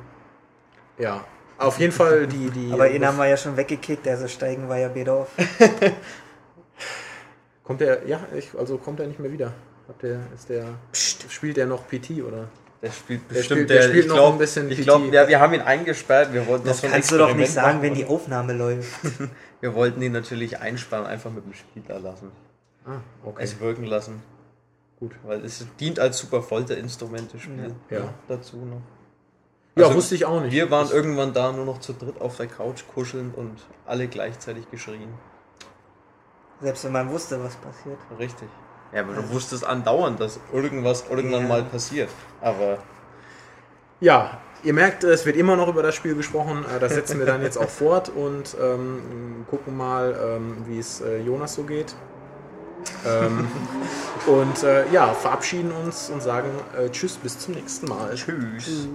ja, 0.98 1.24
auf 1.58 1.78
jeden 1.80 1.92
Fall 1.92 2.28
die 2.28 2.50
die 2.50 2.72
Aber 2.72 2.88
ihn 2.88 3.04
haben 3.04 3.18
wir 3.18 3.26
ja 3.26 3.36
schon 3.36 3.56
weggekickt, 3.56 4.06
also 4.06 4.28
steigen 4.28 4.68
wir 4.68 4.78
ja 4.78 4.88
beide 4.88 5.12
auf. 5.12 5.28
Kommt 7.64 7.82
er, 7.82 8.06
ja, 8.06 8.20
ich, 8.34 8.54
also 8.56 8.78
kommt 8.78 9.00
er 9.00 9.08
nicht 9.08 9.18
mehr 9.20 9.30
wieder. 9.32 9.52
Hat 9.88 10.02
der, 10.02 10.20
ist 10.34 10.48
der, 10.48 10.64
spielt 10.92 11.56
der 11.58 11.66
noch 11.66 11.86
PT 11.86 12.22
oder? 12.22 12.48
Der 12.80 12.92
spielt 12.92 13.22
Der 13.28 13.34
bestimmt, 13.34 13.58
spielt- 13.58 13.70
der 13.70 13.82
spielt 13.82 14.04
ich 14.04 14.06
noch 14.08 14.14
glaub, 14.14 14.32
ein 14.34 14.38
bisschen 14.38 14.70
Ich 14.70 14.82
glaube, 14.82 15.06
ja, 15.08 15.26
wir 15.26 15.40
haben 15.40 15.52
ihn 15.54 15.60
eingesperrt. 15.62 16.32
Wir 16.32 16.46
wollten 16.46 16.66
Das 16.66 16.80
kannst 16.82 17.10
du 17.10 17.18
doch 17.18 17.34
nicht 17.34 17.50
sagen, 17.52 17.78
machen 17.78 17.82
wenn 17.82 17.94
die 17.94 18.06
Aufnahme 18.06 18.52
läuft. 18.52 18.88
Wir 19.60 19.74
wollten 19.74 20.00
ihn 20.02 20.12
natürlich 20.12 20.60
einsperren, 20.60 21.04
einfach 21.04 21.32
mit 21.32 21.44
dem 21.44 21.52
Spiel 21.52 21.82
da 21.88 21.98
lassen. 21.98 22.30
Ah, 22.86 23.00
okay. 23.24 23.42
Es 23.42 23.58
wirken 23.58 23.82
lassen. 23.86 24.22
Gut. 25.00 25.10
Weil 25.24 25.44
es 25.44 25.66
dient 25.80 25.98
als 25.98 26.18
super 26.18 26.42
Folterinstrument, 26.42 27.34
das 27.34 27.40
Spiel. 27.42 27.74
Ja. 27.90 27.98
Ja. 27.98 28.14
Dazu 28.28 28.56
noch. 28.58 28.80
ja, 29.74 29.86
Also, 29.86 29.96
wusste 29.96 30.14
ich 30.14 30.24
auch 30.26 30.40
nicht. 30.40 30.52
Wir 30.52 30.70
waren 30.70 30.88
irgendwann 30.92 31.32
da 31.32 31.50
nur 31.50 31.64
noch 31.64 31.80
zu 31.80 31.92
dritt 31.92 32.20
auf 32.20 32.36
der 32.36 32.46
Couch 32.46 32.82
kuschelnd 32.94 33.36
und 33.36 33.58
alle 33.84 34.06
gleichzeitig 34.06 34.70
geschrien. 34.70 35.08
Selbst 36.60 36.84
wenn 36.84 36.92
man 36.92 37.10
wusste, 37.10 37.42
was 37.42 37.56
passiert. 37.56 37.98
Richtig. 38.18 38.48
Ja, 38.92 39.00
aber 39.02 39.14
du 39.14 39.28
wusstest 39.30 39.64
andauernd, 39.66 40.18
dass 40.20 40.40
irgendwas 40.52 41.04
irgendwann 41.10 41.42
Ja. 41.42 41.48
mal 41.48 41.62
passiert. 41.64 42.08
Aber 42.40 42.78
Ja, 44.00 44.38
ihr 44.62 44.72
merkt, 44.72 45.04
es 45.04 45.26
wird 45.26 45.36
immer 45.36 45.56
noch 45.56 45.68
über 45.68 45.82
das 45.82 45.94
Spiel 45.94 46.14
gesprochen. 46.14 46.64
Äh, 46.74 46.78
Das 46.80 46.94
setzen 46.94 47.18
wir 47.18 47.26
dann 47.26 47.42
jetzt 47.42 47.56
auch 47.58 47.68
fort 47.68 48.08
und 48.08 48.56
ähm, 48.60 49.44
gucken 49.50 49.76
mal, 49.76 50.16
ähm, 50.36 50.56
wie 50.66 50.78
es 50.78 51.00
äh, 51.00 51.18
Jonas 51.20 51.54
so 51.54 51.64
geht. 51.64 51.94
ähm, 53.06 53.48
und 54.26 54.62
äh, 54.62 54.88
ja, 54.90 55.12
verabschieden 55.12 55.72
uns 55.72 56.10
und 56.10 56.22
sagen 56.22 56.50
äh, 56.76 56.88
Tschüss, 56.90 57.16
bis 57.16 57.38
zum 57.38 57.54
nächsten 57.54 57.86
Mal. 57.88 58.14
tschüss. 58.14 58.88